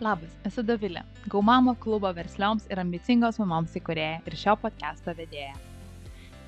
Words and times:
Labas, 0.00 0.32
esu 0.48 0.62
Dovilė, 0.64 1.02
Gaumamo 1.30 1.74
klubo 1.78 2.10
verslioms 2.16 2.64
ir 2.72 2.80
ambicingos 2.80 3.38
mamoms 3.38 3.76
įkurėja 3.78 4.22
ir 4.26 4.36
šio 4.38 4.54
podcast'o 4.62 5.14
vedėja. 5.18 5.52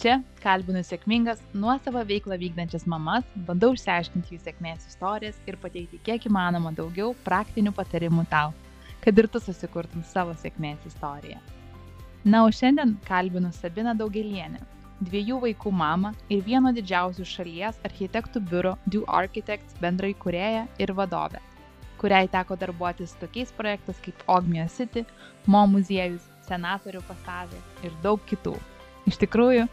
Čia 0.03 0.17
kalbinu 0.43 0.83
sėkmingas, 0.83 1.43
nuosavą 1.55 2.03
veiklą 2.09 2.39
vykdančias 2.41 2.87
mamas, 2.91 3.27
bandau 3.47 3.75
išsiaiškinti 3.77 4.35
jų 4.35 4.41
sėkmės 4.43 4.89
istorijas 4.91 5.39
ir 5.47 5.59
pateikti 5.63 6.01
kiek 6.09 6.27
įmanoma 6.31 6.75
daugiau 6.75 7.15
praktinių 7.29 7.75
patarimų 7.77 8.27
tau, 8.33 8.51
kad 9.05 9.23
ir 9.23 9.31
tu 9.31 9.43
susikurtum 9.45 10.03
savo 10.03 10.35
sėkmės 10.41 10.91
istoriją. 10.91 11.39
Na, 12.25 12.43
o 12.43 12.51
šiandien 12.51 12.97
kalbinu 13.07 13.53
Sabiną 13.55 13.95
Daugelienę, 13.95 14.65
dviejų 15.05 15.43
vaikų 15.47 15.71
mamą 15.85 16.15
ir 16.33 16.43
vieno 16.43 16.75
didžiausių 16.75 17.29
šalies 17.29 17.83
architektų 17.87 18.43
biuro 18.51 18.79
Do 18.87 19.05
Architects 19.07 19.77
bendrai 19.85 20.15
kurėją 20.17 20.67
ir 20.81 20.97
vadovę 20.97 21.43
kuriai 22.05 22.29
teko 22.29 22.59
darbuotis 22.61 23.17
tokiais 23.17 23.53
projektais 23.57 24.01
kaip 24.05 24.23
Ogmio 24.29 24.69
City, 24.69 25.07
Mo 25.49 25.65
muziejus, 25.73 26.29
Senatorių 26.45 27.01
pastatė 27.09 27.57
ir 27.87 27.93
daug 28.05 28.21
kitų. 28.29 28.53
Iš 29.09 29.17
tikrųjų, 29.23 29.65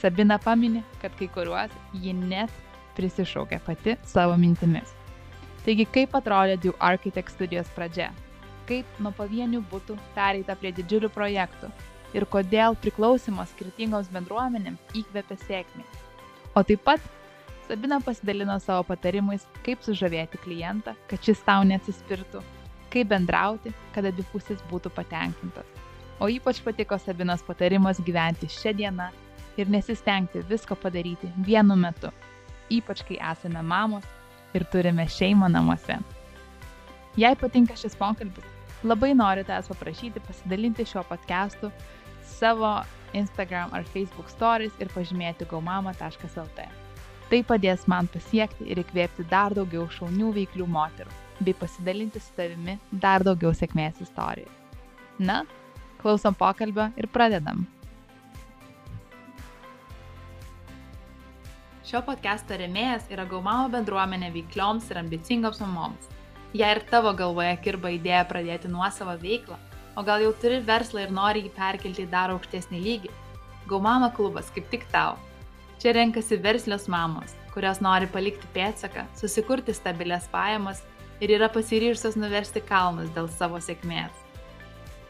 Sabina 0.00 0.38
paminė, 0.40 0.80
kad 1.02 1.12
kai 1.18 1.28
kuriuos 1.32 1.72
ji 2.00 2.14
net 2.16 2.52
prisišaukė 2.96 3.58
pati 3.66 3.96
savo 4.08 4.36
mintimis. 4.40 4.94
Taigi, 5.64 5.84
kaip 5.88 6.16
atrodė 6.16 6.56
Dew 6.60 6.72
Architect 6.80 7.32
studijos 7.32 7.68
pradžia? 7.76 8.10
Kaip 8.68 9.00
nuo 9.04 9.12
pavienių 9.16 9.60
būtų 9.68 9.98
pereita 10.16 10.56
prie 10.60 10.72
didžiulių 10.76 11.12
projektų? 11.12 11.68
Ir 12.16 12.24
kodėl 12.32 12.76
priklausimas 12.80 13.52
skirtingoms 13.52 14.08
bendruomenėms 14.14 14.96
įkvėpė 14.96 15.36
sėkmę? 15.44 15.84
O 16.56 16.62
taip 16.64 16.84
pat 16.86 17.04
Sabina 17.68 18.00
pasidalino 18.00 18.58
savo 18.60 18.82
patarimais, 18.84 19.46
kaip 19.64 19.80
sužavėti 19.80 20.36
klientą, 20.42 20.92
kad 21.08 21.22
šis 21.24 21.40
tau 21.46 21.62
neatsispirtų, 21.64 22.42
kaip 22.92 23.08
bendrauti, 23.08 23.72
kad 23.94 24.04
abi 24.04 24.24
pusės 24.32 24.60
būtų 24.68 24.92
patenkintos. 24.92 25.70
O 26.20 26.28
ypač 26.28 26.60
patiko 26.60 26.98
Sabinos 27.00 27.42
patarimas 27.46 28.02
gyventi 28.04 28.50
šią 28.52 28.74
dieną 28.76 29.08
ir 29.56 29.72
nesistengti 29.72 30.44
visko 30.50 30.76
padaryti 30.76 31.32
vienu 31.46 31.78
metu, 31.80 32.12
ypač 32.68 33.00
kai 33.08 33.16
esame 33.32 33.64
mamos 33.64 34.04
ir 34.52 34.68
turime 34.68 35.08
šeimą 35.08 35.48
namuose. 35.56 35.96
Jei 37.16 37.34
patinka 37.40 37.80
šis 37.80 37.96
pokalbis, 37.96 38.44
labai 38.84 39.14
noriu 39.16 39.48
tavęs 39.48 39.72
paprašyti 39.72 40.20
pasidalinti 40.28 40.84
šiuo 40.92 41.08
podcastu 41.08 41.72
savo 42.36 42.76
Instagram 43.16 43.72
ar 43.72 43.88
Facebook 43.88 44.28
stories 44.28 44.76
ir 44.82 44.92
pažymėti 44.92 45.48
gaumama.lt. 45.48 46.83
Tai 47.30 47.40
padės 47.48 47.86
man 47.88 48.08
pasiekti 48.12 48.66
ir 48.68 48.82
įkvėpti 48.82 49.24
dar 49.30 49.54
daugiau 49.56 49.86
šaunių 49.96 50.32
veiklių 50.36 50.66
moterų, 50.68 51.12
bei 51.40 51.56
pasidalinti 51.56 52.20
su 52.20 52.34
tavimi 52.36 52.76
dar 52.90 53.24
daugiau 53.24 53.54
sėkmės 53.56 54.02
istorijų. 54.04 54.50
Na, 55.24 55.44
klausom 56.02 56.36
pokalbio 56.36 56.90
ir 57.00 57.08
pradedam. 57.08 57.64
Šio 61.84 62.00
podcast'o 62.04 62.56
remėjas 62.60 63.08
yra 63.12 63.24
Gaumamo 63.28 63.70
bendruomenė 63.72 64.30
veiklioms 64.34 64.88
ir 64.92 65.00
ambicingoms 65.00 65.60
mamoms. 65.64 66.08
Jei 66.54 66.70
ir 66.76 66.84
tavo 66.90 67.12
galvoje 67.16 67.56
kirba 67.64 67.92
idėja 67.92 68.24
pradėti 68.28 68.68
nuosavą 68.72 69.16
veiklą, 69.20 69.56
o 69.96 70.04
gal 70.04 70.22
jau 70.24 70.32
turi 70.40 70.60
verslą 70.64 71.06
ir 71.06 71.12
nori 71.12 71.44
jį 71.44 71.52
perkelti 71.56 72.04
į 72.04 72.10
dar 72.12 72.32
aukštesnį 72.36 72.80
lygį, 72.84 73.12
Gaumama 73.68 74.10
klubas 74.12 74.50
kaip 74.52 74.68
tik 74.68 74.84
tau 74.92 75.16
Čia 75.84 75.92
renkasi 75.92 76.36
verslios 76.40 76.86
mamos, 76.88 77.34
kurios 77.52 77.82
nori 77.84 78.06
palikti 78.08 78.46
pėtsaką, 78.54 79.02
susikurti 79.20 79.74
stabilias 79.76 80.24
pajamas 80.32 80.78
ir 81.20 81.34
yra 81.36 81.50
pasiryžusios 81.52 82.16
nuversti 82.16 82.62
kalnus 82.64 83.10
dėl 83.12 83.28
savo 83.28 83.60
sėkmės. 83.60 84.14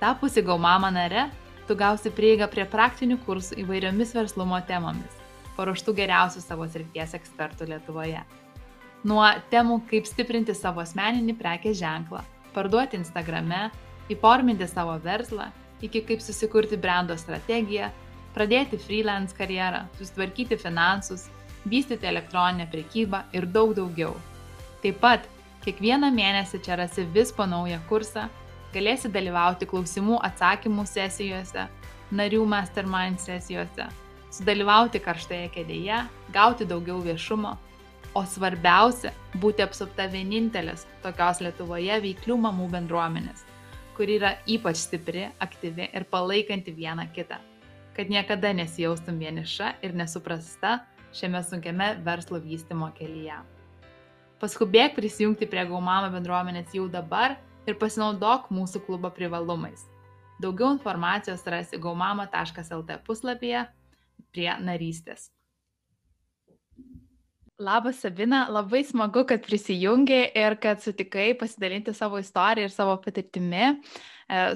Tapusi 0.00 0.42
gaumama 0.42 0.90
nare, 0.90 1.28
tu 1.68 1.78
gausi 1.78 2.10
prieigą 2.10 2.50
prie 2.50 2.66
praktinių 2.66 3.20
kursų 3.22 3.60
įvairiomis 3.62 4.16
verslumo 4.18 4.58
temomis, 4.66 5.14
paruoštų 5.54 5.94
geriausių 6.02 6.42
savo 6.42 6.66
srities 6.66 7.14
ekspertų 7.20 7.70
Lietuvoje. 7.70 8.26
Nuo 9.06 9.30
temų, 9.54 9.78
kaip 9.86 10.10
stiprinti 10.10 10.58
savo 10.58 10.82
asmeninį 10.82 11.38
prekės 11.38 11.78
ženklą, 11.78 12.26
parduoti 12.50 12.98
Instagrame, 12.98 13.68
įforminti 14.10 14.66
savo 14.66 14.98
verslą, 15.06 15.52
iki 15.86 16.02
kaip 16.02 16.18
susikurti 16.18 16.74
brando 16.74 17.14
strategiją, 17.14 17.94
pradėti 18.34 18.78
freelance 18.80 19.34
karjerą, 19.36 19.84
susitvarkyti 19.98 20.58
finansus, 20.58 21.28
vystyti 21.66 22.06
elektroninę 22.06 22.66
prekybą 22.70 23.22
ir 23.32 23.46
daug 23.46 23.74
daugiau. 23.76 24.14
Taip 24.82 24.98
pat 25.00 25.28
kiekvieną 25.64 26.10
mėnesį 26.12 26.60
čia 26.64 26.78
rasi 26.80 27.06
vis 27.14 27.32
po 27.32 27.46
naują 27.48 27.80
kursą, 27.88 28.26
galėsi 28.74 29.08
dalyvauti 29.12 29.68
klausimų 29.70 30.18
atsakymų 30.28 30.84
sesijose, 30.90 31.68
narių 32.12 32.42
mastermind 32.50 33.22
sesijose, 33.22 33.86
sudalyvauti 34.34 35.00
karštoje 35.00 35.48
kėdėje, 35.54 36.02
gauti 36.34 36.66
daugiau 36.68 36.98
viešumo, 37.06 37.56
o 38.14 38.22
svarbiausia- 38.26 39.14
būti 39.42 39.62
apsupta 39.62 40.06
vienintelės 40.10 40.86
tokios 41.02 41.40
Lietuvoje 41.40 42.00
veiklių 42.02 42.36
mamų 42.36 42.68
bendruomenės, 42.76 43.46
kuri 43.96 44.18
yra 44.18 44.36
ypač 44.46 44.76
stipri, 44.76 45.30
aktyvi 45.40 45.88
ir 45.94 46.04
palaikanti 46.04 46.74
vieną 46.74 47.08
kitą 47.14 47.38
kad 47.96 48.10
niekada 48.10 48.52
nesijaustum 48.52 49.18
vieniša 49.18 49.72
ir 49.82 49.94
nesuprasta 49.94 50.78
šiame 51.14 51.42
sunkiame 51.42 51.94
verslo 52.04 52.40
vystimo 52.42 52.90
kelyje. 52.98 53.38
Paskubėk 54.42 54.96
prisijungti 54.96 55.46
prie 55.46 55.62
Gaumama 55.68 56.10
bendruomenės 56.12 56.74
jau 56.74 56.88
dabar 56.90 57.36
ir 57.68 57.78
pasinaudok 57.80 58.50
mūsų 58.52 58.82
klubo 58.86 59.10
privalumais. 59.14 59.86
Daugiau 60.42 60.74
informacijos 60.74 61.46
rasi 61.46 61.78
gaumama.lt 61.78 62.98
puslapyje 63.06 63.62
prie 64.34 64.50
narystės. 64.60 65.30
Labas, 67.62 68.00
Sabina, 68.02 68.48
labai 68.50 68.82
smagu, 68.82 69.22
kad 69.30 69.44
prisijungi 69.46 70.24
ir 70.34 70.56
kad 70.58 70.82
sutikai 70.82 71.36
pasidalinti 71.38 71.94
savo 71.94 72.18
istoriją 72.18 72.66
ir 72.66 72.74
savo 72.74 72.96
patirtimi 72.98 73.62
e, 73.62 73.76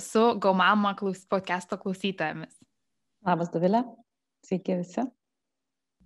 su 0.03 0.33
Gaumama 0.43 0.97
klaus, 0.99 1.23
podcast'o 1.31 1.79
klausytojomis. 1.79 2.58
Labas, 3.29 3.51
Dovilė. 3.53 3.83
Sveiki 4.47 4.79
visi. 4.79 5.03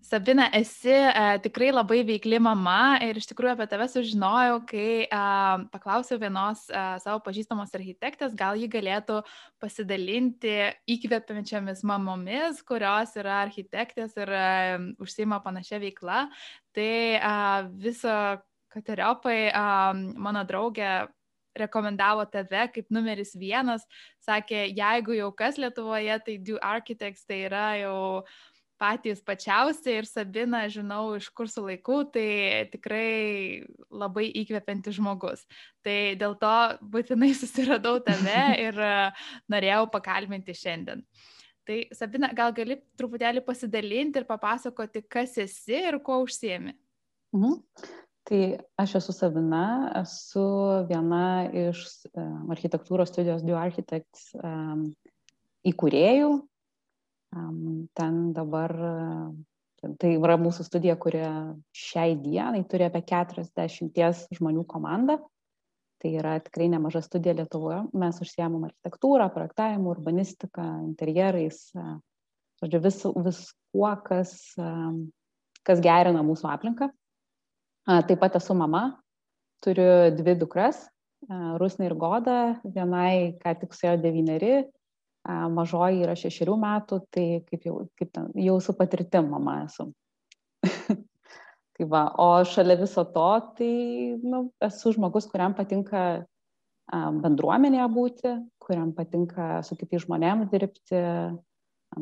Sabina, 0.03 0.49
esi 0.59 0.91
e, 0.91 1.27
tikrai 1.44 1.69
labai 1.71 2.00
veikli 2.03 2.41
mama 2.43 2.97
ir 3.06 3.21
iš 3.21 3.28
tikrųjų 3.31 3.53
apie 3.55 3.69
tave 3.71 3.87
sužinojau, 3.93 4.56
kai 4.66 5.05
e, 5.05 5.21
paklausiau 5.71 6.19
vienos 6.19 6.65
e, 6.66 6.81
savo 7.05 7.21
pažįstamos 7.22 7.71
architektės, 7.78 8.34
gal 8.34 8.59
ji 8.59 8.66
galėtų 8.72 9.21
pasidalinti 9.62 10.56
įkvepiančiamis 10.97 11.84
mamomis, 11.87 12.59
kurios 12.66 13.15
yra 13.22 13.38
architektės 13.44 14.19
ir 14.19 14.34
e, 14.34 14.44
užsima 15.06 15.38
panašia 15.47 15.78
veikla. 15.84 16.25
Tai 16.75 16.93
e, 17.15 17.32
viso 17.87 18.19
kateriopai 18.75 19.41
e, 19.53 19.66
mano 20.27 20.43
draugė 20.50 20.91
rekomendavo 21.59 22.25
tave 22.31 22.67
kaip 22.75 22.89
numeris 22.95 23.35
vienas, 23.39 23.85
sakė, 24.25 24.65
jeigu 24.73 25.19
jau 25.19 25.29
kas 25.37 25.61
Lietuvoje, 25.61 26.17
tai 26.27 26.39
Do 26.39 26.59
Architects 26.63 27.27
tai 27.29 27.45
yra 27.49 27.67
jau 27.81 28.01
patys 28.83 29.21
pačiausi 29.23 29.95
ir 30.01 30.09
Sabina, 30.11 30.65
žinau, 30.73 31.15
iš 31.15 31.29
kursų 31.37 31.69
laikų, 31.69 31.99
tai 32.15 32.27
tikrai 32.73 33.62
labai 33.87 34.27
įkvepiantis 34.43 34.97
žmogus. 34.99 35.45
Tai 35.87 35.99
dėl 36.19 36.35
to 36.41 36.57
būtinai 36.95 37.31
susiradau 37.41 38.01
tave 38.03 38.43
ir 38.59 38.83
e, 38.83 38.97
norėjau 39.53 39.85
pakalbinti 39.95 40.57
šiandien. 40.59 41.05
Tai 41.62 41.79
Sabina, 41.95 42.33
gal 42.35 42.51
gali 42.57 42.81
truputėlį 42.99 43.45
pasidalinti 43.47 44.19
ir 44.19 44.27
papasakoti, 44.27 45.05
kas 45.07 45.37
esi 45.39 45.79
ir 45.79 46.01
kuo 46.03 46.19
užsiemi? 46.25 46.75
Mhm. 47.37 47.61
Tai 48.22 48.41
aš 48.78 48.94
esu 49.00 49.12
Sabina, 49.16 49.91
esu 49.99 50.43
viena 50.87 51.49
iš 51.50 51.82
architektūros 52.14 53.11
studijos 53.11 53.43
Due 53.43 53.56
Architects 53.58 54.31
įkūrėjų. 55.67 56.29
Ten 57.99 58.20
dabar, 58.37 58.76
tai 59.99 60.12
yra 60.14 60.38
mūsų 60.38 60.69
studija, 60.69 60.94
kuri 61.00 61.25
šiai 61.75 62.14
dienai 62.23 62.62
turi 62.70 62.87
apie 62.87 63.02
40 63.11 64.38
žmonių 64.38 64.64
komandą. 64.70 65.19
Tai 66.02 66.14
yra 66.19 66.38
tikrai 66.43 66.70
nemaža 66.70 67.02
studija 67.02 67.35
Lietuvoje. 67.38 67.85
Mes 67.94 68.17
užsiemam 68.23 68.67
architektūrą, 68.67 69.29
projektavimu, 69.35 69.91
urbanistiką, 69.97 70.64
interjerais, 70.87 71.69
žodžiu, 72.62 72.81
vis, 72.87 73.02
viskuo, 73.26 73.93
kas, 74.06 74.32
kas 75.67 75.82
gerina 75.82 76.23
mūsų 76.26 76.50
aplinką. 76.50 76.91
Taip 77.82 78.20
pat 78.23 78.37
esu 78.38 78.55
mama, 78.55 78.82
turiu 79.64 80.12
dvi 80.14 80.37
dukras, 80.38 80.84
Rusnai 81.58 81.88
ir 81.88 81.94
Goda, 81.99 82.61
vienai 82.62 83.34
ką 83.43 83.55
tik 83.58 83.75
suėjo 83.75 83.96
devyneri, 84.02 84.52
mažoji 85.26 86.02
yra 86.02 86.14
šešerių 86.19 86.56
metų, 86.62 87.00
tai 87.14 87.26
kaip 87.46 87.67
jau, 87.67 87.76
kaip 87.99 88.11
ten, 88.14 88.31
jau 88.38 88.56
su 88.62 88.75
patirtim 88.79 89.31
mama 89.31 89.61
esu. 89.64 89.88
tai 91.75 91.88
va, 91.90 92.05
o 92.19 92.43
šalia 92.46 92.79
viso 92.81 93.02
to, 93.14 93.29
tai 93.58 93.73
nu, 94.23 94.44
esu 94.62 94.94
žmogus, 94.94 95.26
kuriam 95.31 95.55
patinka 95.58 96.25
bendruomenėje 96.93 97.87
būti, 97.99 98.35
kuriam 98.62 98.90
patinka 98.94 99.62
su 99.67 99.78
kitais 99.78 100.06
žmonėmis 100.06 100.50
dirbti, 100.55 101.02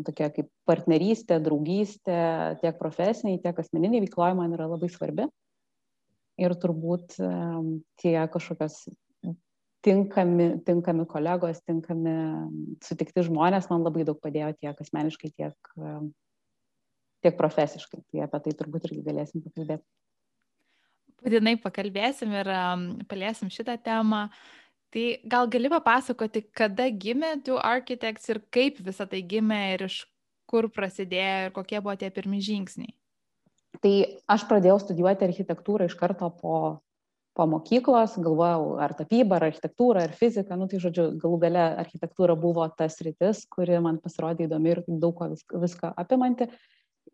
tokia 0.07 0.29
kaip 0.33 0.49
partnerystė, 0.69 1.41
draugystė, 1.45 2.23
tiek 2.61 2.77
profesiniai, 2.81 3.41
tiek 3.43 3.57
asmeniniai 3.61 4.05
veikloje 4.05 4.37
man 4.39 4.57
yra 4.57 4.69
labai 4.71 4.93
svarbi. 4.93 5.29
Ir 6.41 6.55
turbūt 6.57 7.19
tie 8.01 8.17
kažkokios 8.33 8.87
tinkami, 9.85 10.61
tinkami 10.65 11.07
kolegos, 11.09 11.61
tinkami 11.69 12.15
sutikti 12.85 13.25
žmonės 13.27 13.69
man 13.73 13.85
labai 13.85 14.05
daug 14.09 14.21
padėjo 14.21 14.53
tiek 14.59 14.85
asmeniškai, 14.85 15.33
tiek, 15.37 15.73
tiek 17.25 17.37
profesiškai. 17.37 18.03
Tai 18.09 18.25
apie 18.27 18.43
tai 18.47 18.55
turbūt 18.57 18.89
irgi 18.89 19.05
galėsim 19.07 19.45
pakalbėti. 19.45 19.85
Būtinai 21.21 21.57
pakalbėsim 21.61 22.33
ir 22.33 22.49
paliesim 23.09 23.53
šitą 23.53 23.77
temą. 23.85 24.29
Tai 24.91 25.05
gal 25.31 25.47
gali 25.53 25.71
papasakoti, 25.71 26.43
kada 26.57 26.89
gimė 26.91 27.37
Du 27.47 27.61
Architects 27.63 28.33
ir 28.33 28.41
kaip 28.51 28.81
visą 28.83 29.07
tai 29.07 29.21
gimė 29.23 29.61
ir 29.77 29.85
iš 29.87 30.01
kur 30.51 30.67
prasidėjo 30.73 31.45
ir 31.47 31.53
kokie 31.55 31.79
buvo 31.79 31.95
tie 32.01 32.09
pirmi 32.11 32.41
žingsniai? 32.43 32.91
Tai 33.79 33.93
aš 34.35 34.45
pradėjau 34.51 34.81
studijuoti 34.83 35.29
architektūrą 35.29 35.87
iš 35.87 35.95
karto 35.99 36.29
po, 36.41 36.57
po 37.39 37.47
mokyklos, 37.49 38.17
galvojau, 38.21 38.75
ar 38.83 38.97
tapyba, 38.99 39.39
ar 39.39 39.47
architektūra, 39.47 40.03
ar 40.09 40.17
fizika, 40.19 40.59
nu 40.59 40.67
tai 40.69 40.83
žodžiu, 40.83 41.07
galų 41.23 41.39
gale 41.47 41.63
architektūra 41.85 42.35
buvo 42.41 42.67
tas 42.77 42.99
rytis, 43.07 43.47
kuri 43.49 43.79
man 43.81 44.03
pasirodė 44.03 44.49
įdomi 44.49 44.75
ir 44.75 44.83
daug 44.91 45.15
ko 45.17 45.31
viską, 45.33 45.63
viską 45.63 45.95
apimanti 46.03 46.51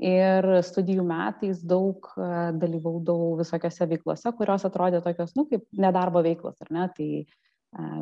ir 0.02 0.48
studijų 0.66 1.04
metais 1.06 1.62
daug 1.64 2.08
dalyvaudavau 2.16 3.36
visokiose 3.38 3.86
veiklose, 3.92 4.32
kurios 4.36 4.66
atrodė 4.68 5.00
tokios, 5.04 5.36
nu, 5.38 5.46
kaip 5.48 5.64
nedarbo 5.72 6.24
veiklos, 6.24 6.58
ar 6.64 6.72
ne? 6.74 6.88
Tai 6.96 7.10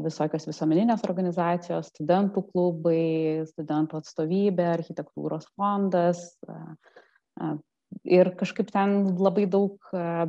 visokios 0.05 0.47
visuomeninės 0.47 1.03
organizacijos, 1.09 1.89
studentų 1.91 2.45
klubai, 2.53 3.43
studentų 3.49 3.99
atstovybė, 3.99 4.67
architektūros 4.77 5.49
fondas. 5.57 6.21
Ir 8.03 8.33
kažkaip 8.39 8.71
ten 8.75 9.15
labai 9.21 9.47
daug 9.51 9.79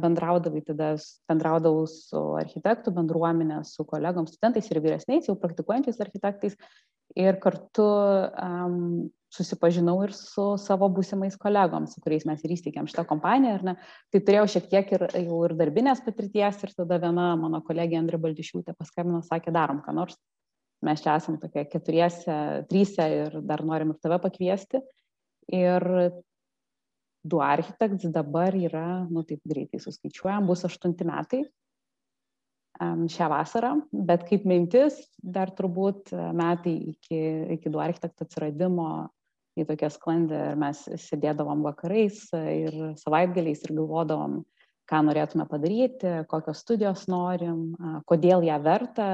bendraudavai, 0.02 0.62
tada 0.68 0.94
bendraudavau 1.30 1.86
su 1.90 2.22
architektų 2.40 2.94
bendruomenė, 2.96 3.64
su 3.68 3.86
kolegom, 3.88 4.28
studentais 4.30 4.70
ir 4.72 4.82
vyresniais, 4.84 5.30
jau 5.30 5.38
praktikuojančiais 5.40 6.02
architektais. 6.06 6.58
Ir 7.16 7.38
kartu 7.40 7.86
um, 7.86 8.78
susipažinau 9.36 9.98
ir 10.06 10.14
su 10.16 10.46
savo 10.62 10.88
būsimais 10.92 11.36
kolegom, 11.40 11.88
su 11.92 12.02
kuriais 12.04 12.26
mes 12.28 12.42
ir 12.44 12.54
įsteigėm 12.56 12.88
šitą 12.90 13.06
kompaniją. 13.10 13.76
Tai 14.14 14.22
turėjau 14.22 14.48
šiek 14.56 14.70
tiek 14.72 14.94
ir, 14.98 15.06
jau 15.28 15.42
ir 15.48 15.56
darbinės 15.60 16.04
patirties 16.06 16.62
ir 16.66 16.74
tada 16.78 17.00
viena 17.04 17.34
mano 17.40 17.62
kolegė 17.66 18.00
Andrė 18.00 18.22
Baldišiūtė 18.24 18.76
paskambino, 18.78 19.22
sakė, 19.26 19.54
darom 19.56 19.82
ką 19.86 19.96
nors. 19.96 20.18
Mes 20.86 21.02
čia 21.02 21.16
esame 21.18 21.40
tokie 21.42 21.64
keturiese, 21.72 22.38
trysia 22.70 23.08
ir 23.10 23.40
dar 23.48 23.64
norim 23.66 23.94
ir 23.94 24.00
tave 24.04 24.20
pakviesti. 24.24 24.82
Ir 25.56 25.86
du 27.26 27.42
architekts 27.42 28.06
dabar 28.14 28.56
yra, 28.56 29.06
nu 29.10 29.24
taip 29.26 29.42
greitai 29.50 29.82
suskaičiuojam, 29.82 30.46
bus 30.50 30.66
aštunti 30.68 31.08
metai 31.08 31.44
šią 32.76 33.28
vasarą, 33.32 33.76
bet 33.92 34.26
kaip 34.28 34.44
mintis 34.46 34.98
dar 35.24 35.52
turbūt 35.56 36.12
metai 36.36 36.76
iki, 36.92 37.20
iki 37.56 37.72
du 37.72 37.80
architektų 37.80 38.28
atsiradimo 38.28 38.90
į 39.56 39.64
tokią 39.70 39.90
sklandę 39.94 40.42
ir 40.52 40.60
mes 40.60 40.82
sėdėdavom 41.06 41.64
vakarais 41.64 42.26
ir 42.36 42.76
savaitgaliais 43.00 43.64
ir 43.64 43.76
galvodavom, 43.78 44.42
ką 44.86 45.00
norėtume 45.08 45.48
padaryti, 45.50 46.12
kokios 46.30 46.60
studijos 46.66 47.08
norim, 47.08 47.72
kodėl 48.10 48.44
ją 48.46 48.60
verta 48.62 49.08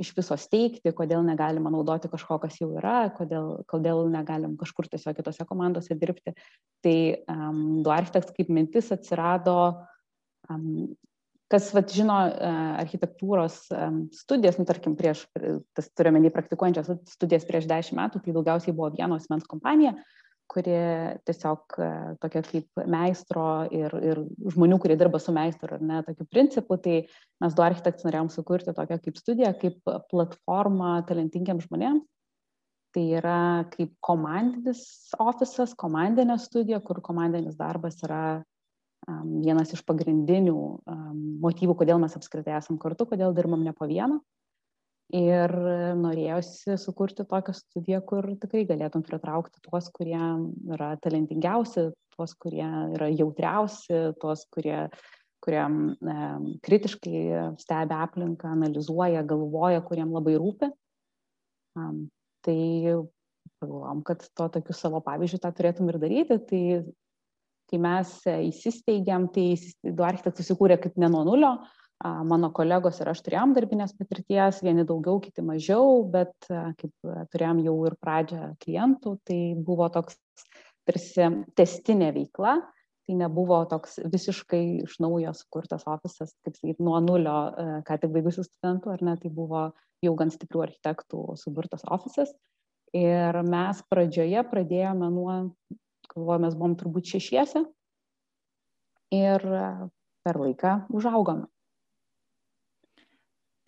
iš 0.00 0.12
viso 0.16 0.36
steigti, 0.40 0.94
kodėl 0.96 1.22
negalima 1.26 1.72
naudoti 1.72 2.10
kažko, 2.12 2.38
kas 2.42 2.56
jau 2.60 2.70
yra, 2.80 3.10
kodėl, 3.16 3.60
kodėl 3.70 4.06
negalim 4.12 4.56
kažkur 4.60 4.88
tiesiog 4.90 5.18
kitose 5.18 5.46
komandose 5.48 5.96
dirbti. 5.98 6.34
Tai 6.84 6.96
um, 7.28 7.62
du 7.84 7.92
architekts 7.92 8.34
kaip 8.36 8.50
mintis 8.52 8.90
atsirado 8.94 9.56
um, 10.48 10.90
kas 11.50 11.72
vat, 11.74 11.90
žino 11.90 12.16
e, 12.30 12.50
architektūros 12.84 13.56
studijas, 14.14 14.58
nu, 14.60 14.66
tarkim, 14.68 14.94
prieš, 14.98 15.24
tas 15.74 15.88
turiuomenį 15.98 16.30
praktikuojančias 16.34 16.92
studijas 17.10 17.46
prieš 17.48 17.66
dešimt 17.70 17.98
metų, 17.98 18.22
tai 18.22 18.34
daugiausiai 18.36 18.74
buvo 18.76 18.92
vienos 18.94 19.26
mens 19.32 19.48
kompanija, 19.50 19.96
kuri 20.50 20.76
tiesiog 21.28 21.76
e, 21.78 21.88
tokia 22.22 22.42
kaip 22.46 22.82
meistro 22.90 23.46
ir, 23.74 23.94
ir 24.02 24.20
žmonių, 24.54 24.80
kurie 24.82 24.96
dirba 24.98 25.20
su 25.22 25.34
meistru, 25.34 25.76
ar 25.76 25.84
ne, 25.84 26.00
tokiu 26.06 26.26
principu, 26.30 26.78
tai 26.82 27.02
mes 27.42 27.56
du 27.56 27.64
architektus 27.64 28.06
norėjom 28.06 28.30
sukurti 28.34 28.74
tokią 28.76 28.98
kaip 29.04 29.20
studiją, 29.20 29.52
kaip 29.60 29.92
platformą 30.10 30.96
talentingiams 31.08 31.68
žmonėms. 31.68 32.06
Tai 32.90 33.02
yra 33.20 33.40
kaip 33.70 33.92
komandinis 34.02 34.80
ofisas, 35.22 35.76
komandinė 35.78 36.34
studija, 36.42 36.80
kur 36.82 36.98
komandinis 37.06 37.54
darbas 37.54 38.00
yra 38.02 38.40
vienas 39.06 39.70
iš 39.76 39.84
pagrindinių 39.86 40.56
motyvų, 41.44 41.76
kodėl 41.78 42.02
mes 42.02 42.16
apskritai 42.18 42.56
esam 42.58 42.80
kartu, 42.82 43.06
kodėl 43.12 43.34
dirbam 43.36 43.62
ne 43.62 43.72
po 43.76 43.86
vieną. 43.86 44.18
Ir 45.10 45.52
norėjosi 45.98 46.76
sukurti 46.78 47.24
tokią 47.26 47.54
studiją, 47.56 47.98
kur 48.06 48.28
tikrai 48.38 48.62
galėtum 48.68 49.02
pritraukti 49.02 49.58
tuos, 49.64 49.88
kurie 49.90 50.20
yra 50.70 50.92
talentingiausi, 51.02 51.88
tuos, 52.14 52.34
kurie 52.38 52.66
yra 52.94 53.08
jautriausi, 53.10 54.12
tuos, 54.22 54.44
kurie, 54.54 54.84
kurie 55.42 55.64
e, 55.64 56.28
kritiškai 56.62 57.22
stebi 57.58 57.96
aplinką, 57.96 58.52
analizuoja, 58.54 59.24
galvoja, 59.26 59.82
kuriem 59.88 60.14
labai 60.14 60.36
rūpi. 60.38 60.70
Um, 61.78 62.04
tai 62.46 62.60
pagalvom, 63.60 64.04
kad 64.06 64.22
to 64.36 64.48
tokiu 64.56 64.76
savo 64.76 65.02
pavyzdžiu 65.04 65.40
tą 65.42 65.50
turėtum 65.56 65.90
ir 65.90 65.98
daryti, 66.02 66.38
tai 66.50 66.62
kai 67.70 67.78
mes 67.82 68.14
įsisteigėm, 68.30 69.28
tai 69.34 69.52
du 69.84 70.06
architektai 70.06 70.42
susikūrė 70.42 70.80
kaip 70.82 70.98
ne 70.98 71.10
nuo 71.12 71.22
nulio. 71.28 71.54
Mano 72.00 72.48
kolegos 72.56 72.96
ir 73.02 73.10
aš 73.12 73.20
turėjom 73.26 73.50
darbinės 73.52 73.92
patirties, 73.92 74.62
vieni 74.64 74.86
daugiau, 74.88 75.18
kiti 75.20 75.42
mažiau, 75.44 75.98
bet 76.08 76.32
kaip 76.48 77.10
turėjom 77.34 77.60
jau 77.66 77.74
ir 77.90 77.96
pradžią 78.00 78.54
klientų, 78.62 79.18
tai 79.28 79.40
buvo 79.60 79.90
toks 79.92 80.16
tarsi 80.88 81.28
testinė 81.60 82.08
veikla, 82.16 82.54
tai 83.04 83.18
nebuvo 83.20 83.58
toks 83.68 83.98
visiškai 84.14 84.62
iš 84.86 84.96
naujo 85.04 85.34
sukurtas 85.36 85.84
ofisas, 85.84 86.32
kaip 86.40 86.56
sakyti, 86.56 86.80
nuo 86.80 86.96
nulio, 87.04 87.36
ką 87.84 88.00
tik 88.00 88.16
baigusių 88.16 88.46
studentų, 88.48 88.94
ar 88.96 89.04
ne, 89.04 89.18
tai 89.20 89.34
buvo 89.36 89.66
jau 90.00 90.16
gan 90.16 90.32
stiprių 90.32 90.64
architektų 90.70 91.22
suburtas 91.36 91.84
ofisas. 91.84 92.32
Ir 92.96 93.42
mes 93.44 93.84
pradžioje 93.92 94.40
pradėjome 94.48 95.12
nuo 95.12 95.34
galvoju, 96.10 96.42
mes 96.48 96.56
buvom 96.56 96.80
turbūt 96.80 97.12
šešiese 97.12 97.66
ir 99.14 99.48
per 100.24 100.38
laiką 100.40 100.78
užaugome. 100.96 101.46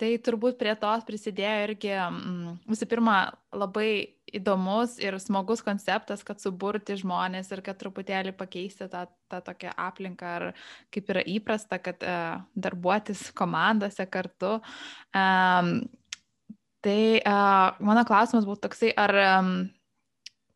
Tai 0.02 0.08
turbūt 0.18 0.56
prie 0.58 0.72
tos 0.74 1.04
prisidėjo 1.06 1.58
irgi, 1.68 1.92
mm, 1.94 2.54
visų 2.66 2.86
pirma, 2.90 3.16
labai 3.54 4.16
įdomus 4.34 4.96
ir 4.98 5.14
smagus 5.22 5.60
konceptas, 5.62 6.24
kad 6.26 6.42
suburti 6.42 6.96
žmonės 6.98 7.52
ir 7.54 7.62
kad 7.62 7.78
truputėlį 7.78 8.32
pakeisti 8.34 8.88
tą, 8.90 9.04
tą 9.30 9.38
tokią 9.46 9.76
aplinką, 9.78 10.32
ar 10.40 10.64
kaip 10.90 11.12
yra 11.14 11.22
įprasta, 11.22 11.78
kad 11.78 12.02
uh, 12.02 12.42
darbuotis 12.58 13.28
komandose 13.38 14.08
kartu. 14.10 14.56
Um, 15.14 15.70
tai 16.82 17.20
uh, 17.20 17.78
mano 17.78 18.02
klausimas 18.08 18.48
būtų 18.48 18.66
toksai, 18.66 18.90
ar 18.98 19.14
um, 19.22 19.54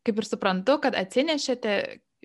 kaip 0.03 0.19
ir 0.19 0.27
suprantu, 0.27 0.75
kad 0.83 0.99
atsinešėte 0.99 1.77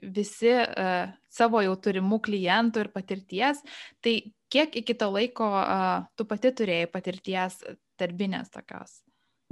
visi 0.03 0.53
uh, 0.53 1.13
savo 1.33 1.63
jau 1.65 1.77
turimų 1.79 2.21
klientų 2.27 2.85
ir 2.85 2.93
patirties, 2.95 3.63
tai 4.05 4.19
kiek 4.53 4.75
iki 4.83 4.97
to 4.99 5.09
laiko 5.13 5.49
uh, 5.49 6.05
tu 6.19 6.27
pati 6.29 6.53
turėjai 6.59 6.91
patirties 6.93 7.63
darbinės 8.01 8.53
tokios? 8.53 9.01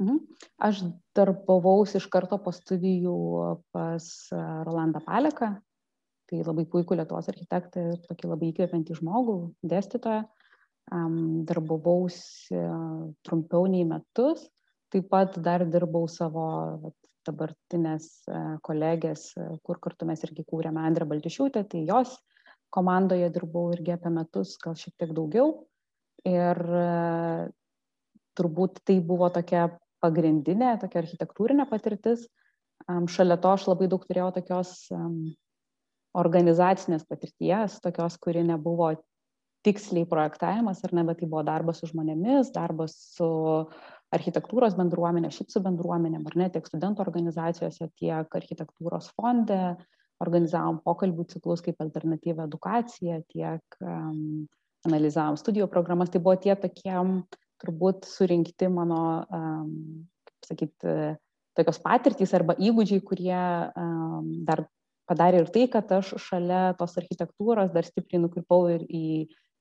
Mhm. 0.01 0.21
Aš 0.65 0.85
darbavausi 1.17 1.99
iš 2.01 2.07
karto 2.13 2.39
po 2.41 2.53
studijų 2.57 3.17
pas 3.75 4.07
Rolandą 4.65 5.03
Paleką, 5.05 5.51
tai 6.31 6.45
labai 6.47 6.65
puikų 6.73 6.97
Lietuvos 6.97 7.29
architektą 7.29 7.91
ir 7.91 7.99
tokį 8.07 8.31
labai 8.31 8.53
įkvepiantį 8.53 8.97
žmogų, 9.01 9.37
dėstytoją. 9.67 10.25
Um, 10.91 11.45
darbavausi 11.47 12.59
trumpiau 13.27 13.69
nei 13.71 13.85
metus, 13.87 14.49
taip 14.91 15.07
pat 15.13 15.37
dar 15.39 15.63
dirbau 15.69 16.09
savo 16.11 16.47
dabartinės 17.29 18.07
e, 18.29 18.41
kolegės, 18.67 19.31
e, 19.37 19.47
kur 19.67 19.81
kartu 19.83 20.09
mes 20.09 20.23
irgi 20.27 20.45
kūrėme 20.49 20.83
Andrę 20.87 21.07
Baltišiūtę, 21.11 21.65
tai 21.71 21.85
jos 21.89 22.17
komandoje 22.75 23.29
dirbau 23.35 23.71
irgi 23.75 23.95
apie 23.97 24.13
metus, 24.15 24.57
gal 24.63 24.77
šiek 24.79 24.95
tiek 25.01 25.15
daugiau. 25.17 25.53
Ir 26.29 26.61
e, 26.61 26.89
turbūt 28.39 28.83
tai 28.87 29.01
buvo 29.05 29.31
tokia 29.35 29.69
pagrindinė, 30.01 30.77
tokia 30.81 31.03
architektūrinė 31.05 31.69
patirtis. 31.69 32.27
Šalia 33.13 33.37
to 33.37 33.51
aš 33.53 33.67
labai 33.69 33.91
daug 33.93 34.05
turėjau 34.09 34.31
tokios 34.39 34.71
organizacinės 36.17 37.05
patirties, 37.07 37.77
tokios, 37.85 38.17
kuri 38.23 38.41
nebuvo 38.47 38.95
tiksliai 39.67 40.09
projektavimas, 40.09 40.81
ar 40.87 40.95
ne, 40.97 41.05
bet 41.05 41.21
tai 41.21 41.29
buvo 41.29 41.43
darbas 41.47 41.83
su 41.83 41.91
žmonėmis, 41.91 42.53
darbas 42.55 42.97
su 43.19 43.29
architektūros 44.15 44.75
bendruomenė, 44.79 45.31
šiaip 45.35 45.53
su 45.53 45.63
bendruomenėm, 45.65 46.25
ar 46.27 46.37
ne, 46.39 46.49
tiek 46.53 46.67
studentų 46.67 47.05
organizacijose, 47.05 47.91
tiek 48.01 48.37
architektūros 48.41 49.11
fonde, 49.15 49.77
organizavom 50.21 50.81
pokalbių 50.85 51.27
ciklus 51.31 51.63
kaip 51.65 51.81
alternatyvą 51.81 52.49
edukaciją, 52.49 53.21
tiek 53.33 53.79
um, 53.81 54.49
analizavom 54.89 55.39
studijų 55.41 55.71
programas. 55.73 56.11
Tai 56.13 56.21
buvo 56.25 56.37
tie 56.43 56.57
tokie 56.59 56.97
turbūt 57.61 58.09
surinkti 58.09 58.69
mano, 58.73 59.01
um, 59.33 59.71
kaip 60.29 60.51
sakyti, 60.51 60.97
tokios 61.57 61.81
patirtys 61.85 62.35
arba 62.37 62.57
įgūdžiai, 62.59 63.05
kurie 63.07 63.41
um, 63.41 64.29
dar 64.49 64.67
padarė 65.11 65.45
ir 65.45 65.53
tai, 65.55 65.67
kad 65.73 65.91
aš 65.97 66.15
šalia 66.23 66.71
tos 66.79 66.97
architektūros 67.01 67.73
dar 67.75 67.87
stipriai 67.87 68.23
nukrypau 68.23 68.69
ir 68.75 68.85
į 68.87 69.07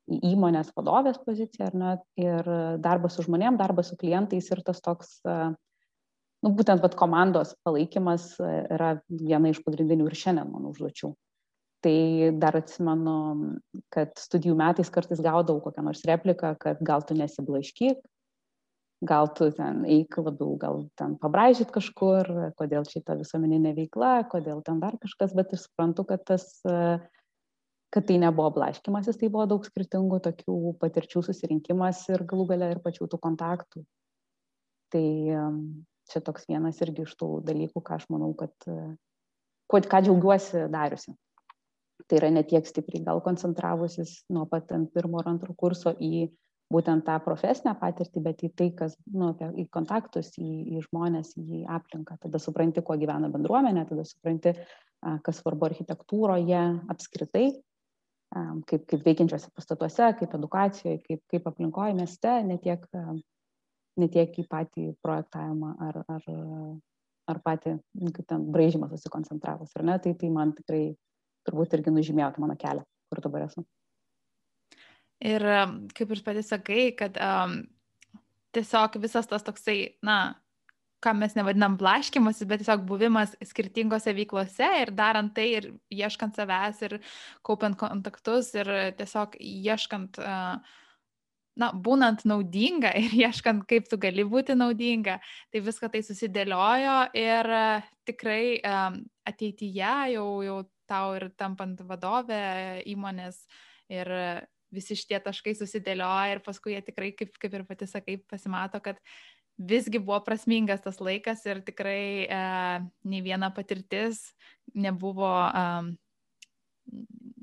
įmonės 0.09 0.73
vadovės 0.75 1.19
poziciją, 1.23 1.69
ar 1.69 1.77
ne, 1.77 1.95
ir 2.19 2.51
darbas 2.81 3.17
su 3.17 3.25
žmonėm, 3.27 3.57
darbas 3.59 3.91
su 3.91 3.97
klientais 3.99 4.49
ir 4.51 4.63
tas 4.65 4.81
toks, 4.85 5.19
nu, 5.29 6.51
būtent 6.51 6.83
vat, 6.83 6.97
komandos 6.99 7.55
palaikymas 7.67 8.31
yra 8.41 8.95
viena 9.07 9.53
iš 9.53 9.63
pagrindinių 9.65 10.09
ir 10.09 10.19
šiandien 10.19 10.51
mano 10.51 10.73
užduočių. 10.73 11.13
Tai 11.79 11.97
dar 12.35 12.57
atsimenu, 12.59 13.17
kad 13.93 14.11
studijų 14.19 14.57
metais 14.59 14.89
kartais 14.91 15.21
gaudavau 15.23 15.61
kokią 15.63 15.85
nors 15.85 16.03
repliką, 16.07 16.57
kad 16.59 16.81
gal 16.83 17.05
tu 17.07 17.15
nesiblaškyk, 17.15 18.01
gal 19.07 19.29
tu 19.31 19.47
ten 19.55 19.85
eik 19.87 20.17
labiau, 20.19 20.57
gal 20.59 20.81
ten 20.99 21.15
pabraižyt 21.21 21.71
kažkur, 21.71 22.27
kodėl 22.59 22.83
šita 22.87 23.15
visuomeninė 23.21 23.71
veikla, 23.77 24.25
kodėl 24.31 24.59
ten 24.65 24.81
dar 24.83 24.97
kažkas, 24.99 25.31
bet 25.37 25.55
aš 25.55 25.69
suprantu, 25.69 26.03
kad 26.09 26.25
tas 26.27 26.49
kad 27.89 28.05
tai 28.05 28.19
nebuvo 28.21 28.51
blaškimasis, 28.59 29.17
tai 29.17 29.29
buvo 29.33 29.45
daug 29.49 29.65
skirtingų 29.65 30.19
tokių 30.25 30.57
patirčių 30.81 31.23
susirinkimas 31.25 32.03
ir 32.13 32.25
galų 32.29 32.45
gale 32.51 32.73
ir 32.75 32.81
pačių 32.83 33.07
tų 33.09 33.19
kontaktų. 33.23 33.83
Tai 34.93 35.05
čia 36.09 36.21
toks 36.25 36.45
vienas 36.49 36.81
irgi 36.85 37.05
iš 37.05 37.15
tų 37.17 37.31
dalykų, 37.45 37.81
ką 37.85 37.97
aš 37.97 38.05
manau, 38.13 38.31
kad, 38.37 38.53
kuo, 38.65 39.81
ką 39.81 40.03
džiaugiuosi 40.05 40.67
dariusi. 40.73 41.15
Tai 42.09 42.19
yra 42.21 42.29
netiek 42.33 42.65
stipriai 42.65 43.03
gal 43.05 43.21
koncentravusis 43.25 44.23
nuo 44.33 44.45
pat 44.49 44.71
ant 44.73 44.89
pirmo 44.93 45.19
ar 45.21 45.33
antro 45.33 45.53
kurso 45.57 45.93
į 45.93 46.29
būtent 46.73 47.03
tą 47.05 47.15
profesinę 47.25 47.73
patirtį, 47.77 48.21
bet 48.25 48.43
į 48.45 48.51
tai, 48.57 48.69
kas, 48.77 48.93
nu, 49.09 49.31
į 49.33 49.65
kontaktus, 49.73 50.31
į, 50.37 50.77
į 50.77 50.83
žmonės, 50.85 51.33
į 51.41 51.63
aplinką. 51.65 52.19
Tada 52.21 52.41
supranti, 52.41 52.83
kuo 52.85 52.97
gyvena 53.01 53.31
bendruomenė, 53.33 53.87
tada 53.89 54.05
supranti, 54.05 54.53
kas 55.25 55.41
svarbu 55.41 55.69
architektūroje 55.69 56.61
apskritai, 56.93 57.47
kaip, 58.69 58.85
kaip 58.89 59.05
veikiančiose 59.05 59.49
pastatuose, 59.55 60.11
kaip 60.19 60.35
edukacijoje, 60.37 61.01
kaip, 61.07 61.23
kaip 61.31 61.47
aplinkoje 61.49 61.95
mieste, 61.97 62.33
ne 62.45 62.59
tiek, 62.61 62.85
ne 63.99 64.09
tiek 64.11 64.37
į 64.41 64.45
patį 64.49 64.85
projektavimą 65.05 65.73
ar, 65.87 66.01
ar, 66.15 66.29
ar 67.33 67.41
patį, 67.45 67.75
kaip 68.13 68.29
ten, 68.29 68.45
braižymą 68.53 68.91
susikoncentravus, 68.91 69.73
ar 69.77 69.87
ne, 69.89 69.97
tai 70.03 70.13
tai 70.19 70.29
man 70.33 70.53
tikrai 70.57 70.83
turbūt 71.47 71.75
irgi 71.77 71.93
nužymėjo 71.95 72.31
mano 72.43 72.57
kelią, 72.59 72.85
kur 73.09 73.23
dabar 73.25 73.47
esu. 73.47 73.65
Ir 75.19 75.43
kaip 75.97 76.13
ir 76.15 76.21
pati 76.23 76.45
sakai, 76.45 76.83
kad 76.95 77.17
um, 77.19 77.57
tiesiog 78.55 78.95
visas 79.03 79.27
tas 79.27 79.43
toksai, 79.43 79.97
na, 80.05 80.37
ką 81.03 81.13
mes 81.15 81.35
nevadinam 81.37 81.77
blaškimasis, 81.79 82.47
bet 82.49 82.61
tiesiog 82.63 82.83
buvimas 82.87 83.35
skirtingose 83.51 84.13
veiklose 84.17 84.67
ir 84.81 84.91
darant 84.95 85.31
tai 85.35 85.47
ir 85.55 85.69
ieškant 85.93 86.35
savęs 86.39 86.83
ir 86.87 86.97
kaupiant 87.45 87.77
kontaktus 87.79 88.51
ir 88.57 88.69
tiesiog 88.99 89.37
ieškant, 89.39 90.19
na, 91.59 91.71
būnant 91.87 92.25
naudinga 92.27 92.91
ir 92.99 93.15
ieškant, 93.27 93.65
kaip 93.69 93.87
tu 93.91 93.99
gali 94.01 94.27
būti 94.27 94.57
naudinga, 94.59 95.19
tai 95.51 95.63
viską 95.63 95.91
tai 95.93 96.03
susidėliojo 96.05 96.99
ir 97.19 97.51
tikrai 98.09 98.59
ateityje 99.29 99.95
jau, 100.15 100.29
jau 100.45 100.61
tau 100.89 101.15
ir 101.17 101.29
tampant 101.37 101.81
vadovę 101.85 102.81
įmonės 102.89 103.43
ir 103.93 104.09
visi 104.73 104.97
šitie 104.97 105.17
taškai 105.25 105.55
susidėlioja 105.57 106.35
ir 106.35 106.41
paskui 106.45 106.75
jie 106.75 106.81
tikrai, 106.85 107.11
kaip, 107.17 107.35
kaip 107.41 107.55
ir 107.57 107.65
pati 107.65 107.87
sakai, 107.89 108.19
pasimato, 108.29 108.81
kad 108.83 108.99
visgi 109.59 109.99
buvo 109.99 110.19
prasmingas 110.23 110.81
tas 110.81 111.01
laikas 111.03 111.43
ir 111.45 111.59
tikrai 111.67 112.25
e, 112.25 112.39
nei 113.03 113.21
viena 113.25 113.51
patirtis 113.51 114.21
nebuvo 114.73 115.27
e, 115.27 115.65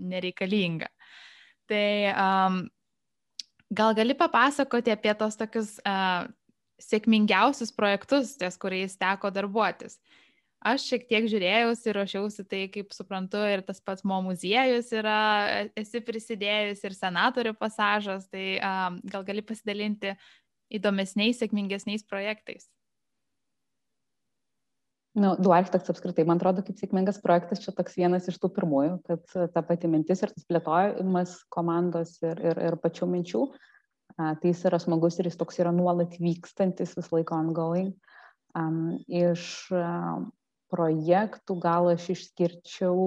nereikalinga. 0.07 0.89
Tai 1.67 1.87
um, 2.13 2.59
gal 3.75 3.95
gali 3.99 4.15
papasakoti 4.15 4.93
apie 4.95 5.15
tos 5.19 5.35
tokius 5.39 5.73
uh, 5.83 6.29
sėkmingiausius 6.83 7.73
projektus, 7.75 8.37
ties 8.39 8.59
kuriais 8.61 8.95
teko 9.01 9.33
darbuotis. 9.35 9.99
Aš 10.67 10.87
šiek 10.89 11.05
tiek 11.11 11.27
žiūrėjausi 11.31 11.91
ir 11.91 11.99
ruošiausi 11.99 12.45
tai, 12.49 12.63
kaip 12.73 12.95
suprantu, 12.95 13.43
ir 13.45 13.63
tas 13.67 13.79
pats 13.85 14.05
mo 14.09 14.19
muziejus 14.25 14.89
yra, 14.97 15.19
e, 15.53 15.67
esi 15.83 16.01
prisidėjus 16.03 16.83
ir 16.87 16.97
senatorių 16.97 17.53
pasažas, 17.59 18.27
tai 18.33 18.57
um, 18.59 18.99
gal 19.07 19.27
gali 19.27 19.45
pasidalinti 19.47 20.15
įdomesniais, 20.73 21.39
sėkmingesniais 21.41 22.07
projektais. 22.09 22.67
Nu, 25.17 25.31
du 25.41 25.53
architektas 25.55 25.95
apskritai, 25.95 26.27
man 26.29 26.37
atrodo, 26.37 26.61
kaip 26.65 26.77
sėkmingas 26.77 27.23
projektas 27.25 27.63
čia 27.63 27.73
toks 27.73 27.95
vienas 27.97 28.27
iš 28.29 28.37
tų 28.43 28.51
pirmųjų, 28.53 28.99
kad 29.07 29.37
ta 29.55 29.63
pati 29.65 29.89
mintis 29.89 30.21
ir 30.21 30.35
tas 30.35 30.45
plėtojimas 30.45 31.39
komandos 31.49 32.19
ir, 32.21 32.43
ir, 32.45 32.61
ir 32.67 32.77
pačių 32.83 33.09
minčių, 33.15 33.47
a, 34.19 34.35
tai 34.37 34.53
jis 34.53 34.67
yra 34.69 34.81
smagus 34.83 35.17
ir 35.17 35.31
jis 35.31 35.39
toks 35.41 35.57
yra 35.63 35.73
nuolat 35.73 36.19
vykstantis, 36.21 36.93
vis 36.99 37.09
laiko 37.15 37.39
ongoing. 37.39 37.95
Um, 38.57 38.99
iš 39.09 39.47
um, 39.73 40.29
projektų 40.73 41.57
gal 41.65 41.89
aš 41.95 42.11
išskirčiau 42.13 43.01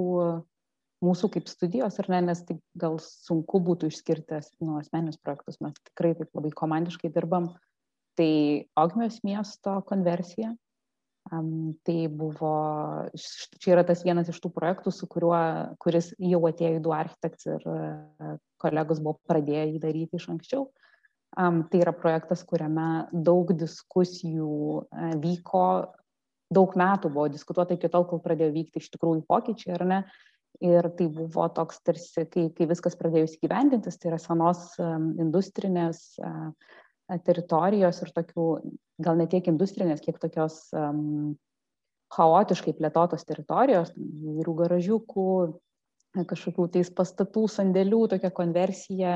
mūsų 1.06 1.30
kaip 1.36 1.50
studijos, 1.52 2.00
ar 2.02 2.10
ne, 2.12 2.22
nes 2.30 2.42
tai 2.48 2.58
gal 2.80 2.98
sunku 3.04 3.62
būtų 3.64 3.90
išskirti 3.92 4.42
nu, 4.64 4.78
asmeninius 4.80 5.20
projektus, 5.24 5.60
mes 5.64 5.78
tikrai 5.92 6.16
taip 6.20 6.34
labai 6.36 6.52
komandiškai 6.56 7.12
dirbam. 7.16 7.54
Tai 8.20 8.32
Ogmios 8.80 9.22
miesto 9.24 9.80
konversija. 9.88 10.56
Um, 11.30 11.76
tai 11.86 12.08
buvo, 12.10 12.52
čia 13.62 13.76
yra 13.76 13.84
tas 13.86 14.02
vienas 14.02 14.32
iš 14.32 14.40
tų 14.42 14.50
projektų, 14.56 14.92
su 14.96 15.06
kuriuo, 15.12 15.38
kuris 15.84 16.10
jau 16.18 16.40
atėjo 16.50 16.80
į 16.80 16.82
du 16.82 16.94
architekts 16.96 17.46
ir 17.52 17.68
uh, 17.70 18.32
kolegos 18.64 19.02
buvo 19.04 19.20
pradėję 19.30 19.68
jį 19.76 19.82
daryti 19.84 20.18
iš 20.18 20.26
anksčiau. 20.34 20.66
Um, 21.38 21.62
tai 21.70 21.84
yra 21.84 21.94
projektas, 21.94 22.42
kuriame 22.50 23.12
daug 23.14 23.54
diskusijų 23.54 24.50
uh, 24.82 25.14
vyko 25.22 25.68
daug 26.50 26.74
metų 26.78 27.12
buvo 27.14 27.28
diskutuota 27.30 27.78
iki 27.78 27.92
tol, 27.94 28.08
kol 28.10 28.22
pradėjo 28.24 28.54
vykti 28.56 28.82
iš 28.82 28.90
tikrųjų 28.96 29.24
pokyčiai, 29.30 29.76
ar 29.78 29.86
ne? 29.86 30.00
Ir 30.60 30.90
tai 30.98 31.06
buvo 31.08 31.46
toks 31.56 31.78
tarsi, 31.88 32.26
kai, 32.28 32.50
kai 32.52 32.66
viskas 32.68 32.98
pradėjo 33.00 33.30
įsigyvendintis, 33.30 33.96
tai 33.96 34.10
yra 34.12 34.18
senos 34.20 34.74
industrinės 34.82 36.02
uh, 36.20 36.50
teritorijos 37.18 38.04
ir 38.04 38.12
tokių, 38.14 38.48
gal 39.02 39.18
ne 39.18 39.26
tiek 39.30 39.48
industrinės, 39.50 40.02
kiek 40.04 40.20
tokios 40.22 40.68
um, 40.78 41.38
chaotiškai 42.14 42.76
plėtotos 42.78 43.26
teritorijos, 43.26 43.94
įvairių 43.98 44.56
garažiukų, 44.64 45.30
kažkokių 46.30 46.68
tais 46.74 46.90
pastatų, 46.94 47.46
sandėlių, 47.50 48.04
tokia 48.14 48.32
konversija 48.34 49.16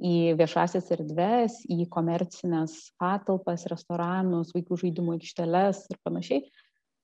į 0.00 0.32
viešasias 0.38 0.88
erdves, 0.94 1.60
į 1.68 1.84
komercinės 1.92 2.94
patalpas, 2.98 3.66
restoranus, 3.70 4.54
vaikų 4.56 4.78
žaidimų 4.84 5.18
aikšteles 5.18 5.84
ir 5.90 6.00
panašiai. 6.06 6.44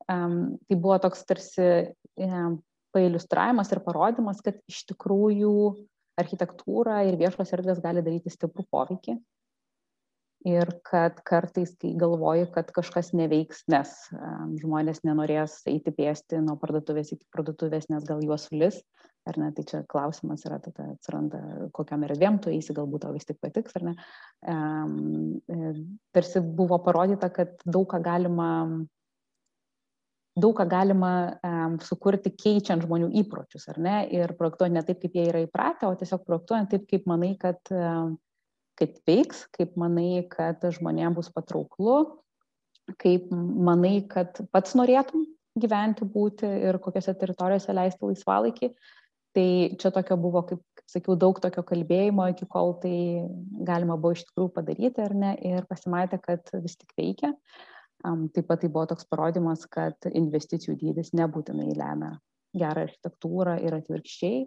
Um, 0.07 0.55
tai 0.71 0.79
buvo 0.79 0.97
toks 1.03 1.25
tarsi 1.27 1.67
um, 2.23 2.61
pailustravimas 2.97 3.71
ir 3.73 3.85
parodimas, 3.85 4.43
kad 4.45 4.59
iš 4.71 4.87
tikrųjų 4.91 5.55
architektūra 6.21 7.03
ir 7.07 7.19
viešos 7.21 7.53
erdvės 7.57 7.83
gali 7.85 8.05
daryti 8.05 8.33
stiprų 8.33 8.67
poveikį. 8.73 9.19
Ir 10.47 10.69
kad 10.87 11.19
kartais, 11.27 11.73
kai 11.81 11.91
galvoji, 11.99 12.47
kad 12.55 12.69
kažkas 12.75 13.11
neveiks, 13.19 13.65
nes 13.73 13.91
žmonės 14.61 15.03
nenorės 15.03 15.59
eiti 15.67 15.91
pėsti 15.97 16.39
nuo 16.45 16.55
parduotuvės 16.61 17.11
iki 17.17 17.27
parduotuvės, 17.35 17.89
nes 17.91 18.07
gal 18.07 18.23
juos 18.23 18.47
sulis, 18.47 18.79
ar 19.27 19.41
ne, 19.43 19.49
tai 19.57 19.65
čia 19.67 19.81
klausimas 19.91 20.45
yra, 20.47 20.61
tada 20.63 20.93
atsiranda, 20.93 21.41
kokiam 21.75 22.05
erdvėm 22.07 22.39
tu 22.45 22.53
eisi, 22.55 22.77
galbūt 22.77 23.07
tau 23.09 23.17
vis 23.17 23.27
tik 23.27 23.41
patiks, 23.43 23.75
ar 23.81 23.89
ne. 23.89 23.97
Um, 24.47 25.41
tarsi 26.15 26.45
buvo 26.45 26.79
parodyta, 26.85 27.33
kad 27.35 27.59
daug 27.67 27.89
ką 27.91 28.05
galima 28.07 28.51
daug 30.37 30.55
ką 30.59 30.67
galima 30.69 31.13
sukurti 31.85 32.33
keičiant 32.37 32.85
žmonių 32.85 33.11
įpročius, 33.23 33.67
ar 33.73 33.81
ne, 33.83 33.97
ir 34.13 34.35
projektuojant 34.39 34.77
ne 34.77 34.85
taip, 34.87 35.01
kaip 35.03 35.17
jie 35.17 35.27
yra 35.31 35.43
įpratę, 35.47 35.89
o 35.89 35.97
tiesiog 35.99 36.27
projektuojant 36.27 36.71
taip, 36.73 36.85
kaip 36.91 37.09
manai, 37.09 37.33
kad, 37.41 37.61
kad 38.77 39.01
veiks, 39.09 39.47
kaip 39.57 39.79
manai, 39.81 40.27
kad 40.33 40.63
žmonėms 40.77 41.19
bus 41.19 41.33
patrauklu, 41.35 41.97
kaip 43.03 43.33
manai, 43.33 43.99
kad 44.11 44.39
pats 44.53 44.77
norėtum 44.79 45.25
gyventi, 45.57 46.05
būti 46.05 46.49
ir 46.69 46.79
kokiose 46.85 47.17
teritorijose 47.17 47.75
leisti 47.75 48.05
laisvalaikį. 48.05 48.73
Tai 49.37 49.49
čia 49.81 49.91
tokia 49.93 50.17
buvo 50.21 50.41
kaip 50.49 50.61
kaip 50.87 51.03
sakiau, 51.03 51.17
daug 51.19 51.39
tokio 51.43 51.65
kalbėjimo, 51.67 52.29
iki 52.31 52.47
kol 52.47 52.77
tai 52.79 53.27
galima 53.67 53.97
buvo 53.99 54.15
iš 54.15 54.23
tikrųjų 54.29 54.53
padaryti 54.55 55.03
ar 55.03 55.15
ne, 55.15 55.33
ir 55.43 55.67
pasimatė, 55.67 56.21
kad 56.23 56.47
vis 56.63 56.77
tik 56.77 56.93
veikia. 56.97 57.33
Taip 58.05 58.47
pat 58.47 58.61
tai 58.63 58.71
buvo 58.71 58.85
toks 58.91 59.07
parodymas, 59.11 59.65
kad 59.71 60.09
investicijų 60.11 60.77
dydis 60.81 61.15
nebūtinai 61.17 61.73
lemia 61.75 62.17
gerą 62.57 62.87
architektūrą 62.87 63.57
ir 63.65 63.77
atvirkščiai. 63.81 64.45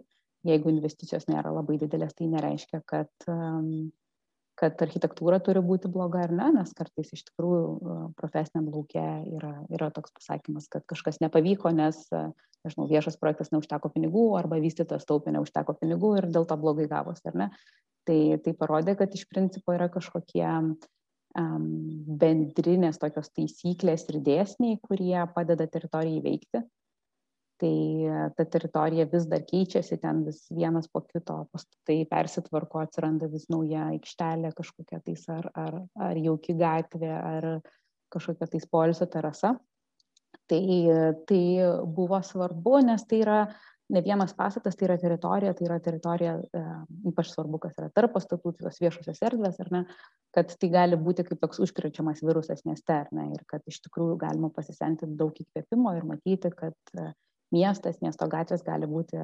Jeigu 0.48 0.70
investicijos 0.72 1.26
nėra 1.28 1.50
labai 1.52 1.76
didelės, 1.82 2.14
tai 2.16 2.30
nereiškia, 2.32 2.80
kad 2.88 3.28
kad 4.60 4.82
architektūra 4.84 5.38
turi 5.44 5.62
būti 5.64 5.88
bloga 5.92 6.24
ar 6.26 6.32
ne, 6.36 6.50
nes 6.58 6.72
kartais 6.76 7.12
iš 7.16 7.22
tikrųjų 7.30 8.12
profesiniam 8.18 8.68
laukia 8.68 9.04
yra, 9.24 9.52
yra 9.72 9.88
toks 9.94 10.12
pasakymas, 10.18 10.68
kad 10.72 10.84
kažkas 10.90 11.20
nepavyko, 11.24 11.72
nes, 11.72 12.02
nežinau, 12.66 12.88
viešas 12.90 13.16
projektas 13.20 13.52
neužteko 13.54 13.92
pinigų 13.94 14.26
arba 14.36 14.60
vystytas 14.60 15.08
taupė 15.08 15.32
neužteko 15.36 15.78
pinigų 15.80 16.12
ir 16.20 16.28
dėl 16.34 16.48
to 16.48 16.58
blogai 16.60 16.88
gavosi, 16.90 17.24
ar 17.30 17.38
ne. 17.44 17.48
Tai, 18.08 18.20
tai 18.44 18.52
parodė, 18.56 18.96
kad 19.00 19.12
iš 19.16 19.26
principo 19.30 19.72
yra 19.76 19.88
kažkokie 19.92 20.44
um, 20.44 20.74
bendrinės 21.34 22.98
tokios 22.98 23.30
taisyklės 23.36 24.08
ir 24.10 24.20
dėsniai, 24.26 24.80
kurie 24.82 25.18
padeda 25.34 25.66
teritorijai 25.70 26.22
veikti 26.24 26.64
tai 27.60 28.32
ta 28.36 28.44
teritorija 28.48 29.06
vis 29.12 29.26
dar 29.28 29.42
keičiasi, 29.44 29.98
ten 30.00 30.24
vis 30.24 30.46
vienas 30.54 30.88
po 30.88 31.02
kito 31.04 31.42
pastatai 31.52 32.04
persitvarko, 32.08 32.80
atsiranda 32.80 33.28
vis 33.32 33.46
nauja 33.52 33.90
aikštelė 33.94 34.54
kažkokia 34.56 35.00
tais 35.04 35.26
ar, 35.32 35.50
ar, 35.54 35.80
ar 36.08 36.20
jauki 36.20 36.56
gatvė, 36.56 37.10
ar 37.12 37.48
kažkokia 38.12 38.48
tais 38.54 38.66
polisio 38.70 39.08
terasa. 39.12 39.54
Tai, 40.50 40.62
tai 41.28 41.42
buvo 41.94 42.18
svarbu, 42.26 42.80
nes 42.86 43.04
tai 43.06 43.20
yra 43.22 43.40
ne 43.90 44.02
vienas 44.04 44.32
pastatas, 44.36 44.76
tai 44.78 44.86
yra 44.86 44.96
teritorija, 45.00 45.52
tai 45.56 45.66
yra 45.66 45.78
teritorija, 45.82 46.36
e, 46.38 46.62
ypač 47.10 47.32
svarbu, 47.32 47.60
kas 47.62 47.76
yra 47.80 47.90
tarp 47.94 48.14
pastatų, 48.14 48.54
tai 48.54 48.68
tos 48.68 48.80
viešosios 48.82 49.20
erdvės, 49.26 49.58
ar 49.64 49.72
ne, 49.74 49.82
kad 50.36 50.52
tai 50.62 50.70
gali 50.72 50.98
būti 51.00 51.26
kaip 51.26 51.40
toks 51.42 51.62
užkrečiamas 51.66 52.22
virusas 52.26 52.64
mieste, 52.68 53.00
ar 53.02 53.10
ne, 53.16 53.30
ir 53.34 53.44
kad 53.50 53.66
iš 53.70 53.80
tikrųjų 53.86 54.18
galima 54.22 54.52
pasisenti 54.54 55.08
daug 55.20 55.36
įkvėpimo 55.42 55.94
ir 55.98 56.06
matyti, 56.08 56.52
kad 56.54 56.94
e, 56.94 57.10
miestas, 57.54 58.00
miesto 58.04 58.30
gatvės 58.30 58.64
gali 58.66 58.88
būti 58.90 59.18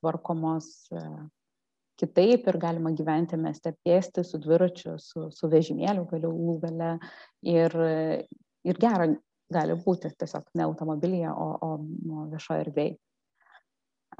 tvarkomos 0.00 0.70
e, 0.92 1.04
kitaip 2.00 2.46
ir 2.48 2.60
galima 2.60 2.92
gyventi 2.96 3.40
mieste 3.40 3.74
pėsti 3.84 4.24
su 4.24 4.40
dviračiu, 4.40 4.96
su, 5.00 5.28
su 5.34 5.50
vežimėliu, 5.52 6.06
galiu 6.08 6.58
gale 6.62 6.94
ir, 7.44 7.76
ir 8.64 8.80
gera 8.80 9.10
gali 9.50 9.76
būti 9.84 10.12
tiesiog 10.16 10.48
ne 10.56 10.64
automobilyje, 10.64 11.30
o, 11.32 11.48
o, 11.66 11.70
o 12.16 12.26
viešoje 12.32 12.66
erdvėje. 12.66 12.96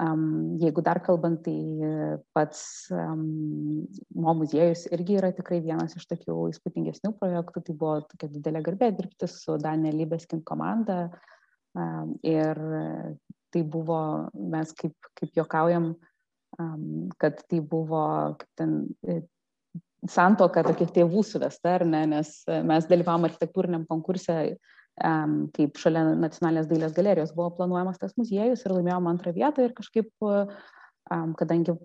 Jeigu 0.01 0.81
dar 0.81 0.97
kalbant, 1.05 1.43
tai 1.45 2.21
pats 2.33 2.89
Mo 2.91 4.33
muziejus 4.39 4.87
irgi 4.95 5.19
yra 5.19 5.29
tikrai 5.35 5.59
vienas 5.61 5.93
iš 5.97 6.07
tokių 6.09 6.37
įspūdingesnių 6.49 7.11
projektų. 7.19 7.61
Tai 7.67 7.75
buvo 7.77 7.97
tokia 8.09 8.31
didelė 8.33 8.63
garbė 8.65 8.89
dirbti 8.97 9.29
su 9.29 9.59
Daniel 9.61 9.99
Libeskin 10.01 10.41
komanda 10.47 11.03
ir 12.25 12.63
tai 13.51 13.61
buvo, 13.67 13.99
mes 14.33 14.71
kaip, 14.79 14.95
kaip 15.19 15.35
jokaujam, 15.35 15.91
kad 17.19 17.43
tai 17.47 17.59
buvo 17.59 18.03
ten 18.59 18.75
e, 19.07 19.21
santoka 20.09 20.63
tokia 20.65 20.87
tėvų 20.99 21.23
suvesta, 21.27 21.77
ar 21.77 21.85
ne, 21.87 22.05
nes 22.15 22.31
mes 22.47 22.87
dalyvavom 22.89 23.27
architektūriniam 23.27 23.85
konkurse, 23.89 24.37
um, 24.51 24.80
kaip 25.55 25.79
šalia 25.81 26.03
nacionalinės 26.13 26.69
dailės 26.69 26.93
galerijos 26.97 27.33
buvo 27.33 27.49
planuojamas 27.57 27.97
tas 28.01 28.13
muziejus 28.19 28.65
ir 28.65 28.75
laimėjom 28.75 29.09
antrą 29.09 29.33
vietą 29.33 29.65
ir 29.65 29.73
kažkaip 29.77 30.11
uh, 30.25 30.51
kadangi 31.09 31.75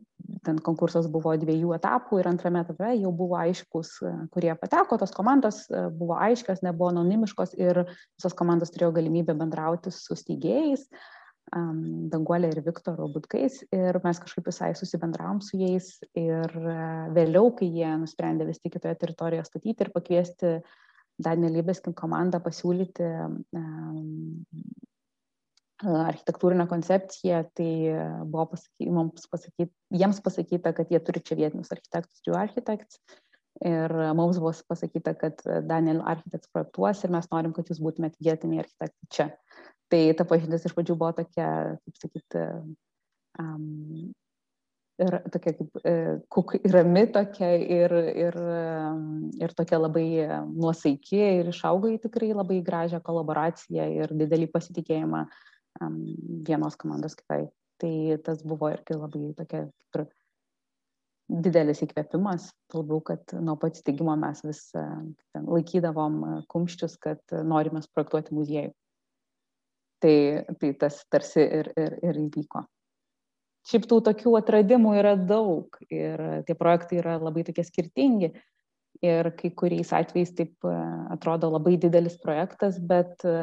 ten 0.47 0.59
konkursas 0.63 1.09
buvo 1.11 1.35
dviejų 1.39 1.75
etapų 1.77 2.21
ir 2.21 2.29
antrame 2.31 2.63
etape 2.63 2.93
jau 2.97 3.11
buvo 3.15 3.37
aiškus, 3.41 3.99
kurie 4.35 4.55
pateko, 4.59 4.99
tos 4.99 5.13
komandos 5.15 5.67
buvo 5.99 6.17
aiškios, 6.19 6.63
nebuvo 6.63 6.91
anonimiškos 6.93 7.57
ir 7.59 7.85
visos 7.89 8.35
komandos 8.39 8.73
turėjo 8.75 8.93
galimybę 8.97 9.37
bendrauti 9.39 9.93
su 9.95 10.17
steigėjais. 10.19 10.87
Danguolė 11.47 12.51
ir 12.51 12.65
Viktoru 12.67 13.07
Budkais 13.15 13.61
ir 13.71 13.99
mes 14.03 14.19
kažkaip 14.19 14.49
visai 14.49 14.73
susibendravom 14.75 15.39
su 15.47 15.61
jais 15.61 15.93
ir 16.19 16.57
vėliau, 17.15 17.53
kai 17.55 17.69
jie 17.71 17.93
nusprendė 18.01 18.49
vis 18.49 18.59
tik 18.59 18.75
kitoje 18.75 18.99
teritorijoje 18.99 19.47
statyti 19.47 19.87
ir 19.87 19.93
pakviesti 19.95 20.57
Daniel 21.23 21.57
Libeskin 21.57 21.95
komandą 21.97 22.41
pasiūlyti 22.45 23.07
architektūrinę 25.87 26.65
koncepciją, 26.71 27.43
tai 27.57 27.71
buvo 28.25 28.47
pasaky, 28.55 28.89
mums 28.93 29.29
pasakyt, 29.29 29.73
jiems 29.93 30.21
pasakyta, 30.25 30.73
kad 30.77 30.93
jie 30.93 31.01
turi 31.05 31.21
čia 31.21 31.37
vietinius 31.37 31.73
architektus, 31.75 32.23
jų 32.25 32.37
architekts. 32.39 33.01
Ir 33.65 33.93
mums 34.17 34.41
buvo 34.41 34.53
pasakyta, 34.69 35.15
kad 35.17 35.41
Daniel 35.69 36.03
architekts 36.05 36.51
projektuos 36.53 37.05
ir 37.05 37.13
mes 37.13 37.29
norim, 37.33 37.55
kad 37.57 37.69
jūs 37.73 37.81
būtumėte 37.85 38.21
vietiniai 38.25 38.65
architektai 38.65 39.13
čia. 39.13 39.31
Tai 39.93 40.01
ta 40.19 40.27
pažintis 40.29 40.67
iš 40.67 40.75
pradžių 40.77 40.97
buvo 40.99 41.13
tokia, 41.21 41.49
kaip 41.85 42.01
sakyti, 42.01 42.45
um, 43.41 44.13
ir 45.03 45.17
tokia 45.33 45.53
kaip 45.59 45.81
e, 45.85 45.95
kuk, 46.33 46.55
rami 46.73 47.05
tokia 47.13 47.51
ir, 47.61 47.95
ir, 48.27 48.39
ir 49.43 49.55
tokia 49.59 49.81
labai 49.81 50.07
nuosaiki 50.49 51.21
ir 51.41 51.51
išaugo 51.53 51.91
į 51.93 52.01
tikrai 52.07 52.33
labai 52.33 52.63
gražią 52.65 53.03
kolaboraciją 53.05 53.89
ir 54.01 54.15
didelį 54.17 54.51
pasitikėjimą 54.55 55.27
vienos 56.49 56.79
komandos 56.81 57.19
kitai. 57.19 57.47
Tai 57.77 57.97
tas 58.25 58.41
buvo 58.41 58.71
irgi 58.73 58.97
labai 58.97 59.35
tokia 59.37 59.67
kaip 59.93 60.15
didelis 61.27 61.83
įkvėpimas, 61.83 62.51
labiau, 62.75 63.01
kad 63.05 63.35
nuo 63.43 63.57
pat 63.61 63.79
steigimo 63.79 64.15
mes 64.19 64.43
vis 64.47 64.63
ten, 64.73 65.15
laikydavom 65.43 66.45
kumščius, 66.53 66.97
kad 67.03 67.21
norime 67.45 67.83
projektuoti 67.93 68.37
muziejų. 68.37 68.73
Tai, 70.05 70.17
tai 70.61 70.73
tas 70.79 71.01
tarsi 71.11 71.43
ir, 71.43 71.73
ir, 71.81 71.99
ir 72.05 72.19
įvyko. 72.27 72.63
Šiaip 73.67 73.87
tų 73.91 73.99
tokių 74.07 74.37
atradimų 74.39 74.93
yra 75.01 75.17
daug 75.19 75.75
ir 75.91 76.21
tie 76.47 76.55
projektai 76.59 77.01
yra 77.01 77.17
labai 77.19 77.43
tokie 77.49 77.65
skirtingi. 77.67 78.31
Ir 79.05 79.29
kai 79.37 79.51
kuriais 79.53 79.91
atvejais 79.93 80.31
taip 80.39 80.65
e, 80.65 80.75
atrodo 81.13 81.51
labai 81.53 81.75
didelis 81.81 82.15
projektas, 82.23 82.79
bet 82.81 83.27
e, 83.29 83.35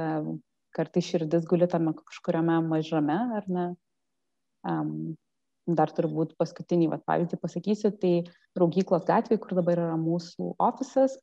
kartai 0.74 1.04
širdis 1.06 1.46
guli 1.46 1.68
tame 1.70 1.94
kažkuriame 2.00 2.56
mažame, 2.66 3.20
ar 3.38 3.46
ne? 3.52 3.68
Um, 4.66 5.14
dar 5.68 5.92
turbūt 5.94 6.34
paskutinį, 6.40 6.88
va, 6.96 6.98
pavyzdį 7.06 7.38
pasakysiu, 7.44 7.94
tai 8.00 8.16
Raugyklos 8.58 9.06
gatvė, 9.06 9.38
kur 9.44 9.54
dabar 9.60 9.84
yra 9.86 10.00
mūsų 10.00 10.56
ofisas, 10.64 11.20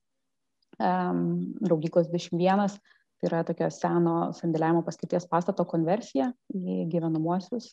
um, 0.79 1.27
Raugyklos 1.67 2.13
21, 2.13 2.79
Tai 3.21 3.29
yra 3.29 3.43
tokio 3.45 3.67
seno 3.69 4.13
sandėliavimo 4.33 4.81
paskirties 4.81 5.27
pastato 5.29 5.67
konversija 5.69 6.31
į 6.57 6.87
gyvenamuosius 6.89 7.67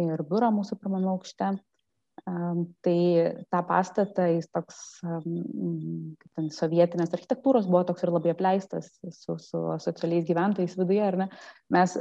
ir 0.00 0.22
biurą 0.28 0.52
mūsų 0.56 0.78
pirmame 0.80 1.10
aukšte. 1.14 1.56
Tai 2.26 3.00
tą 3.52 3.58
pastatą 3.68 4.24
jis 4.32 4.46
toks, 4.48 4.78
kaip 5.04 6.30
ten 6.38 6.46
sovietinės 6.50 7.12
architektūros 7.12 7.68
buvo 7.68 7.82
toks 7.90 8.06
ir 8.06 8.10
labai 8.14 8.32
apleistas 8.32 8.88
su, 9.12 9.36
su 9.36 9.60
socialiais 9.84 10.24
gyventojais 10.26 10.78
viduje, 10.80 11.02
ar 11.04 11.18
ne? 11.20 11.26
Mes 11.76 11.92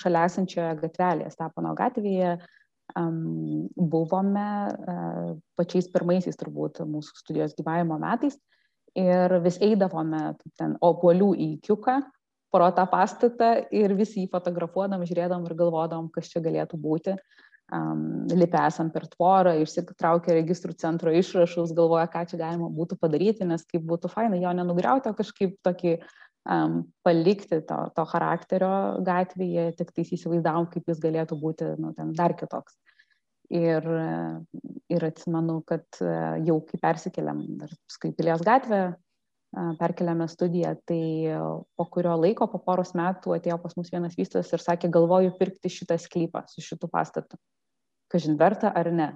šalia 0.00 0.24
esančioje 0.30 0.72
gatvelėje, 0.80 1.34
Stepano 1.36 1.74
gatvėje, 1.78 2.38
buvome 3.76 4.48
uh, 4.68 5.28
pačiais 5.56 5.88
pirmaisiais 5.92 6.36
turbūt 6.36 6.82
mūsų 6.84 7.20
studijos 7.22 7.54
gyvavimo 7.56 7.98
metais 8.02 8.36
ir 8.98 9.32
vis 9.44 9.56
eidavome 9.64 10.34
ten 10.58 10.76
obuolių 10.84 11.32
į 11.40 11.48
kiuką 11.64 12.02
pro 12.52 12.68
tą 12.76 12.84
pastatą 12.90 13.54
ir 13.74 13.94
visi 13.96 14.22
jį 14.22 14.30
fotografuodam, 14.32 15.04
žiūrėdam 15.08 15.46
ir 15.48 15.56
galvodam, 15.58 16.10
kas 16.12 16.28
čia 16.32 16.44
galėtų 16.44 16.80
būti. 16.80 17.16
Um, 17.72 18.26
lipę 18.28 18.60
esam 18.68 18.90
per 18.92 19.06
tvorą, 19.08 19.54
išsitraukę 19.62 20.34
registrų 20.36 20.74
centro 20.76 21.12
išrašus, 21.16 21.72
galvoja, 21.72 22.04
ką 22.12 22.26
čia 22.28 22.40
galima 22.42 22.68
būtų 22.68 22.98
padaryti, 23.00 23.46
nes 23.48 23.64
kaip 23.64 23.86
būtų 23.88 24.10
faina 24.12 24.36
jo 24.36 24.52
nenugriauti, 24.58 25.08
o 25.08 25.16
kažkaip 25.16 25.54
tokį 25.64 25.94
um, 25.96 26.82
palikti 27.06 27.62
to, 27.68 27.78
to 27.96 28.04
charakterio 28.10 28.74
gatvėje, 29.06 29.70
tik 29.78 29.94
tais 29.96 30.12
įsivaizdavom, 30.18 30.68
kaip 30.74 30.92
jis 30.92 31.00
galėtų 31.00 31.38
būti 31.40 31.70
nu, 31.80 31.94
dar 32.18 32.36
kitoks. 32.36 32.76
Ir, 33.52 33.84
ir 34.92 35.04
atsimenu, 35.04 35.58
kad 35.68 35.84
jau 36.44 36.58
kai 36.68 36.78
persikeliam 36.80 37.40
dar 37.60 37.72
paskui 37.84 38.12
Pilies 38.16 38.44
gatvę, 38.44 38.84
perkeliame 39.52 40.28
studiją, 40.28 40.74
tai 40.88 41.02
po 41.76 41.86
kurio 41.92 42.14
laiko, 42.16 42.48
po 42.48 42.60
poros 42.64 42.94
metų 42.96 43.34
atėjo 43.36 43.58
pas 43.60 43.76
mus 43.76 43.90
vienas 43.92 44.16
vystytojas 44.16 44.52
ir 44.54 44.64
sakė, 44.64 44.88
galvoju 44.92 45.34
pirkti 45.38 45.72
šitą 45.72 45.98
sklypą 46.00 46.46
su 46.48 46.64
šitu 46.64 46.88
pastatu. 46.92 47.36
Kažin 48.12 48.38
verta 48.40 48.72
ar 48.76 48.88
ne. 48.92 49.10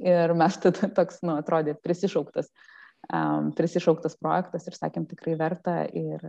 Ir 0.00 0.32
mes 0.38 0.56
tada 0.62 0.88
toks, 0.96 1.20
nu, 1.26 1.34
atrodė, 1.42 1.74
prisišauktas, 1.82 2.52
um, 3.12 3.50
prisišauktas 3.56 4.16
projektas 4.20 4.68
ir 4.70 4.78
sakėm 4.78 5.08
tikrai 5.10 5.34
verta 5.40 5.82
ir 5.90 6.22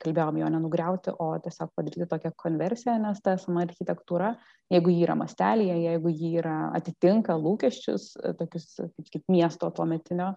kalbėjom 0.00 0.38
jo 0.40 0.48
nenugriauti, 0.52 1.12
o 1.20 1.34
tiesiog 1.44 1.72
padaryti 1.76 2.08
tokią 2.08 2.32
konversiją, 2.40 2.96
nes 3.02 3.20
ta 3.24 3.34
esama 3.36 3.64
architektūra, 3.66 4.32
jeigu 4.72 4.92
jį 4.92 5.02
yra 5.04 5.16
mastelėje, 5.20 5.76
jeigu 5.84 6.12
jį 6.12 6.30
yra 6.40 6.56
atitinka 6.78 7.36
lūkesčius, 7.36 8.14
tokius 8.38 8.70
kaip, 8.80 9.10
kaip 9.12 9.32
miesto 9.32 9.68
tuo 9.76 9.84
metinio, 9.88 10.30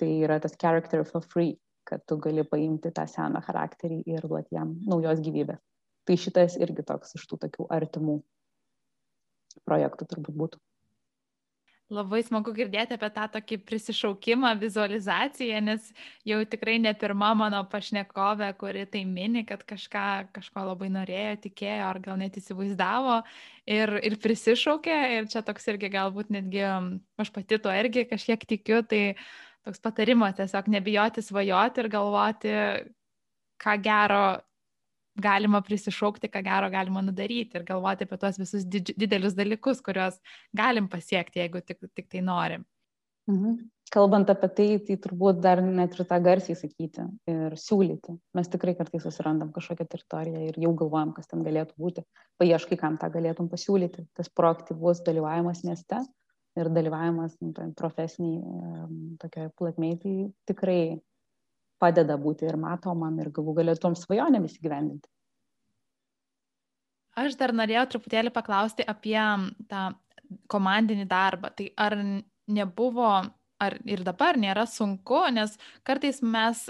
tai 0.00 0.10
yra 0.26 0.38
tas 0.44 0.56
character 0.60 1.06
for 1.08 1.24
free, 1.24 1.56
kad 1.88 2.04
tu 2.06 2.18
gali 2.22 2.44
paimti 2.48 2.92
tą 2.94 3.06
seną 3.10 3.42
charakterį 3.46 4.02
ir 4.14 4.26
duoti 4.28 4.58
jam 4.58 4.76
naujos 4.88 5.22
gyvybės. 5.24 5.60
Tai 6.08 6.18
šitas 6.18 6.58
irgi 6.58 6.82
toks 6.86 7.16
iš 7.18 7.26
tų 7.30 7.38
tokių 7.46 7.68
artimų 7.78 8.18
projektų 9.66 10.08
turbūt 10.10 10.38
būtų. 10.42 10.62
Labai 11.92 12.22
smagu 12.24 12.54
girdėti 12.56 12.96
apie 12.96 13.08
tą 13.12 13.26
tokį 13.34 13.58
prisišaukimą, 13.68 14.54
vizualizaciją, 14.60 15.58
nes 15.66 15.90
jau 16.24 16.38
tikrai 16.48 16.78
ne 16.80 16.94
pirma 16.96 17.32
mano 17.36 17.60
pašnekovė, 17.68 18.48
kuri 18.60 18.86
tai 18.88 19.02
mini, 19.08 19.42
kad 19.48 19.60
kažką, 19.68 20.06
kažko 20.32 20.64
labai 20.70 20.88
norėjo, 20.94 21.34
tikėjo 21.44 21.90
ar 21.90 22.00
gal 22.00 22.16
net 22.22 22.38
įsivaizdavo 22.40 23.18
ir, 23.68 23.92
ir 24.08 24.16
prisišaukė. 24.24 24.98
Ir 25.18 25.28
čia 25.32 25.44
toks 25.44 25.68
irgi 25.74 25.92
galbūt 25.92 26.32
netgi, 26.32 26.64
aš 27.20 27.34
pati 27.34 27.60
to 27.60 27.76
irgi 27.82 28.06
kažkiek 28.08 28.48
tikiu, 28.54 28.80
tai 28.88 29.02
toks 29.66 29.82
patarimas 29.82 30.36
tiesiog 30.38 30.70
nebijoti 30.74 31.22
svajoti 31.22 31.82
ir 31.82 31.88
galvoti, 31.92 32.56
ką 33.62 33.76
gero 33.82 34.24
galima 35.22 35.60
prisišaukti, 35.62 36.30
ką 36.32 36.42
gero 36.44 36.70
galima 36.72 37.02
nudaryti 37.04 37.58
ir 37.58 37.66
galvoti 37.68 38.06
apie 38.06 38.18
tuos 38.18 38.40
visus 38.40 38.64
didelius 38.64 39.36
dalykus, 39.36 39.82
kuriuos 39.84 40.18
galim 40.56 40.88
pasiekti, 40.88 41.42
jeigu 41.44 41.60
tik, 41.60 41.82
tik 41.94 42.08
tai 42.08 42.24
norim. 42.24 42.64
Mhm. 43.30 43.68
Kalbant 43.92 44.30
apie 44.32 44.48
tai, 44.56 44.66
tai 44.86 44.94
turbūt 45.04 45.42
dar 45.44 45.60
net 45.62 45.98
ir 45.98 46.06
tą 46.08 46.16
garsiai 46.24 46.56
sakyti 46.56 47.04
ir 47.28 47.56
siūlyti. 47.60 48.14
Mes 48.34 48.48
tikrai 48.48 48.72
kartais 48.78 49.04
susirandam 49.04 49.50
kažkokią 49.52 49.84
teritoriją 49.84 50.46
ir 50.48 50.56
jau 50.64 50.72
galvojam, 50.80 51.12
kas 51.12 51.28
ten 51.28 51.44
galėtų 51.44 51.76
būti. 51.76 52.06
Paieškai, 52.40 52.78
kam 52.80 52.96
tą 52.96 53.10
galėtum 53.12 53.50
pasiūlyti. 53.52 54.06
Tas 54.16 54.32
proaktyvus 54.32 55.04
dalyvavimas 55.04 55.60
mieste 55.68 56.00
ir 56.58 56.68
dalyvavimas 56.72 57.38
nu, 57.40 57.52
profesiniai 57.78 59.16
tokioje 59.22 59.52
platmei, 59.58 59.96
tai 60.00 60.14
tikrai 60.50 60.82
padeda 61.82 62.18
būti 62.20 62.46
ir 62.46 62.58
matomam 62.60 63.18
ir 63.20 63.32
galų 63.34 63.56
galėtum 63.58 63.96
svajonėmis 63.98 64.58
įgyvendinti. 64.60 65.08
Aš 67.18 67.36
dar 67.40 67.52
norėjau 67.52 67.84
truputėlį 67.92 68.32
paklausti 68.32 68.84
apie 68.88 69.20
tą 69.68 69.88
komandinį 70.52 71.04
darbą. 71.10 71.50
Tai 71.56 71.66
ar 71.76 71.96
nebuvo, 72.48 73.10
ar 73.60 73.76
ir 73.84 74.04
dabar 74.06 74.38
nėra 74.40 74.64
sunku, 74.68 75.20
nes 75.34 75.58
kartais 75.84 76.22
mes, 76.24 76.64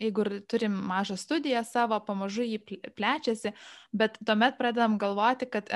jeigu 0.00 0.24
turim 0.50 0.76
mažą 0.88 1.16
studiją 1.20 1.62
savo, 1.66 1.98
pamažu 2.04 2.44
jį 2.46 2.60
plečiasi, 2.96 3.52
bet 3.96 4.18
tuomet 4.26 4.58
pradedam 4.58 4.96
galvoti, 5.00 5.48
kad 5.50 5.70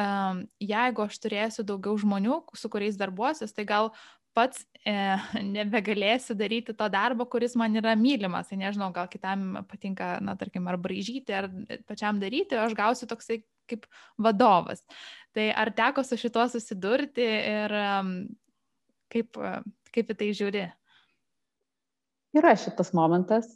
jeigu 0.60 1.06
aš 1.06 1.20
turėsiu 1.22 1.66
daugiau 1.66 1.98
žmonių, 2.00 2.42
su 2.54 2.72
kuriais 2.72 2.98
darbuosius, 3.00 3.54
tai 3.56 3.66
gal 3.68 3.92
pats 4.36 4.64
e, 4.86 4.94
nebegalėsiu 5.56 6.36
daryti 6.38 6.74
to 6.76 6.88
darbo, 6.92 7.26
kuris 7.30 7.56
man 7.58 7.76
yra 7.78 7.96
mylimas. 7.98 8.50
Tai 8.50 8.60
nežinau, 8.60 8.90
gal 8.94 9.08
kitam 9.10 9.64
patinka, 9.70 10.16
na, 10.24 10.36
tarkim, 10.40 10.68
ar 10.70 10.78
braižyti, 10.80 11.34
ar 11.34 11.50
pačiam 11.88 12.20
daryti, 12.22 12.58
aš 12.58 12.76
gausiu 12.78 13.10
toksai 13.10 13.42
kaip 13.70 13.86
vadovas. 14.18 14.82
Tai 15.36 15.50
ar 15.54 15.70
teko 15.76 16.02
su 16.06 16.18
šituo 16.18 16.46
susidurti 16.50 17.22
ir 17.26 17.74
kaip, 19.14 19.38
kaip 19.94 20.10
į 20.14 20.18
tai 20.18 20.30
žiūri? 20.34 20.66
Yra 22.38 22.54
šitas 22.58 22.92
momentas, 22.94 23.46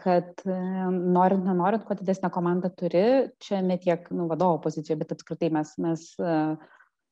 kad 0.00 0.44
norint, 0.46 1.44
nenorint, 1.44 1.84
kuo 1.84 1.96
didesnę 1.98 2.30
komandą 2.32 2.70
turi, 2.72 3.04
čia 3.42 3.60
ne 3.60 3.76
tiek 3.80 4.06
nu, 4.10 4.24
vadovo 4.30 4.62
pozicija, 4.64 4.96
bet 4.96 5.12
apskritai 5.12 5.50
mes, 5.52 5.74
mes 5.82 6.06
uh, 6.22 6.54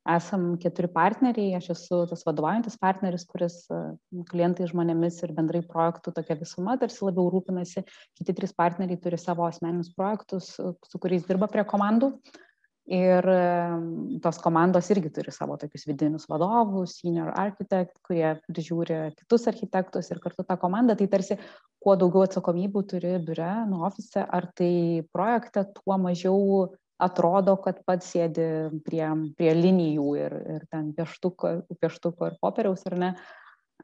esam 0.09 0.55
keturi 0.61 0.89
partneriai, 0.93 1.57
aš 1.59 1.71
esu 1.75 2.03
tas 2.09 2.23
vadovaujantis 2.25 2.79
partneris, 2.81 3.27
kuris 3.29 3.57
klientai 4.31 4.69
žmonėmis 4.71 5.21
ir 5.25 5.35
bendrai 5.37 5.61
projektų 5.67 6.15
tokia 6.17 6.39
visuma 6.41 6.77
tarsi 6.81 7.05
labiau 7.05 7.29
rūpinasi, 7.35 7.85
kiti 8.19 8.37
trys 8.37 8.55
partneriai 8.57 9.01
turi 9.03 9.19
savo 9.21 9.45
asmeninius 9.49 9.93
projektus, 9.97 10.55
su 10.57 11.03
kuriais 11.03 11.27
dirba 11.29 11.51
prie 11.53 11.67
komandų. 11.69 12.15
Ir 12.91 13.27
tos 14.19 14.39
komandos 14.43 14.89
irgi 14.91 15.13
turi 15.15 15.31
savo 15.31 15.55
tokius 15.61 15.85
vidinius 15.87 16.25
vadovus, 16.27 16.97
senior 16.99 17.31
architect, 17.39 17.93
kurie 18.03 18.33
prižiūri 18.49 18.97
kitus 19.15 19.47
architektus 19.47 20.11
ir 20.11 20.19
kartu 20.25 20.43
tą 20.43 20.57
komandą, 20.59 20.97
tai 20.99 21.07
tarsi 21.13 21.37
kuo 21.79 21.95
daugiau 22.01 22.25
atsakomybių 22.27 22.83
turi 22.91 23.13
biure, 23.23 23.53
nu, 23.71 23.85
ofise, 23.87 24.25
ar 24.27 24.49
tai 24.59 25.07
projekte, 25.15 25.69
tuo 25.79 26.01
mažiau 26.03 26.67
atrodo, 27.01 27.57
kad 27.65 27.81
pats 27.87 28.11
sėdi 28.13 28.45
prie, 28.85 29.07
prie 29.39 29.55
linijų 29.57 30.11
ir, 30.21 30.37
ir 30.57 30.67
ten 30.73 30.91
pieštuko, 30.97 31.55
pieštuko 31.81 32.29
ir 32.29 32.39
popieriaus, 32.43 32.85
ar 32.91 32.99
ne. 33.01 33.15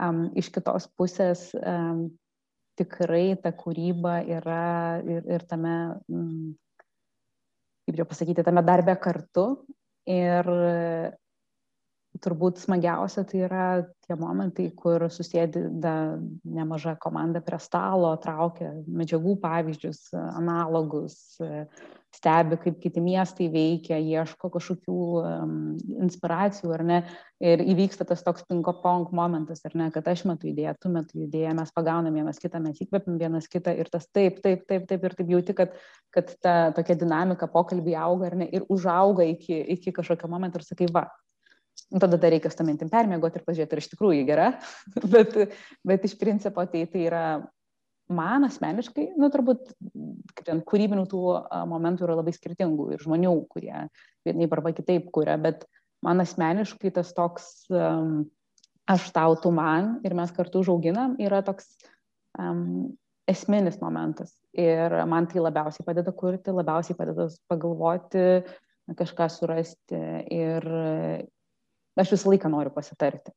Um, 0.03 0.27
iš 0.37 0.51
kitos 0.53 0.91
pusės 0.99 1.49
um, 1.57 2.09
tikrai 2.77 3.39
ta 3.41 3.55
kūryba 3.57 4.19
yra 4.29 5.01
ir, 5.01 5.25
ir 5.39 5.47
tame, 5.49 5.77
um, 6.13 6.53
kaip 7.87 8.01
jau 8.01 8.07
pasakyti, 8.11 8.43
tame 8.43 8.63
darbe 8.67 8.97
kartu. 8.99 9.47
Ir 10.11 10.47
turbūt 12.23 12.61
smagiausia 12.63 13.25
tai 13.29 13.43
yra 13.47 13.67
tie 14.07 14.17
momentai, 14.19 14.71
kur 14.79 15.07
susėdi 15.11 15.65
nemaža 15.75 16.97
komanda 17.03 17.43
prie 17.45 17.59
stalo, 17.63 18.13
traukia 18.23 18.73
medžiagų 18.87 19.37
pavyzdžius, 19.43 20.09
analogus, 20.15 21.37
stebi, 22.17 22.57
kaip 22.61 22.79
kiti 22.81 23.03
miestai 23.03 23.49
veikia, 23.53 23.99
ieško 24.01 24.49
kažkokių 24.55 25.01
um, 25.21 25.57
inspiracijų, 26.07 26.71
ar 26.77 26.85
ne, 26.87 27.01
ir 27.45 27.63
įvyksta 27.67 28.07
tas 28.09 28.23
toks 28.25 28.47
ping-pong 28.49 29.13
momentas, 29.17 29.63
ar 29.69 29.77
ne, 29.77 29.91
kad 29.95 30.09
aš 30.09 30.25
metu 30.29 30.49
idėją, 30.51 30.77
tu 30.81 30.93
metu 30.93 31.21
idėją, 31.27 31.53
mes 31.59 31.75
pagaunam 31.77 32.17
vienas 32.17 32.41
kitą, 32.43 32.63
mes 32.65 32.81
įkvepiam 32.85 33.19
vienas 33.21 33.51
kitą 33.53 33.75
ir 33.77 33.91
tas 33.93 34.09
taip, 34.09 34.41
taip, 34.45 34.65
taip, 34.71 34.89
taip 34.89 35.07
ir 35.09 35.19
taip 35.19 35.35
jauti, 35.35 35.57
kad, 35.59 35.77
kad 36.15 36.33
ta 36.41 36.57
tokia 36.77 36.97
dinamika 37.01 37.51
pokalbį 37.53 37.99
auga, 38.07 38.31
ar 38.31 38.41
ne, 38.45 38.49
ir 38.49 38.67
užauga 38.73 39.27
iki, 39.35 39.61
iki 39.77 39.95
kažkokio 39.97 40.31
momento 40.33 40.63
ir 40.63 40.69
sakai, 40.69 40.89
va, 40.93 41.09
tada 41.95 42.19
dar 42.19 42.33
reikia 42.35 42.51
su 42.51 42.59
tą 42.59 42.67
mintim 42.67 42.91
permėgoti 42.93 43.41
ir 43.41 43.47
pažiūrėti, 43.47 43.77
ar 43.77 43.83
iš 43.83 43.91
tikrųjų 43.93 44.25
gera, 44.29 44.49
bet, 45.15 45.37
bet 45.87 46.09
iš 46.09 46.17
principo 46.21 46.65
tai, 46.71 46.85
tai 46.91 47.05
yra 47.07 47.25
man 48.13 48.47
asmeniškai, 48.47 49.13
nu, 49.19 49.31
turbūt 49.35 49.73
ten 50.47 50.63
kūrybinių 50.67 51.07
tų 51.11 51.23
momentų 51.71 52.07
yra 52.07 52.21
labai 52.21 52.35
skirtingų 52.37 52.93
ir 52.95 53.03
žmonių, 53.03 53.35
kurie 53.51 53.87
vienaip 54.27 54.55
arba 54.55 54.73
kitaip 54.77 55.11
kuria, 55.15 55.35
bet 55.43 55.67
man 56.07 56.23
asmeniškai 56.23 56.93
tas 56.95 57.11
toks 57.17 57.67
um, 57.75 58.29
aš 58.87 59.09
tau, 59.15 59.35
tu 59.43 59.51
man 59.55 59.97
ir 60.07 60.15
mes 60.15 60.31
kartu 60.35 60.63
užauginam 60.63 61.17
yra 61.23 61.43
toks 61.47 61.67
um, 62.39 62.95
esminis 63.27 63.81
momentas. 63.83 64.31
Ir 64.55 64.95
man 65.11 65.27
tai 65.27 65.43
labiausiai 65.43 65.87
padeda 65.87 66.15
kurti, 66.15 66.55
labiausiai 66.55 66.97
padeda 66.99 67.27
pagalvoti, 67.51 68.45
kažką 68.95 69.27
surasti 69.35 69.99
ir, 70.31 70.69
aš 72.05 72.15
visą 72.17 72.33
laiką 72.33 72.53
noriu 72.53 72.73
pasitarti. 72.75 73.33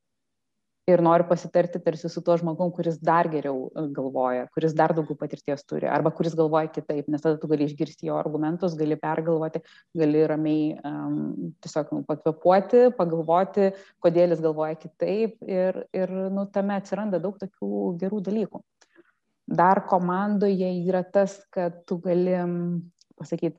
Ir 0.90 1.04
noriu 1.06 1.28
pasitarti 1.30 1.80
tarsi 1.86 2.10
su 2.10 2.22
tuo 2.26 2.36
žmogum, 2.40 2.72
kuris 2.74 2.98
dar 3.10 3.28
geriau 3.30 3.68
e, 3.78 3.84
galvoja, 3.94 4.48
kuris 4.56 4.74
dar 4.78 4.94
daugiau 4.98 5.18
patirties 5.20 5.62
turi, 5.70 5.86
arba 5.86 6.10
kuris 6.18 6.34
galvoja 6.40 6.72
kitaip, 6.74 7.12
nes 7.14 7.22
tada 7.22 7.38
tu 7.42 7.50
gali 7.52 7.68
išgirsti 7.70 8.10
jo 8.10 8.18
argumentus, 8.18 8.78
gali 8.80 8.98
pergalvoti, 8.98 9.62
gali 10.02 10.24
ramiai 10.32 10.80
um, 10.90 11.52
tiesiog 11.62 11.94
nu, 11.94 12.02
pakvepuoti, 12.10 12.88
pagalvoti, 12.98 13.70
kodėl 14.02 14.34
jis 14.34 14.44
galvoja 14.48 14.80
kitaip 14.82 15.38
ir, 15.46 15.84
ir 15.94 16.16
nu, 16.34 16.48
tame 16.56 16.80
atsiranda 16.80 17.22
daug 17.22 17.38
tokių 17.44 17.94
gerų 18.02 18.24
dalykų. 18.32 18.64
Dar 19.62 19.84
komandoje 19.90 20.74
yra 20.88 21.04
tas, 21.06 21.38
kad 21.54 21.84
tu 21.90 22.00
gali 22.02 22.38
pasakyti, 23.20 23.58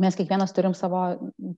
mes 0.00 0.16
kiekvienas 0.18 0.52
turim 0.54 0.74
savo 0.74 1.04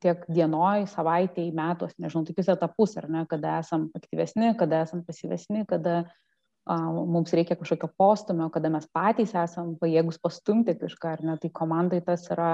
tiek 0.03 0.25
dienoj, 0.29 0.87
savaitėj, 0.93 1.51
metus, 1.57 1.95
nežinau, 2.03 2.27
tokius 2.29 2.51
etapus, 2.53 2.97
ar 3.01 3.09
ne, 3.13 3.25
kada 3.31 3.59
esam 3.63 3.89
aktyvesni, 3.97 4.53
kada 4.61 4.83
esam 4.85 5.03
pasyvesni, 5.07 5.65
kada 5.69 6.03
a, 6.03 6.77
mums 6.85 7.33
reikia 7.37 7.57
kažkokio 7.57 7.91
postumio, 7.97 8.51
kada 8.53 8.71
mes 8.73 8.89
patys 8.93 9.33
esam 9.39 9.75
pajėgus 9.81 10.21
pastumti 10.23 10.77
kažką, 10.77 11.17
ar 11.17 11.25
ne, 11.25 11.39
tai 11.41 11.53
komandai 11.55 12.03
tas 12.05 12.29
yra 12.33 12.53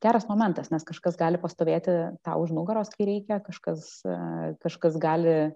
geras 0.00 0.26
momentas, 0.28 0.70
nes 0.72 0.84
kažkas 0.86 1.16
gali 1.20 1.40
pastovėti 1.40 1.96
tau 2.24 2.44
už 2.44 2.52
nugaros, 2.56 2.92
kai 2.92 3.08
reikia, 3.08 3.40
kažkas, 3.44 4.00
kažkas 4.64 4.96
gali, 5.00 5.52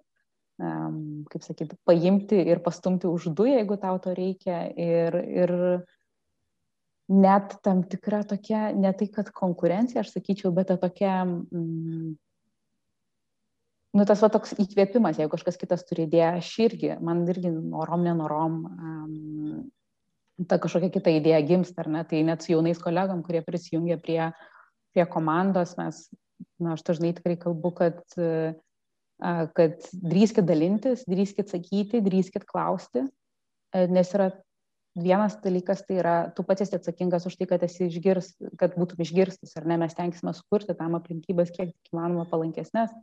kaip 0.60 1.44
sakyti, 1.44 1.76
paimti 1.88 2.38
ir 2.44 2.60
pastumti 2.64 3.08
už 3.10 3.32
du, 3.36 3.48
jeigu 3.48 3.78
tau 3.80 3.98
to 3.98 4.12
reikia. 4.14 4.66
Ir, 4.76 5.16
ir 5.16 5.54
net 7.12 7.58
tam 7.64 7.82
tikra 7.84 8.22
tokia, 8.24 8.70
ne 8.72 8.92
tai 8.96 9.08
kad 9.12 9.30
konkurencija, 9.34 10.02
aš 10.02 10.14
sakyčiau, 10.14 10.52
bet 10.56 10.70
ta 10.70 10.76
tokia, 10.80 11.22
mm, 11.24 12.14
nu 13.94 14.06
tas 14.08 14.22
va 14.24 14.30
toks 14.32 14.56
įkvėpimas, 14.56 15.20
jeigu 15.20 15.32
kažkas 15.34 15.60
kitas 15.60 15.84
turi 15.88 16.08
idėją, 16.08 16.30
aš 16.40 16.50
irgi, 16.64 16.94
man 17.04 17.26
irgi 17.28 17.52
norom, 17.52 18.06
nenorom, 18.06 18.60
um, 18.72 19.64
ta 20.48 20.58
kažkokia 20.58 20.90
kita 20.96 21.12
idėja 21.14 21.42
gimsta, 21.46 21.84
ar 21.84 21.92
ne, 21.92 22.04
tai 22.08 22.24
net 22.26 22.42
su 22.42 22.54
jaunais 22.54 22.80
kolegom, 22.80 23.22
kurie 23.26 23.44
prisijungia 23.44 24.00
prie, 24.00 24.30
prie 24.96 25.04
komandos, 25.10 25.76
mes, 25.78 26.06
na, 26.58 26.72
aš 26.74 26.82
dažnai 26.88 27.12
tikrai 27.14 27.36
kalbu, 27.38 27.70
kad, 27.76 28.00
kad 29.20 29.86
drįskit 29.92 30.48
dalintis, 30.48 31.04
drįskit 31.06 31.52
sakyti, 31.52 32.02
drįskit 32.02 32.48
klausti, 32.48 33.04
nes 33.74 34.10
yra 34.16 34.32
vienas 34.94 35.36
dalykas, 35.42 35.82
tai 35.88 35.98
yra, 36.02 36.14
tu 36.36 36.44
pats 36.46 36.64
esi 36.64 36.76
atsakingas 36.78 37.26
už 37.26 37.36
tai, 37.40 37.48
kad, 37.50 37.64
išgirs, 37.66 38.34
kad 38.60 38.76
būtum 38.78 39.02
išgirstas, 39.04 39.56
ar 39.58 39.66
ne, 39.70 39.78
mes 39.82 39.96
tenksime 39.96 40.34
sukurti 40.36 40.76
tam 40.78 40.96
aplinkybės 40.98 41.52
kiek 41.54 41.74
įmanoma 41.92 42.28
palankesnės, 42.30 42.94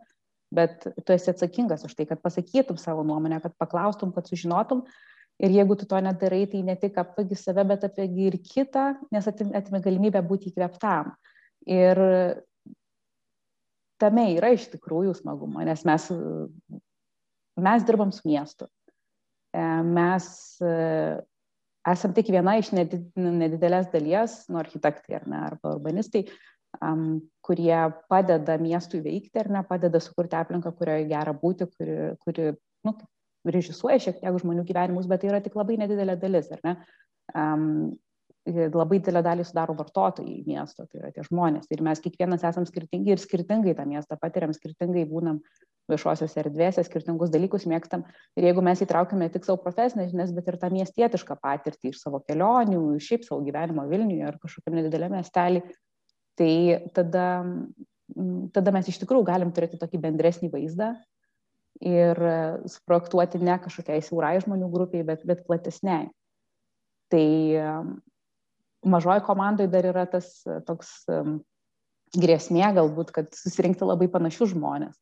bet 0.56 0.88
tu 0.88 1.16
esi 1.16 1.32
atsakingas 1.34 1.84
už 1.88 1.96
tai, 1.98 2.08
kad 2.10 2.24
pasakytum 2.24 2.80
savo 2.80 3.04
nuomonę, 3.08 3.42
kad 3.44 3.58
paklaustum, 3.60 4.16
kad 4.16 4.30
sužinotum, 4.32 4.86
Ir 5.42 5.50
jeigu 5.50 5.74
tu 5.74 5.88
to 5.90 5.98
nedarai, 5.98 6.44
tai 6.46 6.62
ne 6.62 6.76
tik 6.78 7.00
apvagi 7.02 7.34
save, 7.40 7.64
bet 7.66 7.86
apvagi 7.88 8.28
ir 8.30 8.38
kitą, 8.46 8.92
nes 9.10 9.28
atimi 9.32 9.80
galimybę 9.82 10.22
būti 10.28 10.52
įkveptam. 10.52 11.16
Ir 11.66 12.02
tame 14.02 14.28
yra 14.36 14.52
iš 14.54 14.68
tikrųjų 14.76 15.16
smagumo, 15.18 15.64
nes 15.66 15.82
mes, 15.88 16.06
mes 17.58 17.88
dirbam 17.88 18.14
su 18.14 18.22
miestu. 18.30 18.70
E, 19.54 19.66
mes 19.86 20.28
esam 21.90 22.14
tik 22.14 22.30
viena 22.34 22.58
iš 22.60 22.72
nedidelės 22.76 23.90
dalies, 23.94 24.38
nu, 24.52 24.60
architektai 24.62 25.18
ar 25.18 25.28
ne, 25.30 25.40
arba 25.50 25.76
urbanistai, 25.76 26.26
um, 26.86 27.22
kurie 27.46 27.80
padeda 28.12 28.58
miestui 28.62 29.02
veikti 29.06 29.42
ar 29.42 29.50
ne, 29.56 29.64
padeda 29.68 30.02
sukurti 30.04 30.38
aplinką, 30.38 30.74
kurioje 30.78 31.08
gera 31.10 31.34
būti, 31.38 31.68
kuri, 31.74 31.98
kuri 32.22 32.52
nu, 32.88 32.96
režisuoja 33.48 33.98
šiek 34.06 34.22
tiek 34.22 34.40
žmonių 34.44 34.66
gyvenimus, 34.68 35.10
bet 35.10 35.24
tai 35.24 35.32
yra 35.32 35.42
tik 35.42 35.58
labai 35.58 35.80
nedidelė 35.82 36.18
dalis, 36.22 36.52
ar 36.54 36.62
ne? 36.68 36.78
Um, 37.34 37.68
labai 38.50 38.98
didelę 38.98 39.22
dalį 39.22 39.44
sudaro 39.46 39.76
vartotojai 39.78 40.42
miesto, 40.48 40.88
tai 40.90 41.02
yra 41.02 41.12
tie 41.14 41.24
žmonės. 41.28 41.68
Ir 41.70 41.84
mes 41.86 42.02
kiekvienas 42.02 42.44
esam 42.50 42.66
skirtingi 42.66 43.14
ir 43.14 43.22
skirtingai 43.22 43.76
tą 43.78 43.86
miestą 43.86 44.18
patiriam, 44.18 44.54
skirtingai 44.54 45.06
būnam 45.10 45.42
viešosios 45.90 46.34
erdvėse, 46.40 46.84
skirtingus 46.86 47.32
dalykus 47.34 47.66
mėgstam. 47.70 48.04
Ir 48.40 48.50
jeigu 48.50 48.64
mes 48.66 48.82
įtraukime 48.84 49.30
tik 49.34 49.48
savo 49.48 49.60
profesinės 49.64 50.12
žinias, 50.12 50.34
bet 50.36 50.50
ir 50.50 50.60
tą 50.62 50.70
miestietišką 50.74 51.38
patirtį 51.42 51.92
iš 51.92 52.02
savo 52.04 52.22
kelionių, 52.28 52.82
šiaip 53.02 53.26
savo 53.28 53.42
gyvenimo 53.46 53.88
Vilniuje 53.90 54.28
ar 54.28 54.38
kažkokiam 54.42 54.78
nedideliam 54.78 55.16
miestelį, 55.16 55.64
tai 56.40 56.54
tada, 56.96 57.26
tada 58.56 58.76
mes 58.76 58.92
iš 58.92 59.02
tikrųjų 59.04 59.28
galim 59.32 59.52
turėti 59.56 59.80
tokį 59.82 60.02
bendresnį 60.06 60.52
vaizdą 60.54 60.94
ir 61.82 62.20
suprojektuoti 62.70 63.42
ne 63.42 63.58
kažkokiai 63.62 64.04
siaurai 64.06 64.36
žmonių 64.44 64.68
grupiai, 64.72 65.06
bet, 65.08 65.24
bet 65.28 65.46
platesniai. 65.48 66.10
Tai 67.12 67.28
mažoji 68.88 69.24
komandai 69.26 69.68
dar 69.72 69.88
yra 69.90 70.06
tas 70.10 70.30
toks 70.68 71.02
grėsmė 72.12 72.74
galbūt, 72.76 73.12
kad 73.16 73.32
susirinkti 73.36 73.88
labai 73.88 74.10
panašius 74.12 74.54
žmonės. 74.54 74.96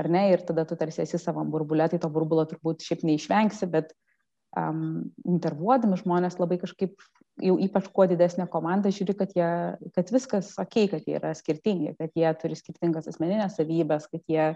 Ar 0.00 0.08
ne? 0.08 0.30
Ir 0.32 0.44
tada 0.48 0.64
tu 0.64 0.78
tarsi 0.80 1.02
esi 1.04 1.20
savam 1.20 1.50
burbulė, 1.52 1.90
tai 1.92 2.00
to 2.00 2.08
burbulo 2.12 2.46
turbūt 2.48 2.84
šiaip 2.86 3.04
neišvengsi, 3.04 3.68
bet 3.72 3.92
um, 4.56 5.10
intervuodami 5.28 5.98
žmonės 6.00 6.38
labai 6.40 6.58
kažkaip, 6.62 6.94
jau 7.40 7.56
ypač 7.62 7.88
kuo 7.94 8.06
didesnė 8.10 8.46
komanda, 8.52 8.92
žiūri, 8.94 9.14
kad, 9.18 9.34
jie, 9.36 9.50
kad 9.96 10.12
viskas 10.12 10.52
ok, 10.60 10.76
kad 10.92 11.08
jie 11.08 11.16
yra 11.20 11.32
skirtingi, 11.36 11.94
kad 11.98 12.14
jie 12.18 12.30
turi 12.40 12.58
skirtingas 12.58 13.08
asmeninės 13.10 13.58
savybės, 13.58 14.08
kad 14.12 14.24
jie 14.30 14.46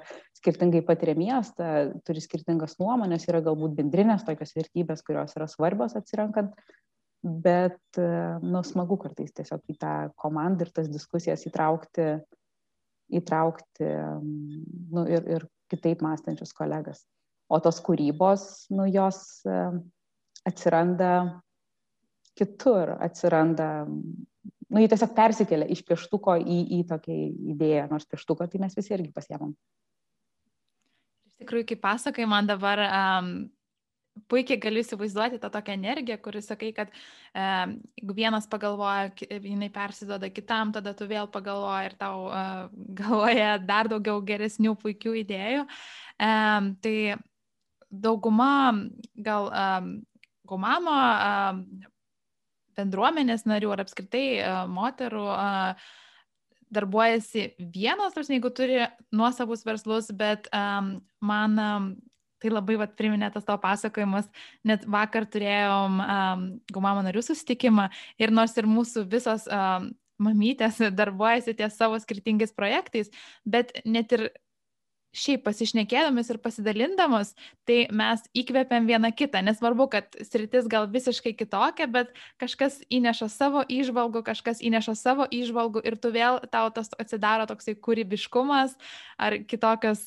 skirtingai 0.40 0.85
patiria 0.87 1.16
miestą, 1.18 1.72
turi 2.07 2.22
skirtingas 2.24 2.78
nuomonės, 2.83 3.28
yra 3.30 3.42
galbūt 3.44 3.76
bendrinės 3.78 4.26
tokios 4.26 4.54
vertybės, 4.57 5.04
kurios 5.07 5.37
yra 5.38 5.48
svarbios 5.50 5.96
atsirenkant, 5.98 6.57
bet, 7.24 7.80
nu, 8.44 8.61
smagu 8.66 8.98
kartais 9.00 9.33
tiesiog 9.33 9.62
į 9.72 9.78
tą 9.80 9.94
komandą 10.20 10.66
ir 10.66 10.74
tas 10.76 10.90
diskusijas 10.92 11.46
įtraukti, 11.48 12.18
įtraukti 13.12 13.88
nu, 14.25 15.05
ir, 15.11 15.27
ir 15.37 15.49
kitaip 15.73 16.05
mąstančius 16.05 16.55
kolegas 16.57 17.05
o 17.49 17.61
tos 17.62 17.81
kūrybos, 17.85 18.67
nu, 18.75 18.87
jos 18.88 19.19
e, 19.47 19.59
atsiranda 20.49 21.40
kitur, 22.38 22.97
atsiranda, 23.05 23.69
nu, 23.87 24.83
jį 24.83 24.90
tiesiog 24.90 25.14
persikelia 25.17 25.69
iš 25.71 25.85
pieštuko 25.87 26.38
į, 26.40 26.59
į 26.79 26.81
tokią 26.90 27.19
idėją, 27.55 27.88
nors 27.93 28.09
pieštuko 28.11 28.49
tai 28.51 28.62
mes 28.64 28.77
visi 28.77 28.95
irgi 28.97 29.12
pasiemam. 29.14 29.55
Iš 31.29 31.45
tikrųjų, 31.45 31.69
kaip 31.73 31.83
pasakai, 31.85 32.27
man 32.31 32.49
dabar 32.49 32.83
um, 32.87 33.31
puikiai 34.31 34.61
galiu 34.62 34.83
įsivaizduoti 34.85 35.40
tą 35.42 35.50
tokią 35.53 35.74
energiją, 35.74 36.16
kuris 36.22 36.48
sakai, 36.50 36.70
kad 36.77 36.90
e, 37.35 37.46
vienas 38.14 38.46
pagalvoja, 38.50 39.11
jinai 39.42 39.70
persiduoda 39.74 40.31
kitam, 40.33 40.72
tada 40.74 40.94
tu 40.96 41.09
vėl 41.11 41.29
pagalvoji 41.33 41.90
ir 41.90 41.96
tau 42.00 42.29
e, 42.31 42.44
galvoja 43.00 43.57
dar 43.62 43.90
daugiau 43.92 44.22
geresnių, 44.27 44.77
puikių 44.81 45.16
idėjų. 45.24 45.66
E, 45.66 46.33
tai 46.85 46.96
dauguma 47.94 48.74
gal 49.14 49.50
um, 49.50 49.90
gumamo 50.48 50.94
um, 50.94 51.61
bendruomenės 52.74 53.44
narių 53.46 53.70
ar 53.70 53.85
apskritai 53.85 54.24
uh, 54.40 54.64
moterų 54.66 55.22
uh, 55.31 55.85
darbuojasi 56.74 57.53
vienos, 57.70 58.16
tarsi, 58.16 58.35
jeigu 58.35 58.50
turi 58.50 58.81
nuosavus 59.14 59.62
verslus, 59.66 60.11
bet 60.11 60.48
um, 60.50 60.96
man 61.22 61.61
um, 61.62 61.87
tai 62.44 62.52
labai 62.52 62.76
vat, 62.80 62.94
priminė 62.98 63.33
tas 63.33 63.46
tavo 63.46 63.59
pasakojimas, 63.64 64.28
net 64.68 64.85
vakar 64.90 65.26
turėjom 65.33 66.00
um, 66.04 66.46
gumamo 66.74 67.04
narių 67.07 67.24
susitikimą 67.24 67.88
ir 68.20 68.35
nors 68.35 68.57
ir 68.61 68.68
mūsų 68.68 69.07
visos 69.11 69.48
um, 69.48 69.90
mamytės 70.22 70.78
darbuojasi 70.94 71.57
ties 71.59 71.76
savo 71.80 71.98
skirtingais 72.02 72.52
projektais, 72.54 73.11
bet 73.48 73.72
net 73.85 74.12
ir 74.14 74.28
šiaip 75.14 75.44
pasišnekėdamis 75.46 76.31
ir 76.33 76.38
pasidalindamos, 76.42 77.33
tai 77.68 77.85
mes 77.94 78.22
įkvepiam 78.37 78.88
vieną 78.88 79.12
kitą. 79.16 79.42
Nesvarbu, 79.46 79.87
kad 79.92 80.18
sritis 80.27 80.66
gal 80.70 80.88
visiškai 80.90 81.35
kitokia, 81.38 81.87
bet 81.90 82.12
kažkas 82.42 82.81
įneša 82.92 83.29
savo 83.33 83.62
išvalgų, 83.70 84.24
kažkas 84.27 84.62
įneša 84.64 84.96
savo 84.98 85.29
išvalgų 85.31 85.85
ir 85.87 85.98
tu 86.03 86.11
vėl 86.14 86.40
tau 86.53 86.68
tas 86.74 86.90
atsidaro 86.98 87.46
toksai 87.50 87.77
kūrybiškumas 87.79 88.77
ar 89.20 89.38
kitokios, 89.48 90.07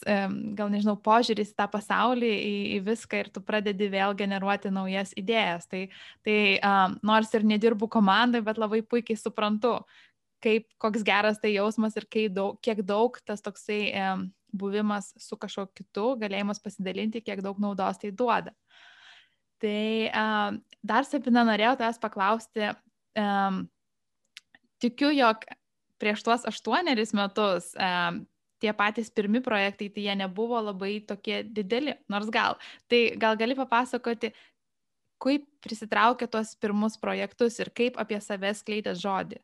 gal 0.57 0.71
nežinau, 0.73 0.97
požiūris 0.99 1.53
į 1.53 1.57
tą 1.57 1.69
pasaulį, 1.71 2.31
į, 2.31 2.55
į 2.75 2.81
viską 2.87 3.23
ir 3.23 3.31
tu 3.31 3.43
pradedi 3.45 3.87
vėl 3.91 4.15
generuoti 4.17 4.71
naujas 4.73 5.15
idėjas. 5.17 5.69
Tai, 5.71 5.85
tai 6.27 6.39
um, 6.59 6.97
nors 7.07 7.31
ir 7.37 7.47
nedirbu 7.47 7.89
komandai, 7.91 8.43
bet 8.45 8.59
labai 8.59 8.83
puikiai 8.83 9.19
suprantu, 9.19 9.77
kaip, 10.43 10.67
koks 10.81 11.05
geras 11.07 11.39
tai 11.41 11.55
jausmas 11.55 11.95
ir 11.97 12.07
daug, 12.29 12.57
kiek 12.61 12.83
daug 12.85 13.17
tas 13.25 13.41
toksai 13.41 13.81
um, 13.95 14.27
buvimas 14.53 15.11
su 15.21 15.37
kažkokiu 15.39 15.83
kitu, 15.83 16.05
galėjimas 16.21 16.61
pasidalinti, 16.63 17.23
kiek 17.25 17.41
daug 17.45 17.59
naudos 17.61 17.99
tai 18.01 18.11
duoda. 18.11 18.53
Tai 19.61 19.81
um, 20.13 20.59
dar 20.85 21.07
Sepina 21.07 21.43
norėjau 21.47 21.75
tavęs 21.79 22.01
paklausti, 22.01 22.71
um, 23.17 23.63
tikiu, 24.83 25.09
jog 25.15 25.45
prieš 25.97 26.21
tuos 26.25 26.45
aštuonerius 26.45 27.15
metus 27.17 27.71
um, 27.81 28.21
tie 28.61 28.73
patys 28.73 29.09
pirmi 29.13 29.41
projektai, 29.43 29.89
tai 29.93 30.05
jie 30.05 30.15
nebuvo 30.17 30.59
labai 30.61 30.99
tokie 31.05 31.41
dideli, 31.43 31.95
nors 32.09 32.29
gal. 32.33 32.57
Tai 32.89 33.01
gal 33.21 33.37
gali 33.39 33.57
papasakoti, 33.57 34.31
kaip 35.21 35.45
prisitraukė 35.65 36.29
tuos 36.29 36.53
pirmus 36.61 36.97
projektus 37.01 37.57
ir 37.61 37.73
kaip 37.73 37.97
apie 38.01 38.19
save 38.21 38.53
skleidė 38.57 38.93
žodį. 38.97 39.41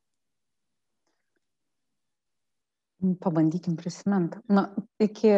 Pabandykim 3.04 3.76
prisiminti. 3.76 4.40
Na, 4.48 4.70
iki, 5.02 5.32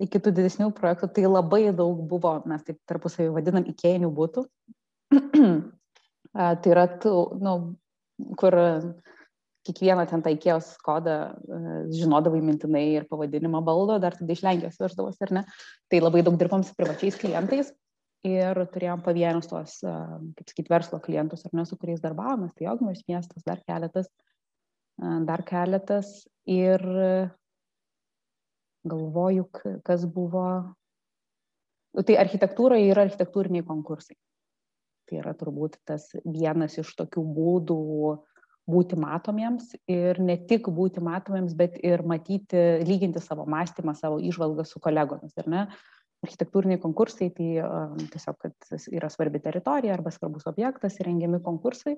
iki 0.00 0.20
tų 0.24 0.32
didesnių 0.38 0.70
projektų 0.76 1.10
tai 1.12 1.26
labai 1.28 1.66
daug 1.76 2.00
buvo, 2.08 2.38
mes 2.48 2.64
taip 2.64 2.78
tarpusavį 2.88 3.28
vadinam, 3.34 3.66
įkėjinių 3.68 4.08
būtų. 4.16 4.46
tai 6.38 6.72
yra, 6.72 6.86
tų, 7.02 7.14
nu, 7.44 7.54
kur 8.40 8.56
kiekvieną 9.68 10.06
ten 10.10 10.24
tą 10.24 10.32
įkėjos 10.32 10.72
kodą 10.82 11.18
žinodavai 11.92 12.40
mintinai 12.42 12.86
ir 12.96 13.06
pavadinimą 13.10 13.60
baldo, 13.66 14.00
dar 14.02 14.16
tada 14.16 14.32
iš 14.32 14.42
Lenkijos 14.46 14.80
veždavos, 14.80 15.20
ar 15.22 15.36
ne. 15.36 15.44
Tai 15.92 16.02
labai 16.02 16.24
daug 16.24 16.40
dirbom 16.40 16.64
su 16.66 16.74
privačiais 16.78 17.20
klientais 17.20 17.70
ir 18.26 18.58
turėjom 18.72 19.04
pavienius 19.04 19.50
tos, 19.50 19.78
kaip 19.82 20.48
sakyt, 20.48 20.72
verslo 20.72 21.04
klientus, 21.04 21.44
ar 21.46 21.56
ne, 21.58 21.68
su 21.68 21.76
kuriais 21.76 22.00
darbavomės, 22.00 22.56
tai 22.56 22.70
Jogmos 22.70 23.04
miestas, 23.10 23.44
dar 23.44 23.60
keletas. 23.66 24.08
Uh, 24.08 24.32
dar 24.98 25.42
keletas 25.42 26.28
ir 26.48 26.82
galvoju, 28.88 29.46
kas 29.86 30.06
buvo. 30.10 30.46
Tai 31.92 32.16
architektūroje 32.16 32.88
yra 32.88 33.04
architektūriniai 33.06 33.64
konkursai. 33.68 34.16
Tai 35.08 35.18
yra 35.20 35.34
turbūt 35.36 35.76
tas 35.84 36.08
vienas 36.24 36.78
iš 36.80 36.94
tokių 36.96 37.24
būdų 37.36 37.80
būti 38.72 38.96
matomiems 38.96 39.72
ir 39.90 40.20
ne 40.22 40.36
tik 40.48 40.68
būti 40.72 41.02
matomiems, 41.02 41.54
bet 41.58 41.76
ir 41.82 42.04
matyti, 42.06 42.84
lyginti 42.86 43.20
savo 43.20 43.44
mąstymą, 43.50 43.94
savo 43.98 44.20
išvalgą 44.22 44.64
su 44.64 44.80
kolegomis. 44.80 45.34
architektūriniai 46.22 46.78
konkursai, 46.78 47.32
tai 47.34 47.48
um, 47.66 47.96
tiesiog, 47.98 48.36
kad 48.38 48.86
yra 48.94 49.08
svarbi 49.10 49.40
teritorija 49.42 49.96
arba 49.96 50.12
svarbus 50.14 50.46
objektas, 50.46 51.00
rengiami 51.02 51.42
konkursai. 51.42 51.96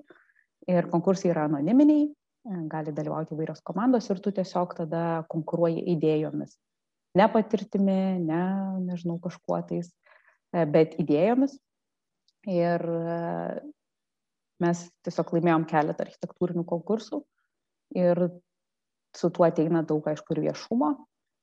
Ir 0.65 0.87
konkursai 0.89 1.29
yra 1.29 1.43
anoniminiai, 1.45 2.07
gali 2.45 2.93
dalyvauti 2.95 3.33
įvairios 3.35 3.63
komandos 3.65 4.09
ir 4.09 4.21
tu 4.21 4.33
tiesiog 4.35 4.75
tada 4.77 5.03
konkuruoji 5.31 5.83
idėjomis. 5.95 6.57
Ne 7.15 7.27
patirtimi, 7.31 7.99
ne, 8.21 8.41
nežinau, 8.85 9.17
kažkuo 9.23 9.61
tais, 9.69 9.89
e, 10.53 10.65
bet 10.69 10.97
idėjomis. 11.01 11.55
Ir 12.51 12.83
e, 12.85 13.15
mes 14.61 14.83
tiesiog 15.07 15.33
laimėjom 15.37 15.65
keletą 15.71 16.05
architektūrinių 16.05 16.65
konkursų 16.69 17.23
ir 17.97 18.27
su 19.15 19.31
tuo 19.33 19.47
ateina 19.47 19.81
daug, 19.87 20.05
aišku, 20.11 20.35
ir 20.35 20.43
viešumo, 20.49 20.91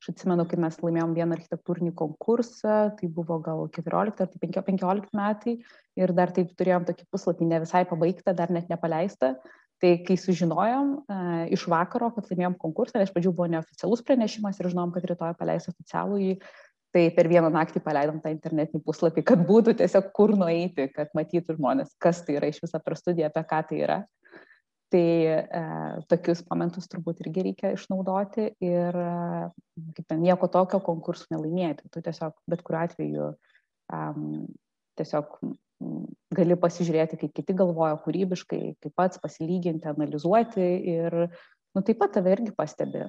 Aš 0.02 0.08
atsimenu, 0.10 0.42
kai 0.50 0.56
mes 0.58 0.74
laimėjom 0.82 1.12
vieną 1.14 1.36
architektūrinį 1.36 1.92
konkursą, 1.94 2.76
tai 2.98 3.06
buvo 3.06 3.36
gal 3.38 3.60
14 3.70 4.24
ar 4.24 4.30
15 4.42 5.12
metai 5.14 5.52
ir 5.94 6.12
dar 6.18 6.32
taip 6.34 6.48
turėjom 6.58 6.88
tokį 6.88 7.06
puslapį 7.14 7.46
ne 7.46 7.60
visai 7.62 7.84
pabaigtą, 7.86 8.34
dar 8.34 8.50
net 8.50 8.66
nepaleistą. 8.72 9.36
Tai 9.82 9.96
kai 10.06 10.14
sužinojom 10.20 10.90
uh, 11.02 11.30
iš 11.50 11.64
vakaro, 11.70 12.12
kad 12.14 12.28
laimėjom 12.30 12.54
konkursą, 12.60 13.02
iš 13.02 13.10
pradžių 13.14 13.32
buvo 13.34 13.48
neoficialus 13.50 14.04
pranešimas 14.06 14.60
ir 14.60 14.70
žinom, 14.70 14.92
kad 14.94 15.08
rytoj 15.10 15.34
paleis 15.40 15.66
oficialų 15.72 16.20
į 16.22 16.36
Tai 16.92 17.06
per 17.16 17.28
vieną 17.30 17.48
naktį 17.48 17.80
paleidom 17.80 18.18
tą 18.20 18.30
internetinį 18.34 18.82
puslapį, 18.84 19.22
kad 19.24 19.44
būtų 19.48 19.72
tiesiog 19.78 20.10
kur 20.16 20.34
nueiti, 20.36 20.90
kad 20.92 21.08
matytų 21.16 21.56
žmonės, 21.56 21.94
kas 22.02 22.20
tai 22.26 22.36
yra 22.36 22.50
iš 22.52 22.58
viso 22.60 22.80
per 22.84 22.98
studiją, 23.00 23.30
apie 23.30 23.42
ką 23.48 23.60
tai 23.70 23.78
yra. 23.80 23.96
Tai 24.92 25.06
e, 25.24 25.62
tokius 26.12 26.42
momentus 26.50 26.90
turbūt 26.92 27.22
irgi 27.24 27.46
reikia 27.46 27.70
išnaudoti 27.72 28.50
ir 28.60 28.98
e, 29.00 29.14
kaip 29.96 30.04
ten 30.04 30.20
nieko 30.20 30.50
tokio 30.52 30.82
konkursų 30.84 31.32
nelaimėti. 31.32 31.88
Tu 31.88 32.04
tiesiog 32.04 32.36
bet 32.52 32.60
kuriuo 32.66 32.82
atveju 32.82 33.30
um, 33.32 34.26
tiesiog 35.00 35.38
gali 36.34 36.56
pasižiūrėti, 36.60 37.18
kaip 37.20 37.34
kiti 37.36 37.56
galvoja 37.56 37.98
kūrybiškai, 38.04 38.62
kaip 38.82 38.94
pats 38.98 39.20
pasilyginti, 39.22 39.90
analizuoti 39.90 40.68
ir 40.94 41.18
nu, 41.26 41.82
taip 41.82 42.00
pat 42.00 42.16
tave 42.16 42.34
irgi 42.36 42.54
pastebi 42.56 43.06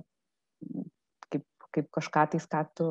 kaip, 1.32 1.46
kaip 1.74 1.90
kažką 1.98 2.28
tais, 2.34 2.48
ką 2.50 2.64
tu, 2.78 2.88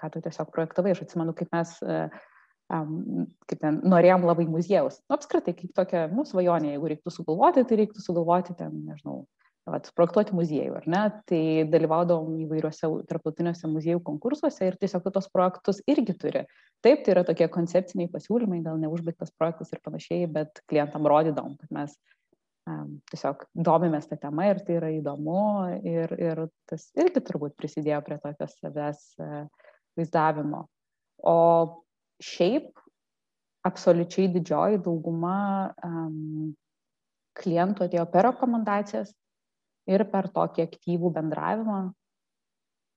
ką 0.00 0.10
tu 0.12 0.22
tiesiog 0.24 0.50
projektavai. 0.54 0.94
Aš 0.94 1.04
atsimenu, 1.04 1.34
kaip 1.36 1.50
mes 1.54 1.74
um, 1.82 3.26
kaip 3.50 3.60
ten, 3.62 3.80
norėjom 3.90 4.26
labai 4.28 4.46
muziejaus. 4.50 5.00
Nu, 5.08 5.18
apskritai, 5.18 5.54
kaip 5.58 5.74
tokia, 5.76 6.06
nu, 6.12 6.24
svajonė, 6.28 6.74
jeigu 6.74 6.92
reiktų 6.94 7.14
sugalvoti, 7.14 7.66
tai 7.68 7.80
reiktų 7.82 8.04
sugalvoti 8.04 8.56
ten, 8.58 8.82
nežinau, 8.88 9.24
vat, 9.70 9.88
projektuoti 9.96 10.34
muziejų, 10.36 10.76
ar 10.80 10.86
ne? 10.90 11.02
Tai 11.30 11.42
dalyvaudavom 11.72 12.36
įvairiuose 12.44 12.90
tarptautiniuose 13.10 13.70
muziejų 13.70 14.02
konkursuose 14.06 14.68
ir 14.68 14.78
tiesiog 14.80 15.08
tos 15.14 15.28
projektus 15.32 15.80
irgi 15.90 16.16
turi. 16.18 16.44
Taip, 16.84 17.04
tai 17.04 17.14
yra 17.14 17.24
tokie 17.28 17.48
koncepciniai 17.52 18.10
pasiūlymai, 18.12 18.62
gal 18.64 18.80
neužbaigtas 18.82 19.34
projektas 19.36 19.72
ir 19.74 19.82
panašiai, 19.84 20.28
bet 20.30 20.62
klientam 20.70 21.08
rodydom, 21.10 21.56
kad 21.60 21.74
mes 21.76 21.96
um, 22.68 22.98
tiesiog 23.12 23.46
domimės 23.54 24.08
tą 24.10 24.18
temą 24.20 24.50
ir 24.50 24.62
tai 24.66 24.78
yra 24.80 24.92
įdomu 24.96 25.42
ir, 25.86 26.14
ir 26.18 26.44
tas 26.70 26.88
irgi 26.98 27.22
turbūt 27.26 27.56
prisidėjo 27.60 28.02
prie 28.06 28.20
tokios 28.22 28.56
savęs 28.60 29.04
uh, 29.22 29.44
vaizdavimo. 29.98 30.64
O 31.20 31.38
šiaip 32.20 32.72
absoliučiai 33.66 34.30
didžioji 34.32 34.80
dauguma 34.84 35.72
um, 35.84 36.52
klientų 37.40 37.86
atėjo 37.86 38.06
per 38.12 38.28
rekomendacijas 38.30 39.12
ir 39.90 40.04
per 40.10 40.28
tokį 40.34 40.64
aktyvų 40.66 41.10
bendravimą, 41.16 41.80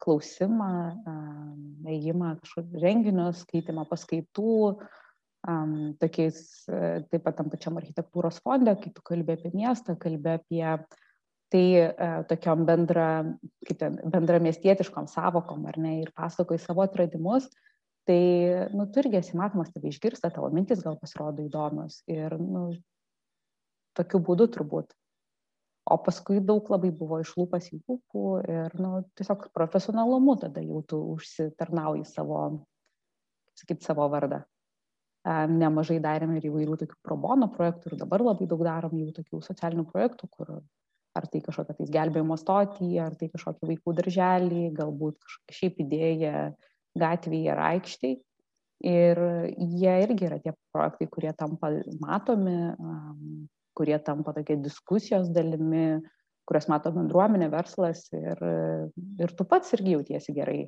klausimą, 0.04 0.74
um, 1.08 1.88
ėjimą 1.88 2.34
kažkokius 2.42 2.84
renginius, 2.84 3.44
skaitimą 3.46 3.86
paskaitų, 3.90 4.58
um, 5.48 5.78
tokiais 6.02 6.42
taip 6.68 7.24
pat 7.24 7.40
tam 7.40 7.52
pačiam 7.54 7.80
architektūros 7.80 8.42
fonde, 8.44 8.76
kai 8.82 8.92
tu 8.96 9.04
kalbė 9.06 9.38
apie 9.40 9.54
miestą, 9.56 9.96
kalbė 10.00 10.38
apie 10.42 10.66
tai 11.54 11.66
uh, 11.86 12.24
tokiom 12.28 12.66
bendra, 12.68 13.10
ten, 13.80 14.00
bendramiestietiškom 14.16 15.08
savokom, 15.12 15.68
ar 15.72 15.80
ne, 15.80 16.00
ir 16.04 16.12
pasakoji 16.18 16.66
savo 16.66 16.84
atradimus, 16.84 17.48
tai 18.04 18.68
nu 18.74 18.90
tu 18.92 19.00
irgi 19.00 19.22
esi 19.22 19.38
matomas 19.40 19.72
tave 19.72 19.88
išgirsta 19.88 20.32
tavo 20.34 20.50
mintys 20.52 20.84
gal 20.84 20.98
pasirodo 21.00 21.46
įdomios 21.46 22.02
ir 22.12 22.36
nu 22.40 22.66
tokiu 23.96 24.20
būdu 24.28 24.50
turbūt 24.52 24.92
o 25.86 25.98
paskui 26.04 26.40
daug 26.44 26.70
labai 26.72 26.92
buvo 26.96 27.20
iš 27.24 27.34
lūpas 27.40 27.70
į 27.74 27.82
lūpų 27.82 28.28
ir 28.54 28.78
nu 28.80 29.04
tiesiog 29.18 29.50
profesionalumu 29.56 30.38
tada 30.42 30.64
jau 30.64 30.84
tu 30.88 31.00
užsitarnauji 31.16 32.06
savo 32.08 32.44
sakyt 33.60 33.84
savo 33.86 34.08
vardą 34.12 34.44
nemažai 35.24 36.00
darėme 36.04 36.38
ir 36.40 36.48
įvairių 36.50 36.78
tokių 36.82 37.00
probono 37.04 37.48
projektų 37.52 37.92
ir 37.92 38.00
dabar 38.02 38.24
labai 38.24 38.48
daug 38.52 38.64
darom 38.66 38.96
jau 39.00 39.12
tokių 39.16 39.44
socialinių 39.46 39.86
projektų 39.92 40.28
kur 40.32 40.56
ar 41.14 41.28
tai 41.30 41.42
kažkokia 41.46 41.78
tais 41.78 41.92
gelbėjimo 41.94 42.38
stotį 42.40 42.90
ar 43.06 43.16
tai 43.20 43.30
kažkokį 43.32 43.70
vaikų 43.72 43.96
darželį 44.00 44.64
galbūt 44.78 45.20
kažkokia 45.22 45.58
šiaip 45.60 45.82
idėja 45.86 46.38
gatvėje 47.00 47.52
ar 47.54 47.62
aikštėje. 47.72 48.20
Ir 48.84 49.20
jie 49.80 49.92
irgi 50.04 50.26
yra 50.28 50.42
tie 50.44 50.52
projektai, 50.76 51.06
kurie 51.08 51.32
tampa 51.40 51.70
matomi, 52.02 52.56
kurie 53.78 53.98
tampa 54.06 54.34
tokie 54.36 54.58
diskusijos 54.62 55.30
dalimi, 55.34 56.02
kurias 56.50 56.68
mato 56.72 56.92
bendruomenė, 56.94 57.50
verslas 57.54 58.06
ir, 58.14 58.42
ir 59.24 59.36
tu 59.38 59.46
pats 59.48 59.74
irgi 59.78 59.96
jautiesi 59.98 60.36
gerai. 60.36 60.66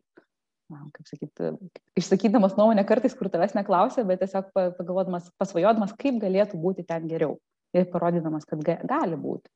Na, 0.71 0.79
kaip 0.95 1.05
sakyti, 1.05 1.51
išsakydamas 1.99 2.55
nuomonę 2.57 2.81
kartais, 2.89 3.13
kur 3.13 3.29
tavęs 3.29 3.53
neklausia, 3.53 4.01
bet 4.09 4.23
tiesiog 4.23 4.47
pagalvodamas, 4.55 5.27
pasvajodamas, 5.37 5.93
kaip 5.99 6.17
galėtų 6.23 6.57
būti 6.57 6.87
ten 6.89 7.05
geriau 7.11 7.35
ir 7.75 7.85
parodydamas, 7.91 8.47
kad 8.49 8.63
ga, 8.65 8.79
gali 8.87 9.19
būti. 9.19 9.51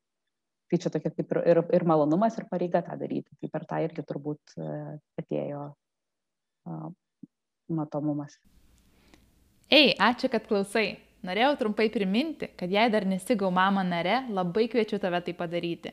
Tai 0.69 0.77
čia 0.83 0.91
tokia 0.93 1.09
kaip 1.09 1.33
ir, 1.33 1.41
ir, 1.49 1.63
ir 1.79 1.85
malonumas, 1.89 2.37
ir 2.37 2.45
pareiga 2.51 2.83
tą 2.85 2.93
daryti. 2.99 3.33
Tai 3.41 3.49
per 3.49 3.65
tą 3.65 3.81
irgi 3.87 4.05
turbūt 4.05 4.53
atėjo 5.17 5.63
matomumas. 7.73 8.37
Ei, 9.73 9.95
ačiū, 9.97 10.29
kad 10.29 10.45
klausai. 10.49 10.91
Norėjau 11.25 11.55
trumpai 11.59 11.89
priminti, 11.91 12.47
kad 12.55 12.71
jei 12.71 12.87
dar 12.91 13.03
nesigau 13.07 13.49
mama 13.51 13.83
nare, 13.83 14.21
labai 14.31 14.69
kviečiu 14.71 15.01
tave 15.03 15.19
tai 15.25 15.33
padaryti. 15.35 15.91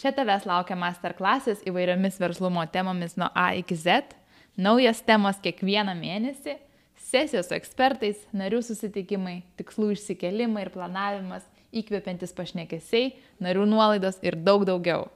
Čia 0.00 0.14
tavęs 0.16 0.46
laukia 0.48 0.76
masterklasis 0.80 1.60
įvairiomis 1.68 2.16
verslumo 2.20 2.64
temomis 2.72 3.18
nuo 3.20 3.28
A 3.36 3.50
iki 3.58 3.76
Z, 3.76 4.14
naujas 4.56 5.02
temos 5.04 5.36
kiekvieną 5.44 5.92
mėnesį, 5.98 6.56
sesijos 6.96 7.50
su 7.50 7.56
ekspertais, 7.58 8.22
narių 8.32 8.62
susitikimai, 8.64 9.42
tikslų 9.60 9.92
išsikelimai 9.96 10.64
ir 10.64 10.72
planavimas, 10.72 11.44
įkvepiantis 11.72 12.32
pašnekesiai, 12.36 13.12
narių 13.44 13.66
nuolaidos 13.68 14.18
ir 14.24 14.38
daug 14.40 14.64
daugiau. 14.68 15.06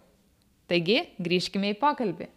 Taigi, 0.68 1.00
grįžkime 1.22 1.72
į 1.72 1.80
pokalbį. 1.80 2.28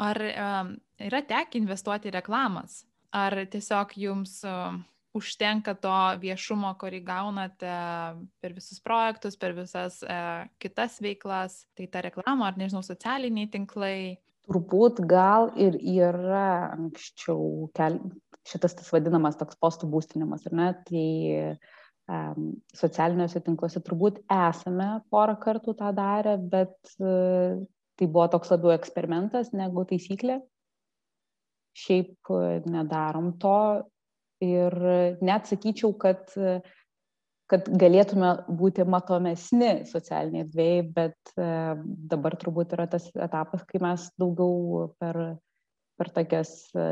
Ar 0.00 0.20
um, 0.24 0.74
yra 1.02 1.20
tekę 1.26 1.60
investuoti 1.60 2.08
į 2.10 2.16
reklamas? 2.16 2.82
Ar 3.14 3.36
tiesiog 3.50 3.94
jums 3.98 4.40
uh, 4.48 4.74
užtenka 5.14 5.76
to 5.78 5.94
viešumo, 6.22 6.72
kurį 6.80 7.00
gaunate 7.06 7.74
per 8.42 8.54
visus 8.56 8.80
projektus, 8.82 9.38
per 9.40 9.54
visas 9.56 10.00
uh, 10.06 10.44
kitas 10.62 10.98
veiklas? 11.04 11.62
Tai 11.78 11.88
ta 11.92 12.02
reklama, 12.04 12.48
ar 12.48 12.58
nežinau, 12.60 12.82
socialiniai 12.86 13.50
tinklai? 13.52 13.96
Turbūt 14.44 15.00
gal 15.08 15.52
ir 15.56 15.78
yra 15.78 16.74
anksčiau 16.74 17.70
kel... 17.76 18.00
šitas 18.44 18.76
tas 18.76 18.90
vadinamas 18.92 19.38
toks 19.40 19.56
postų 19.56 19.88
būstinimas, 19.94 20.44
ar 20.50 20.58
ne? 20.58 20.66
Tai 20.84 21.06
um, 22.12 22.50
socialiniuose 22.76 23.40
tinkluose 23.46 23.80
turbūt 23.86 24.20
esame 24.28 24.90
porą 25.14 25.38
kartų 25.40 25.78
tą 25.78 25.94
darę, 25.96 26.36
bet 26.36 26.76
uh, 26.98 27.62
tai 27.98 28.08
buvo 28.10 28.26
toks 28.32 28.50
labiau 28.52 28.74
eksperimentas 28.74 29.52
negu 29.54 29.84
taisyklė. 29.88 30.40
Šiaip 31.74 32.30
e, 32.30 32.60
nedarom 32.70 33.32
to 33.42 33.56
ir 34.44 34.76
net 35.24 35.50
sakyčiau, 35.50 35.92
kad, 36.00 36.22
kad 37.50 37.70
galėtume 37.82 38.30
būti 38.60 38.86
matomesni 38.88 39.84
socialiniai 39.88 40.44
erdvėjai, 40.46 40.84
bet 40.96 41.34
e, 41.36 41.48
dabar 42.12 42.36
turbūt 42.40 42.76
yra 42.76 42.86
tas 42.90 43.10
etapas, 43.14 43.64
kai 43.68 43.82
mes 43.84 44.08
daugiau 44.20 44.88
per, 45.00 45.20
per 45.98 46.12
tokias 46.16 46.54
e, 46.74 46.88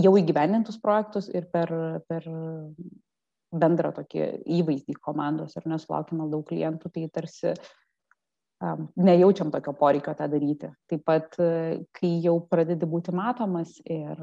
jau 0.00 0.16
įgyvenintus 0.20 0.80
projektus 0.82 1.30
ir 1.32 1.48
per, 1.52 1.72
per 2.08 2.26
bendrą 3.50 3.90
tokį 3.96 4.26
įvaizdį 4.60 4.96
komandos 5.02 5.56
ir 5.58 5.66
nesulaukime 5.70 6.28
daug 6.30 6.46
klientų, 6.46 6.92
tai 6.94 7.08
tarsi 7.10 7.54
nejaučiam 9.00 9.50
tokio 9.50 9.72
poreikio 9.72 10.14
tą 10.14 10.28
daryti. 10.30 10.68
Taip 10.90 11.04
pat, 11.08 11.36
kai 11.96 12.10
jau 12.22 12.36
pradedi 12.50 12.88
būti 12.88 13.14
matomas 13.16 13.78
ir 13.88 14.20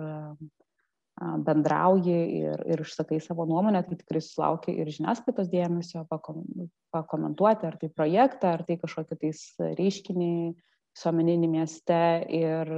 bendrauji 1.17 2.17
ir, 2.41 2.61
ir 2.69 2.83
išsakai 2.83 3.19
savo 3.23 3.47
nuomonę, 3.49 3.81
tai 3.87 3.97
tikrai 3.97 4.21
sulaukia 4.21 4.75
ir 4.75 4.91
žiniasklaidos 4.93 5.49
dėmesio, 5.49 6.05
pakomentuoti, 6.93 7.67
ar 7.69 7.77
tai 7.81 7.89
projektą, 7.89 8.53
ar 8.53 8.65
tai 8.67 8.77
kažkokį 8.81 9.19
tais 9.23 9.43
reiškinį 9.79 10.33
visuomeninį 10.97 11.49
mieste 11.51 12.01
ir 12.33 12.69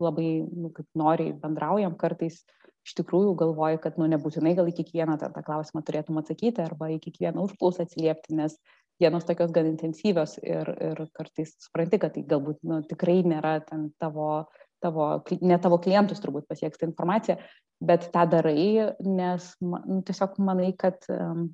labai, 0.00 0.28
nu, 0.44 0.70
kaip 0.74 0.88
noriai 0.96 1.32
bendraujam 1.40 1.96
kartais, 2.00 2.42
iš 2.84 2.96
tikrųjų 3.00 3.34
galvoji, 3.40 3.80
kad 3.80 3.96
nu, 4.00 4.08
nebūtinai 4.12 4.52
gal 4.56 4.68
į 4.68 4.76
kiekvieną 4.80 5.16
tą, 5.20 5.30
tą 5.32 5.44
klausimą 5.44 5.80
turėtum 5.84 6.20
atsakyti 6.20 6.60
arba 6.64 6.90
į 6.92 7.00
kiekvieną 7.06 7.46
užklausą 7.48 7.86
atsiliepti, 7.86 8.36
nes 8.36 8.58
dienos 9.00 9.24
tokios 9.24 9.52
gan 9.54 9.68
intensyvios 9.70 10.36
ir, 10.42 10.68
ir 10.68 11.00
kartais 11.16 11.56
supranti, 11.64 11.98
kad 12.02 12.14
tai 12.14 12.24
galbūt 12.28 12.60
nu, 12.68 12.82
tikrai 12.86 13.22
nėra 13.26 13.56
ten 13.64 13.88
tavo, 14.00 14.46
tavo, 14.84 15.08
ne 15.40 15.58
tavo 15.58 15.80
klientus 15.82 16.20
turbūt 16.22 16.46
pasieks 16.50 16.78
tą 16.80 16.90
informaciją, 16.90 17.38
bet 17.86 18.08
tą 18.14 18.24
darai, 18.30 18.94
nes 19.04 19.50
nu, 19.62 20.00
tiesiog 20.06 20.38
manai, 20.44 20.72
kad 20.78 21.04
um, 21.12 21.48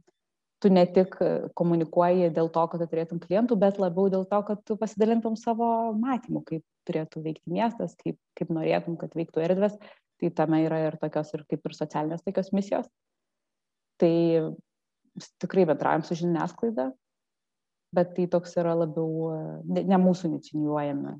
tu 0.60 0.70
ne 0.72 0.84
tik 0.88 1.16
komunikuoji 1.56 2.30
dėl 2.36 2.50
to, 2.52 2.64
kad 2.70 2.82
tu 2.82 2.88
turėtum 2.92 3.20
klientų, 3.22 3.56
bet 3.60 3.80
labiau 3.80 4.10
dėl 4.12 4.26
to, 4.28 4.40
kad 4.48 4.62
tu 4.68 4.76
pasidalintum 4.80 5.38
savo 5.40 5.68
matymu, 5.96 6.44
kaip 6.46 6.64
turėtų 6.88 7.24
veikti 7.24 7.54
miestas, 7.54 7.96
kaip, 8.00 8.18
kaip 8.38 8.52
norėtum, 8.52 8.98
kad 9.00 9.14
veiktų 9.16 9.44
erdvės. 9.46 9.78
Tai 10.20 10.28
tame 10.36 10.58
yra 10.66 10.82
ir 10.84 10.98
tokios, 11.00 11.30
ir 11.32 11.46
kaip 11.48 11.64
ir 11.64 11.74
socialinės 11.76 12.26
tokios 12.26 12.50
misijos. 12.52 12.90
Tai 14.00 14.12
tikrai 15.40 15.64
bendraujam 15.68 16.04
su 16.04 16.16
žiniasklaida, 16.18 16.90
bet 17.96 18.12
tai 18.16 18.26
toks 18.30 18.52
yra 18.60 18.74
labiau 18.76 19.30
ne, 19.64 19.84
ne 19.88 19.98
mūsų 20.00 20.28
inicijuojami, 20.28 21.16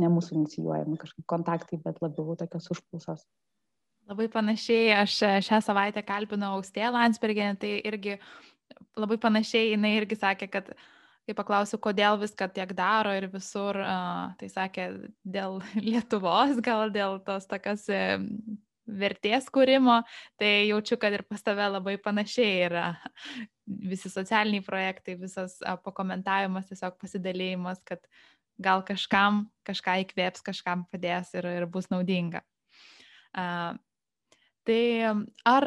ne 0.00 0.10
mūsų 0.12 0.36
inicijuojami 0.38 0.98
kažkaip 1.00 1.26
kontaktai, 1.30 1.80
bet 1.84 2.00
labiau 2.04 2.36
tokios 2.38 2.70
užklausos. 2.74 3.24
Labai 4.08 4.28
panašiai, 4.32 4.92
aš 5.02 5.18
šią 5.44 5.58
savaitę 5.64 6.00
kalbinau 6.06 6.54
Austėją 6.56 6.94
Landsbergenę, 6.94 7.58
tai 7.60 7.74
irgi 7.84 8.16
labai 8.96 9.18
panašiai 9.20 9.74
jinai 9.74 9.98
irgi 9.98 10.16
sakė, 10.16 10.48
kad 10.52 10.70
kai 11.28 11.34
paklausiu, 11.36 11.76
kodėl 11.84 12.16
viską 12.22 12.48
tiek 12.56 12.72
daro 12.76 13.12
ir 13.12 13.28
visur, 13.28 13.76
tai 14.40 14.48
sakė, 14.48 14.88
dėl 15.28 15.60
Lietuvos, 15.88 16.56
gal 16.64 16.88
dėl 16.94 17.20
tos 17.26 17.44
tokios 17.50 17.84
vertės 18.88 19.50
kūrimo, 19.52 20.00
tai 20.40 20.70
jaučiu, 20.70 20.96
kad 21.00 21.12
ir 21.12 21.26
pas 21.28 21.44
tave 21.44 21.66
labai 21.68 21.98
panašiai 22.00 22.64
yra 22.70 22.86
visi 23.68 24.08
socialiniai 24.08 24.64
projektai, 24.64 25.18
visas 25.20 25.58
pakomentavimas, 25.84 26.70
tiesiog 26.70 26.96
pasidalėjimas, 27.02 27.84
kad 27.84 28.00
gal 28.58 28.82
kažkam 28.86 29.46
kažką 29.68 29.98
įkvėps, 30.04 30.42
kažkam 30.46 30.86
padės 30.92 31.34
ir, 31.36 31.46
ir 31.60 31.66
bus 31.70 31.90
naudinga. 31.92 32.42
Uh, 33.36 33.76
tai 34.68 34.80
ar 35.48 35.66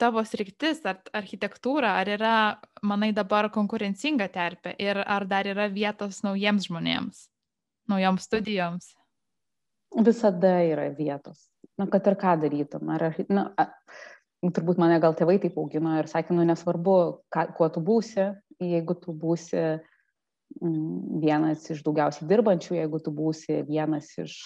tavo 0.00 0.22
sritis, 0.26 0.82
ar 0.86 0.98
architektūra, 1.14 1.94
ar 2.00 2.10
yra, 2.16 2.34
manai, 2.82 3.12
dabar 3.14 3.50
konkurencinga 3.54 4.28
terpė 4.34 4.74
ir 4.82 4.98
ar 5.04 5.26
dar 5.30 5.46
yra 5.50 5.68
vietos 5.70 6.22
naujiems 6.26 6.66
žmonėms, 6.68 7.26
naujoms 7.90 8.26
studijoms? 8.26 8.90
Visada 9.94 10.56
yra 10.66 10.88
vietos. 10.90 11.46
Na, 11.78 11.86
kad 11.90 12.06
ir 12.10 12.16
ką 12.18 12.34
darytum. 12.42 12.90
Ar, 12.94 13.06
na, 13.30 13.48
turbūt 14.42 14.80
mane 14.82 14.98
gal 15.02 15.14
tėvai 15.16 15.38
taip 15.42 15.56
augino 15.58 15.94
ir 16.00 16.10
sakė, 16.10 16.34
nu 16.34 16.46
nesvarbu, 16.46 16.96
ką, 17.34 17.46
kuo 17.56 17.68
tu 17.70 17.82
būsi, 17.84 18.32
jeigu 18.62 18.96
tu 18.98 19.14
būsi 19.14 19.60
mm, 19.62 19.93
vienas 20.60 21.66
iš 21.72 21.82
daugiausiai 21.86 22.28
dirbančių, 22.30 22.78
jeigu 22.78 23.00
tu 23.02 23.12
būsi 23.14 23.60
vienas 23.68 24.10
iš, 24.20 24.36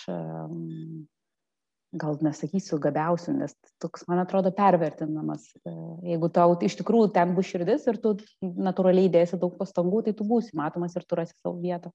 gal 1.97 2.19
nesakysiu, 2.25 2.77
gabiausių, 2.83 3.35
nes 3.39 3.55
toks, 3.81 4.05
man 4.11 4.21
atrodo, 4.21 4.53
pervertinamas. 4.55 5.47
E, 5.65 5.73
jeigu 6.11 6.29
tau 6.33 6.53
iš 6.65 6.77
tikrųjų 6.81 7.13
ten 7.15 7.33
bus 7.37 7.49
širdis 7.49 7.87
ir 7.89 8.01
tu 8.03 8.15
natūraliai 8.43 9.09
dėsi 9.13 9.41
daug 9.41 9.57
pastangų, 9.61 10.05
tai 10.05 10.15
tu 10.17 10.27
būsi 10.29 10.57
matomas 10.59 10.97
ir 10.97 11.07
tu 11.09 11.19
rasi 11.19 11.37
savo 11.39 11.57
vietą. 11.63 11.93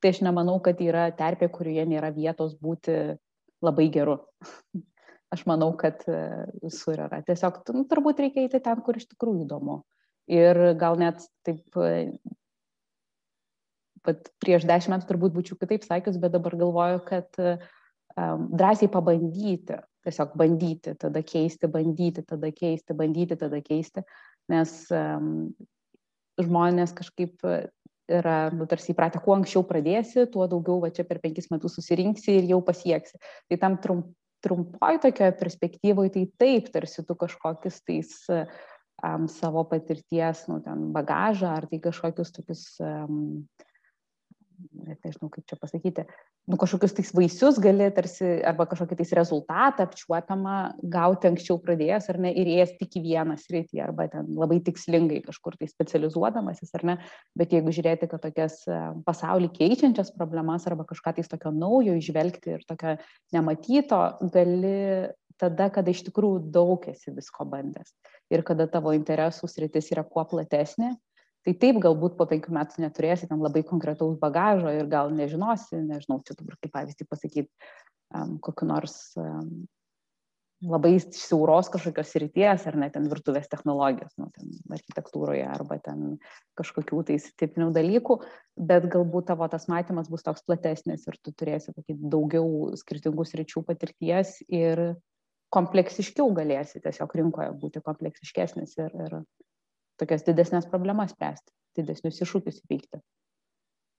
Tai 0.00 0.14
aš 0.14 0.22
nemanau, 0.24 0.60
kad 0.64 0.78
yra 0.80 1.08
terpė, 1.12 1.50
kurioje 1.52 1.84
nėra 1.90 2.12
vietos 2.14 2.54
būti 2.56 3.16
labai 3.60 3.90
geru 3.92 4.20
aš 5.34 5.44
manau, 5.46 5.72
kad 5.78 6.06
e, 6.06 6.20
visur 6.62 6.98
yra. 6.98 7.22
Tiesiog 7.26 7.64
nu, 7.74 7.84
turbūt 7.90 8.22
reikia 8.22 8.46
eiti 8.46 8.62
ten, 8.62 8.82
kur 8.86 8.98
iš 8.98 9.08
tikrųjų 9.10 9.46
įdomu. 9.46 9.82
Ir 10.30 10.58
gal 10.78 10.98
net 11.00 11.24
taip, 11.46 11.64
pat 14.06 14.28
e, 14.28 14.32
prieš 14.42 14.66
dešimt 14.68 14.94
metų 14.94 15.08
turbūt 15.08 15.34
būčiau 15.36 15.58
kitaip 15.60 15.86
sakius, 15.86 16.18
bet 16.20 16.34
dabar 16.34 16.56
galvoju, 16.60 17.02
kad 17.06 17.40
um, 17.40 18.46
drąsiai 18.52 18.90
pabandyti, 18.92 19.80
tiesiog 20.06 20.36
bandyti, 20.40 20.94
tada 21.00 21.22
keisti, 21.26 21.70
bandyti, 21.70 22.24
tada 22.26 22.52
keisti, 22.54 22.96
bandyti, 22.96 23.36
tada 23.40 23.60
keisti, 23.64 24.04
nes 24.52 24.76
um, 24.94 25.50
žmonės 26.40 26.94
kažkaip 26.96 27.44
yra, 28.10 28.38
nu, 28.54 28.66
tarsi 28.70 28.94
įpratę, 28.94 29.20
kuo 29.22 29.36
anksčiau 29.36 29.62
pradėsi, 29.66 30.24
tuo 30.32 30.46
daugiau 30.50 30.80
va 30.82 30.90
čia 30.94 31.04
per 31.06 31.20
penkis 31.22 31.50
metus 31.52 31.76
susirinksi 31.78 32.40
ir 32.40 32.48
jau 32.54 32.60
pasieksi. 32.64 33.20
Tai 33.50 33.60
tam 33.62 33.76
trump, 33.82 34.10
trumpoj 34.44 35.00
tokioje 35.04 35.36
perspektyvoje 35.40 36.14
tai 36.16 36.24
taip, 36.40 36.70
tarsi 36.74 37.04
tu 37.06 37.16
kažkokius 37.18 37.80
tais 37.86 38.12
um, 38.30 39.28
savo 39.28 39.64
patirties, 39.68 40.46
nu, 40.48 40.60
ten 40.64 40.90
bagažą 40.94 41.54
ar 41.58 41.68
tai 41.70 41.80
kažkokius 41.82 42.32
tokius 42.36 42.64
um, 42.80 43.44
net 44.86 44.98
nežinau 45.04 45.30
kaip 45.32 45.46
čia 45.48 45.56
pasakyti, 45.60 46.04
nu, 46.50 46.58
kažkokius 46.60 46.94
tais 46.96 47.12
vaisius 47.16 47.60
gali 47.62 47.88
tarsi, 47.94 48.26
arba 48.46 48.66
kažkokį 48.70 48.98
tais 49.00 49.12
rezultatą 49.16 49.86
apčiuopiamą 49.86 50.56
gauti 50.92 51.30
anksčiau 51.30 51.60
pradėjęs, 51.62 52.08
ar 52.12 52.20
ne, 52.24 52.32
ir 52.34 52.50
ėjęs 52.56 52.74
tik 52.80 52.98
į 53.00 53.04
vieną 53.06 53.36
sritį, 53.40 53.82
arba 53.84 54.08
ten 54.12 54.32
labai 54.38 54.60
tikslingai 54.66 55.22
kažkur 55.26 55.58
tai 55.60 55.70
specializuodamasis, 55.70 56.72
ar 56.78 56.86
ne, 56.92 56.98
bet 57.38 57.54
jeigu 57.56 57.74
žiūrėti, 57.76 58.10
kad 58.10 58.24
tokias 58.24 58.60
e, 58.68 58.80
pasaulį 59.06 59.52
keičiančias 59.56 60.14
problemas, 60.16 60.66
arba 60.70 60.88
kažką 60.88 61.16
tais 61.18 61.30
tokio 61.30 61.54
naujo 61.54 61.96
išvelgti 61.98 62.56
ir 62.58 62.66
tokio 62.68 62.96
nematyto, 63.36 64.02
gali 64.34 65.10
tada, 65.40 65.70
kada 65.72 65.92
iš 65.92 66.04
tikrųjų 66.08 66.42
daug 66.52 66.84
esi 66.90 67.12
visko 67.16 67.46
bandęs. 67.48 67.94
Ir 68.30 68.44
kada 68.46 68.68
tavo 68.70 68.92
interesų 68.96 69.48
sritis 69.50 69.88
yra 69.94 70.04
kuo 70.06 70.24
platesnė 70.28 70.94
tai 71.46 71.54
taip 71.56 71.80
galbūt 71.82 72.16
po 72.18 72.26
penkių 72.30 72.54
metų 72.56 72.84
neturėsi 72.84 73.28
ten 73.30 73.42
labai 73.42 73.62
konkretaus 73.66 74.18
bagažo 74.20 74.72
ir 74.76 74.88
gal 74.90 75.12
nežinosi, 75.14 75.80
nežinau, 75.86 76.20
čia 76.26 76.36
dabar 76.38 76.58
kaip 76.60 76.74
pavyzdį 76.74 77.06
pasakyti, 77.08 77.70
um, 78.14 78.36
kokiu 78.44 78.68
nors 78.68 78.96
um, 79.20 79.62
labai 80.60 80.98
siauros 81.00 81.70
kažkokios 81.72 82.12
ryties, 82.20 82.66
ar 82.68 82.76
net 82.76 82.92
ten 82.92 83.06
virtuvės 83.08 83.48
technologijos, 83.48 84.12
nu, 84.20 84.28
ten 84.36 84.52
architektūroje, 84.76 85.46
arba 85.48 85.78
ten 85.80 86.18
kažkokių 86.60 87.00
tai 87.08 87.16
tipinių 87.40 87.70
dalykų, 87.76 88.18
bet 88.60 88.88
galbūt 88.92 89.30
tavo 89.32 89.48
tas 89.48 89.64
matymas 89.72 90.10
bus 90.12 90.26
toks 90.26 90.44
platesnis 90.44 91.06
ir 91.08 91.16
tu 91.24 91.32
turėsi 91.32 91.72
tokį 91.72 91.96
daugiau 92.12 92.74
skirtingų 92.76 93.24
sričių 93.24 93.64
patirties 93.64 94.36
ir 94.52 94.90
kompleksiškiau 95.54 96.28
galėsi 96.36 96.82
tiesiog 96.84 97.16
rinkoje 97.16 97.54
būti 97.62 97.82
kompleksiškesnis 97.86 98.76
ir, 98.84 98.92
ir 99.06 99.16
tokias 100.00 100.26
didesnės 100.26 100.68
problemas 100.70 101.14
spręsti, 101.14 101.52
didesnius 101.78 102.20
iššūkius 102.24 102.62
įveikti. 102.64 103.00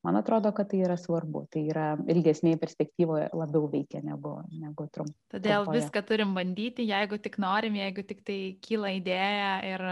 Man 0.01 0.17
atrodo, 0.17 0.49
kad 0.57 0.65
tai 0.71 0.79
yra 0.81 0.95
svarbu, 0.97 1.43
tai 1.53 1.61
yra 1.69 1.91
ilgesnėje 2.09 2.57
perspektyvoje 2.57 3.27
labiau 3.37 3.67
veikia 3.69 3.99
negu, 4.01 4.31
negu 4.49 4.87
trumpai. 4.89 5.13
Todėl 5.29 5.61
trumpoje. 5.61 5.77
viską 5.77 6.01
turim 6.09 6.31
bandyti, 6.33 6.87
jeigu 6.89 7.19
tik 7.21 7.37
norim, 7.43 7.77
jeigu 7.77 8.05
tik 8.09 8.23
tai 8.25 8.37
kyla 8.65 8.95
idėja 8.97 9.51
ir 9.69 9.83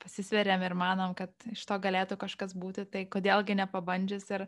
pasisveriam 0.00 0.64
ir 0.64 0.76
manom, 0.78 1.12
kad 1.18 1.34
iš 1.52 1.66
to 1.68 1.76
galėtų 1.84 2.16
kažkas 2.22 2.56
būti, 2.56 2.86
tai 2.88 3.04
kodėlgi 3.12 3.58
nepabandžius 3.60 4.24
ir 4.38 4.46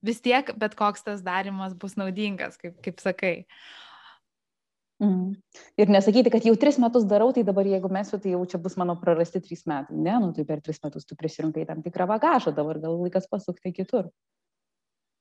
vis 0.00 0.24
tiek 0.24 0.48
bet 0.56 0.78
koks 0.80 1.04
tas 1.04 1.20
darimas 1.26 1.76
bus 1.76 1.98
naudingas, 2.00 2.56
kaip, 2.56 2.80
kaip 2.86 3.04
sakai. 3.04 3.34
Uh, 3.44 3.87
Mm. 4.98 5.36
Ir 5.78 5.90
nesakyti, 5.94 6.30
kad 6.34 6.46
jau 6.46 6.56
tris 6.58 6.78
metus 6.82 7.04
darau, 7.06 7.30
tai 7.34 7.44
dabar 7.46 7.66
jeigu 7.70 7.90
mesiu, 7.92 8.18
tai 8.18 8.32
jau 8.32 8.40
čia 8.50 8.58
bus 8.58 8.74
mano 8.80 8.96
prarasti 8.98 9.38
trys 9.44 9.62
metai. 9.70 9.94
Ne, 9.94 10.16
nu 10.18 10.32
tai 10.34 10.42
per 10.48 10.62
tris 10.64 10.80
metus 10.82 11.06
tu 11.06 11.14
prisirinkai 11.18 11.66
tam 11.68 11.84
tikrą 11.84 12.08
bagažą, 12.10 12.54
dabar 12.56 12.80
gal 12.82 12.98
laikas 12.98 13.30
pasukti 13.30 13.72
kitur. 13.76 14.10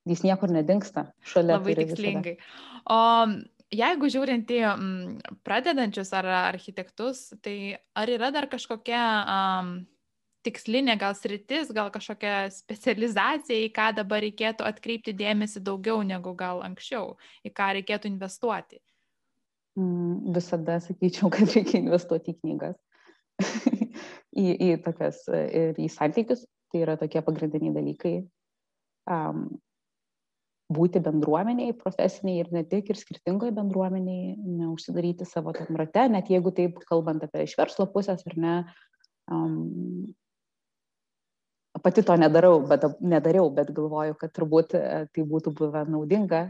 Jis 0.08 0.24
niekur 0.26 0.50
nedingsta. 0.50 1.12
Šalia. 1.22 1.60
Labai 1.60 1.76
tikslingai. 1.78 2.38
O 2.90 2.98
jeigu 3.76 4.10
žiūrint 4.10 4.50
į 4.56 4.64
mm, 4.64 5.38
pradedančius 5.46 6.14
ar 6.16 6.30
architektus, 6.48 7.28
tai 7.44 7.78
ar 7.94 8.10
yra 8.10 8.32
dar 8.34 8.48
kažkokia 8.50 9.04
um, 9.28 9.72
tikslinė 10.48 10.96
gal 10.98 11.16
sritis, 11.18 11.70
gal 11.76 11.92
kažkokia 11.94 12.48
specializacija, 12.56 13.68
į 13.68 13.72
ką 13.76 13.92
dabar 14.00 14.24
reikėtų 14.24 14.66
atkreipti 14.68 15.16
dėmesį 15.18 15.62
daugiau 15.66 16.02
negu 16.08 16.34
gal 16.40 16.64
anksčiau, 16.66 17.18
į 17.44 17.54
ką 17.54 17.74
reikėtų 17.80 18.10
investuoti? 18.10 18.80
Visada 19.78 20.80
sakyčiau, 20.82 21.30
kad 21.34 21.54
reikia 21.54 21.82
investuoti 21.84 22.34
į 22.34 22.40
knygas, 22.42 22.78
į, 24.44 24.48
į 24.50 24.70
tokias 24.86 25.22
ir 25.30 25.78
į 25.78 25.92
santykius, 25.94 26.48
tai 26.72 26.82
yra 26.86 26.98
tokie 27.00 27.22
pagrindiniai 27.26 27.76
dalykai. 27.76 28.16
Um, 29.08 29.48
būti 30.74 31.00
bendruomeniai, 31.00 31.76
profesiniai 31.80 32.42
ir 32.42 32.50
ne 32.52 32.64
tik, 32.68 32.90
ir 32.92 33.00
skirtingoje 33.00 33.54
bendruomeniai, 33.56 34.34
neužsidaryti 34.36 35.28
savo 35.30 35.54
tam 35.56 35.78
rate, 35.80 36.10
net 36.12 36.32
jeigu 36.34 36.52
taip 36.56 36.82
kalbant 36.90 37.24
apie 37.24 37.46
iš 37.46 37.54
verslo 37.60 37.88
pusės 37.94 38.26
ar 38.28 38.36
ne. 38.44 38.56
Um, 39.32 40.10
pati 41.84 42.04
to 42.04 42.18
nedarau, 42.20 42.60
bet, 42.68 42.84
nedariau, 43.00 43.48
bet 43.54 43.72
galvoju, 43.78 44.18
kad 44.20 44.34
turbūt 44.36 44.76
tai 44.76 45.28
būtų 45.32 45.54
buvę 45.56 45.86
naudinga, 45.88 46.42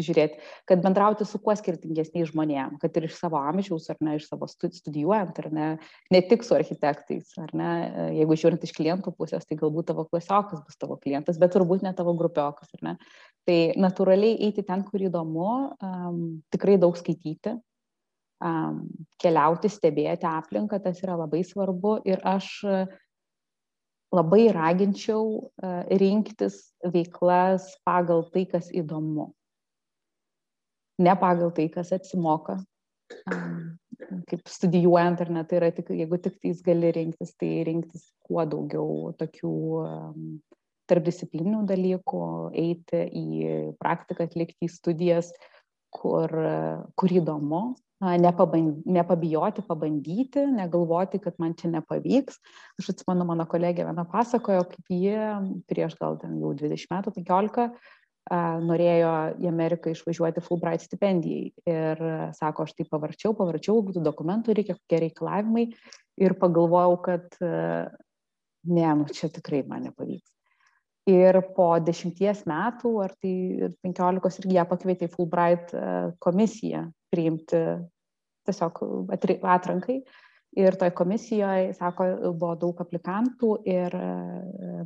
žiūrėti, 0.00 0.38
kad 0.68 0.82
bendrauti 0.84 1.26
su 1.28 1.38
kuo 1.42 1.54
skirtingesniais 1.58 2.30
žmonėmis, 2.30 2.80
kad 2.80 2.94
ir 2.96 3.08
iš 3.08 3.16
savo 3.18 3.40
amžiaus, 3.40 3.88
ar 3.92 3.98
ne, 4.04 4.16
iš 4.18 4.28
savo 4.30 4.48
studijuojant, 4.48 5.40
ar 5.42 5.48
ne, 5.52 5.66
ne 6.14 6.22
tik 6.28 6.46
su 6.46 6.56
architektais, 6.56 7.34
ar 7.42 7.52
ne, 7.56 7.72
jeigu 8.16 8.38
žiūrint 8.38 8.64
iš 8.64 8.72
klientų 8.76 9.12
pusės, 9.18 9.44
tai 9.48 9.58
galbūt 9.60 9.90
tavo 9.90 10.06
klasiokas 10.08 10.62
bus 10.64 10.78
tavo 10.80 10.96
klientas, 11.02 11.40
bet 11.40 11.52
turbūt 11.56 11.84
ne 11.84 11.92
tavo 11.98 12.14
grupiokas, 12.18 12.72
ar 12.78 12.86
ne. 12.88 12.94
Tai 13.48 13.58
natūraliai 13.84 14.38
eiti 14.48 14.64
ten, 14.64 14.86
kur 14.88 15.04
įdomu, 15.04 15.50
um, 15.82 16.24
tikrai 16.54 16.78
daug 16.80 16.96
skaityti, 16.96 17.56
um, 18.40 18.82
keliauti, 19.22 19.70
stebėti 19.72 20.28
aplinką, 20.30 20.80
tas 20.84 21.04
yra 21.04 21.18
labai 21.20 21.44
svarbu 21.46 21.98
ir 22.08 22.22
aš 22.24 22.62
labai 24.12 24.50
raginčiau 24.52 25.52
rinktis 25.88 26.58
veiklas 26.84 27.70
pagal 27.80 28.26
tai, 28.28 28.42
kas 28.44 28.66
įdomu 28.68 29.30
ne 31.02 31.14
pagal 31.18 31.52
tai, 31.56 31.68
kas 31.72 31.92
atsimoka. 31.94 32.58
Kaip 34.28 34.48
studijuojant 34.48 35.20
ar 35.24 35.30
ne, 35.32 35.44
tai 35.48 35.58
yra 35.60 35.70
tik, 35.74 35.92
jeigu 35.94 36.18
tik 36.22 36.38
tais 36.42 36.62
gali 36.64 36.90
rinktis, 36.94 37.34
tai 37.40 37.62
rinktis 37.68 38.08
kuo 38.26 38.44
daugiau 38.48 39.12
tokių 39.20 39.54
tarpdisciplininių 40.90 41.62
dalykų, 41.68 42.24
eiti 42.58 43.04
į 43.16 43.52
praktiką, 43.80 44.26
atlikti 44.28 44.68
į 44.68 44.72
studijas, 44.72 45.30
kur, 45.92 46.32
kur 46.98 47.14
įdomu, 47.14 47.62
nepabijoti, 48.02 49.62
pabandyti, 49.68 50.42
negalvoti, 50.56 51.20
kad 51.22 51.36
man 51.38 51.54
čia 51.58 51.70
nepavyks. 51.70 52.40
Aš 52.80 52.92
atsimenu, 52.94 53.26
mano 53.28 53.46
kolegė 53.48 53.86
viena 53.86 54.04
pasakojo, 54.08 54.64
kaip 54.72 54.90
jie 54.90 55.20
prieš 55.70 55.94
gal 56.00 56.18
ten 56.20 56.34
jau 56.40 56.50
20 56.58 56.90
metų, 56.90 57.14
15 57.20 57.68
norėjo 58.30 59.12
į 59.42 59.48
Ameriką 59.50 59.92
išvažiuoti 59.92 60.42
Fulbright 60.44 60.84
stipendijai. 60.86 61.50
Ir 61.68 62.02
sako, 62.38 62.66
aš 62.66 62.76
tai 62.78 62.86
pavarčiau, 62.88 63.34
pavarčiau, 63.38 63.82
tų 63.88 64.02
dokumentų 64.04 64.54
reikia, 64.56 64.76
kokie 64.78 65.00
reikalavimai. 65.06 65.66
Ir 66.22 66.36
pagalvojau, 66.38 66.98
kad 67.02 67.38
ne, 67.42 68.86
nu 68.94 69.08
čia 69.10 69.32
tikrai 69.32 69.64
man 69.66 69.88
nepavyks. 69.88 70.28
Ir 71.10 71.40
po 71.56 71.72
dešimties 71.82 72.44
metų, 72.46 72.92
ar 73.02 73.14
tai 73.18 73.72
penkiolikos 73.82 74.38
irgi 74.38 74.54
ją 74.54 74.66
pakvietė 74.70 75.08
į 75.08 75.14
Fulbright 75.16 75.72
komisiją 76.22 76.84
priimti 77.10 77.62
tiesiog 78.46 78.78
atrankai. 79.50 80.02
Ir 80.62 80.76
toj 80.76 80.92
komisijoje, 80.94 81.72
sako, 81.74 82.06
buvo 82.36 82.54
daug 82.60 82.80
aplikantų 82.84 83.54
ir 83.66 83.94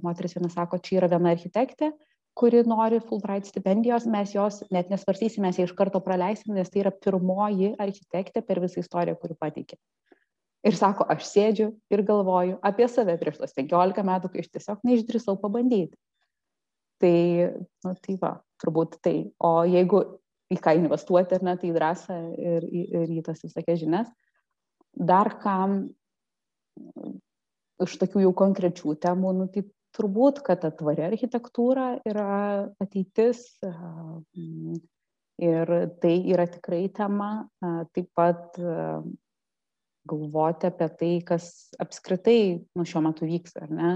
moteris 0.04 0.36
viena 0.38 0.48
sako, 0.52 0.78
čia 0.78 1.00
yra 1.00 1.10
viena 1.10 1.32
architektė, 1.34 1.90
kuri 2.36 2.62
nori 2.68 3.00
Fulbright 3.00 3.48
stipendijos, 3.48 4.06
mes 4.12 4.34
jos 4.34 4.60
net 4.74 4.90
nesvarsysime, 4.92 5.48
mes 5.48 5.60
ją 5.60 5.64
iš 5.68 5.74
karto 5.76 6.02
praleisim, 6.04 6.52
nes 6.56 6.68
tai 6.72 6.82
yra 6.84 6.92
pirmoji 6.92 7.72
architektė 7.80 8.42
per 8.44 8.60
visą 8.60 8.82
istoriją, 8.82 9.16
kuri 9.20 9.38
pateikė. 9.40 9.78
Ir 10.66 10.74
sako, 10.76 11.06
aš 11.08 11.28
sėdžiu 11.30 11.70
ir 11.92 12.02
galvoju 12.04 12.58
apie 12.66 12.88
save 12.90 13.14
prieš 13.20 13.38
tos 13.40 13.54
15 13.56 14.04
metų, 14.04 14.30
kai 14.32 14.42
aš 14.42 14.50
tiesiog 14.56 14.84
neišdrįsau 14.84 15.38
pabandyti. 15.40 15.94
Tai, 17.00 17.16
nu, 17.84 17.92
tai 18.02 18.16
va, 18.20 18.32
turbūt 18.62 18.98
tai. 19.04 19.16
O 19.44 19.52
jeigu 19.68 20.02
į 20.52 20.58
ką 20.62 20.74
investuoti, 20.80 21.36
ar 21.36 21.44
ne, 21.46 21.54
tai 21.60 21.72
drąsą 21.76 22.16
ir, 22.40 22.66
ir 22.72 23.14
į 23.18 23.22
tas 23.26 23.44
visokias 23.44 23.80
žinias. 23.82 24.10
Dar 24.96 25.36
kam 25.42 25.78
iš 27.84 27.96
tokių 28.00 28.24
jau 28.24 28.32
konkrečių 28.36 28.96
temų, 29.02 29.32
nu, 29.36 29.48
tai 29.52 29.66
turbūt, 29.96 30.42
kad 30.46 30.62
ta 30.62 30.70
tvari 30.74 31.06
architektūra 31.08 31.86
yra 32.08 32.30
ateitis 32.82 33.44
ir 35.42 35.72
tai 36.02 36.16
yra 36.32 36.46
tikrai 36.52 36.86
tema. 36.96 37.30
Taip 37.96 38.10
pat 38.16 38.58
galvoti 40.06 40.68
apie 40.68 40.88
tai, 41.00 41.14
kas 41.26 41.48
apskritai 41.82 42.40
nu, 42.76 42.86
šiuo 42.86 43.02
metu 43.08 43.26
vyksta, 43.28 43.66
ar 43.66 43.72
ne? 43.74 43.94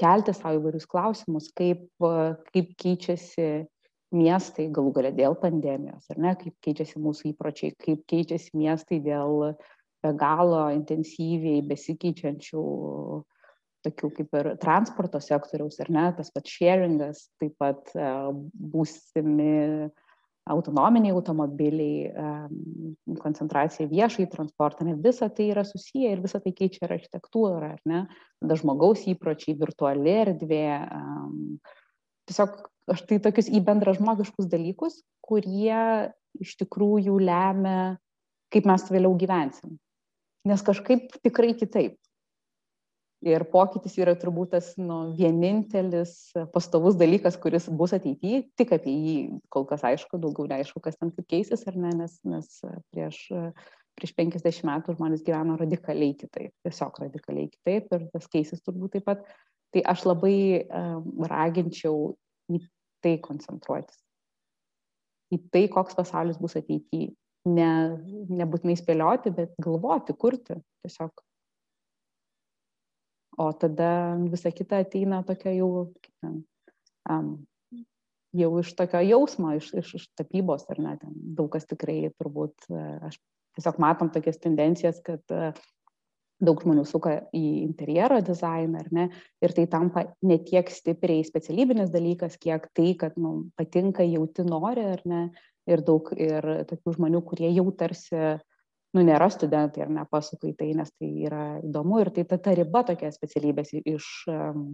Kelti 0.00 0.32
savo 0.34 0.58
įvairius 0.58 0.88
klausimus, 0.90 1.50
kaip, 1.54 1.84
kaip 2.00 2.72
keičiasi 2.80 3.68
miestai 4.16 4.68
galų 4.72 4.92
galę 4.96 5.12
dėl 5.16 5.36
pandemijos, 5.40 6.08
ar 6.12 6.20
ne, 6.20 6.32
kaip 6.40 6.56
keičiasi 6.64 7.00
mūsų 7.00 7.32
įpročiai, 7.32 7.76
kaip 7.80 8.02
keičiasi 8.10 8.56
miestai 8.58 9.00
dėl 9.04 9.52
be 10.02 10.12
galo 10.18 10.64
intensyviai 10.74 11.62
besikeičiančių 11.68 12.64
tokių 13.86 14.10
kaip 14.18 14.38
ir 14.38 14.48
transporto 14.62 15.20
sektoriaus, 15.22 15.78
ar 15.82 15.90
ne, 15.92 16.06
tas 16.16 16.30
pats 16.34 16.54
sharingas, 16.58 17.26
taip 17.42 17.54
pat 17.60 17.92
e, 17.96 18.08
būsimi 18.72 19.90
autonominiai 20.52 21.14
automobiliai, 21.14 22.08
e, 22.10 23.16
koncentracija 23.22 23.86
viešai 23.90 24.26
transportą, 24.30 24.86
ne 24.86 24.96
visa 24.98 25.28
tai 25.30 25.50
yra 25.52 25.64
susiję 25.66 26.14
ir 26.14 26.22
visa 26.24 26.40
tai 26.42 26.54
keičia 26.56 26.86
ir 26.86 26.96
architektūrą, 26.98 27.72
ar 27.76 27.80
ne, 27.86 28.04
tada 28.42 28.58
žmogaus 28.58 29.06
įpročiai, 29.10 29.58
virtuali 29.58 30.16
erdvė, 30.24 30.66
tiesiog 32.30 32.58
aš 32.92 33.04
tai 33.06 33.20
tokius 33.22 33.50
į 33.52 33.62
bendra 33.66 33.94
žmogiškus 33.94 34.50
dalykus, 34.50 35.02
kurie 35.22 36.10
iš 36.42 36.56
tikrųjų 36.64 37.18
lemia, 37.22 37.96
kaip 38.52 38.66
mes 38.68 38.88
vėliau 38.90 39.14
gyvensim. 39.18 39.76
Nes 40.48 40.64
kažkaip 40.66 41.12
tikrai 41.22 41.52
kitaip 41.54 41.94
ir 43.22 43.44
pokytis 43.50 43.94
yra 44.00 44.14
turbūt 44.18 44.52
tas 44.56 44.72
nu, 44.80 45.12
vienintelis 45.18 46.32
pastovus 46.54 46.96
dalykas, 46.98 47.38
kuris 47.40 47.68
bus 47.70 47.94
ateityje, 47.96 48.42
tik 48.58 48.74
apie 48.76 48.92
jį 48.92 49.14
kol 49.52 49.66
kas 49.68 49.84
aišku, 49.86 50.20
daugiau 50.22 50.48
neaišku, 50.50 50.82
kas 50.82 50.98
ten 50.98 51.12
kaip 51.14 51.28
keisis 51.30 51.64
ar 51.70 51.78
ne, 51.78 51.94
nes, 52.02 52.18
nes 52.26 52.50
prieš, 52.92 53.22
prieš 53.98 54.14
50 54.18 54.66
metų 54.68 54.96
žmonės 54.98 55.24
gyveno 55.26 55.56
radikaliai 55.60 56.16
kitaip, 56.18 56.52
tiesiog 56.66 57.02
radikaliai 57.04 57.50
kitaip 57.52 57.94
ir 57.94 58.06
tas 58.12 58.28
keisis 58.32 58.62
turbūt 58.66 58.98
taip 58.98 59.08
pat. 59.08 59.26
Tai 59.72 59.80
aš 59.88 60.02
labai 60.04 60.36
um, 60.68 61.24
raginčiau 61.30 62.12
į 62.52 62.58
tai 63.02 63.16
koncentruotis. 63.24 63.96
Į 65.32 65.38
tai, 65.48 65.64
koks 65.72 65.96
pasaulis 65.96 66.36
bus 66.40 66.58
ateityje. 66.60 67.14
Ne, 67.48 67.68
nebūtinai 68.30 68.76
spėlioti, 68.78 69.32
bet 69.34 69.54
galvoti, 69.64 70.14
kurti. 70.14 70.58
Tiesiog 70.84 71.24
o 73.38 73.48
tada 73.56 74.18
visa 74.28 74.52
kita 74.52 74.82
ateina 74.84 75.22
tokia 75.26 75.54
jau, 75.56 75.70
um, 77.10 77.28
jau 78.36 78.50
iš 78.60 78.72
tokio 78.76 79.02
jausmo, 79.06 79.54
iš, 79.58 79.72
iš, 79.82 79.94
iš 80.00 80.08
tapybos, 80.18 80.66
ar 80.72 80.80
ne, 80.82 80.96
ten 81.00 81.14
daug 81.36 81.52
kas 81.52 81.68
tikrai 81.68 82.12
turbūt, 82.16 82.68
aš 83.08 83.20
tiesiog 83.56 83.80
matom 83.82 84.12
tokias 84.12 84.40
tendencijas, 84.40 85.00
kad 85.04 85.24
uh, 85.32 85.52
daug 86.42 86.62
žmonių 86.62 86.84
suka 86.88 87.14
į 87.36 87.42
interjero 87.62 88.18
dizainą, 88.24 88.82
ar 88.82 88.90
ne, 88.94 89.08
ir 89.44 89.54
tai 89.54 89.66
tampa 89.70 90.04
ne 90.26 90.38
tiek 90.42 90.70
stipriai 90.72 91.24
specialybinis 91.26 91.92
dalykas, 91.94 92.38
kiek 92.42 92.66
tai, 92.74 92.92
kad 92.98 93.18
nu, 93.20 93.48
patinka, 93.58 94.04
jauti 94.06 94.44
nori, 94.46 94.86
ar 94.96 95.04
ne, 95.08 95.22
ir 95.70 95.84
daug 95.86 96.10
ir 96.16 96.48
tokių 96.70 96.96
žmonių, 96.98 97.22
kurie 97.28 97.52
jau 97.54 97.68
tarsi 97.78 98.18
nu, 98.96 99.04
nėra 99.06 99.28
studentai 99.32 99.84
ar 99.84 99.92
nepasuka 99.92 100.50
į 100.50 100.56
tai, 100.58 100.70
nes 100.76 100.90
tai 100.94 101.10
yra 101.26 101.44
įdomu 101.64 102.00
ir 102.02 102.12
tai 102.14 102.26
ta, 102.28 102.38
ta 102.42 102.54
riba 102.56 102.84
tokia 102.88 103.12
specialybės 103.14 103.72
iš, 103.80 104.08
um, 104.32 104.66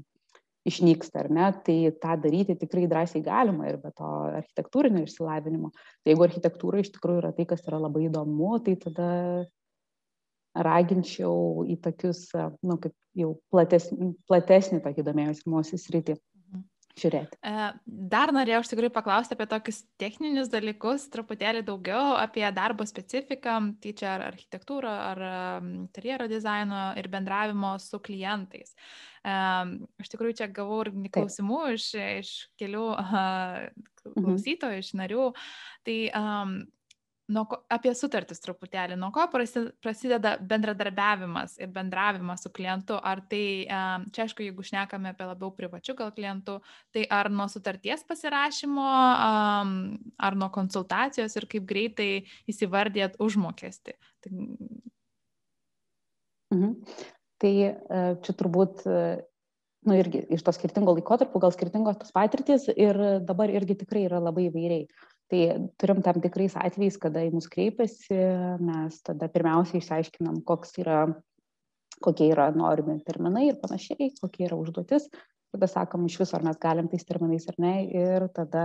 išnyksta, 0.69 1.25
ar 1.25 1.31
ne, 1.33 1.51
tai 1.64 1.77
tą 2.03 2.16
daryti 2.23 2.57
tikrai 2.59 2.89
drąsiai 2.91 3.23
galima 3.25 3.69
ir 3.71 3.79
be 3.83 3.93
to 3.97 4.09
architektūrinio 4.41 5.05
išsilavinimo. 5.07 5.71
Tai 5.73 6.12
jeigu 6.12 6.27
architektūra 6.27 6.83
iš 6.83 6.93
tikrųjų 6.97 7.23
yra 7.23 7.33
tai, 7.37 7.47
kas 7.49 7.64
yra 7.69 7.81
labai 7.85 8.09
įdomu, 8.09 8.57
tai 8.64 8.75
tada 8.81 9.11
raginčiau 10.59 11.64
į 11.71 11.79
tokius, 11.85 12.27
nu, 12.66 12.79
kaip 12.83 12.95
jau 13.19 13.37
platesnį, 13.53 14.12
platesnį 14.31 14.83
tokį 14.83 15.05
domėjimąsi 15.07 15.51
mūsų 15.53 15.79
sritį 15.79 16.19
žiūrėti. 17.01 17.39
E, 17.41 17.67
dar 18.15 18.33
norėjau 18.35 18.63
iš 18.65 18.71
tikrųjų 18.73 18.93
paklausti 18.95 19.37
apie 19.37 19.47
tokius 19.51 19.83
techninius 20.01 20.51
dalykus, 20.53 21.09
truputėlį 21.13 21.65
daugiau 21.67 22.17
apie 22.19 22.45
darbo 22.57 22.87
specifiką, 22.89 23.59
tai 23.83 23.95
čia 23.99 24.15
ar 24.17 24.27
architektūrą, 24.31 24.95
ar 25.13 25.23
interjero 25.63 26.29
dizaino 26.31 26.89
ir 27.01 27.11
bendravimo 27.13 27.77
su 27.83 28.01
klientais. 28.05 28.75
Iš 29.25 30.11
tikrųjų, 30.13 30.39
čia 30.41 30.49
gavau 30.55 30.81
ir 30.85 30.93
klausimų 31.15 31.61
iš, 31.75 31.91
iš 32.23 32.33
kelių 32.61 32.89
mhm. 32.97 34.19
klausytojų, 34.19 34.83
iš 34.85 34.93
narių. 34.99 35.31
Tai 35.89 35.99
um, 36.17 36.59
nuo 37.33 37.45
apie 37.72 37.93
sutartis 37.97 38.41
truputėlį, 38.45 38.97
nuo 39.01 39.11
ko 39.14 39.26
prasideda 39.31 40.35
bendradarbiavimas 40.41 41.59
ir 41.61 41.70
bendravimas 41.74 42.45
su 42.45 42.53
klientu. 42.55 42.97
Ar 42.97 43.20
tai, 43.31 43.43
čia 44.14 44.24
aišku, 44.24 44.45
jeigu 44.47 44.64
šnekame 44.64 45.12
apie 45.12 45.29
labiau 45.29 45.53
privačių 45.57 45.97
gal 45.99 46.12
klientų, 46.16 46.59
tai 46.95 47.05
ar 47.12 47.31
nuo 47.33 47.49
sutarties 47.53 48.05
pasirašymo, 48.09 48.89
ar 50.29 50.39
nuo 50.41 50.51
konsultacijos 50.55 51.37
ir 51.37 51.49
kaip 51.53 51.68
greitai 51.68 52.11
įsivardėt 52.49 53.20
užmokesti. 53.22 53.99
Tai... 54.24 54.35
Mhm. 56.55 56.74
Tai 57.39 57.51
e, 57.62 57.74
čia 58.24 58.33
turbūt 58.35 58.81
e, 58.89 59.01
nu, 59.87 59.95
irgi 59.95 60.24
iš 60.35 60.43
to 60.43 60.55
skirtingo 60.57 60.97
laikotarpio, 60.97 61.39
gal 61.43 61.53
skirtingos 61.55 62.01
tos 62.01 62.11
patirtys 62.14 62.66
ir 62.72 62.99
dabar 63.29 63.53
irgi 63.53 63.76
tikrai 63.85 64.09
yra 64.09 64.18
labai 64.22 64.49
įvairiai. 64.49 64.89
Tai 65.29 65.70
turim 65.76 65.99
tam 66.01 66.20
tikrais 66.24 66.55
atvejais, 66.57 66.97
kada 67.01 67.20
į 67.26 67.35
mus 67.35 67.49
kreipiasi, 67.53 68.16
mes 68.64 69.01
tada 69.05 69.29
pirmiausia 69.29 69.76
išsiaiškinam, 69.76 70.39
koks 70.49 70.79
yra, 70.81 71.03
kokie 72.05 72.31
yra 72.33 72.47
norimi 72.57 72.97
terminai 73.05 73.51
ir 73.51 73.59
panašiai, 73.61 74.14
kokia 74.22 74.47
yra 74.49 74.57
užduotis. 74.57 75.11
Tada 75.53 75.68
sakom 75.68 76.07
iš 76.09 76.16
viso, 76.22 76.37
ar 76.37 76.45
mes 76.49 76.57
galim 76.61 76.89
tais 76.89 77.05
terminais 77.09 77.45
ar 77.49 77.61
ne. 77.61 77.74
Ir 77.93 78.26
tada 78.37 78.64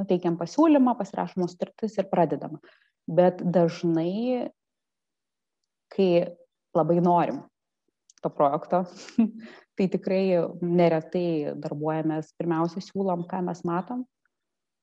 nuteikiam 0.00 0.36
pasiūlymą, 0.40 0.94
pasirašomos 1.00 1.56
sutartis 1.56 1.96
ir 2.00 2.08
pradedam. 2.12 2.60
Bet 3.08 3.40
dažnai, 3.40 4.52
kai 5.92 6.12
labai 6.76 7.00
norim 7.04 7.42
to 8.22 8.30
projekto, 8.30 8.84
tai 9.76 9.88
tikrai 9.92 10.24
neretai 10.60 11.56
darbuojamės, 11.60 12.34
pirmiausia, 12.36 12.84
siūlom, 12.84 13.24
ką 13.28 13.40
mes 13.48 13.64
matom, 13.68 14.04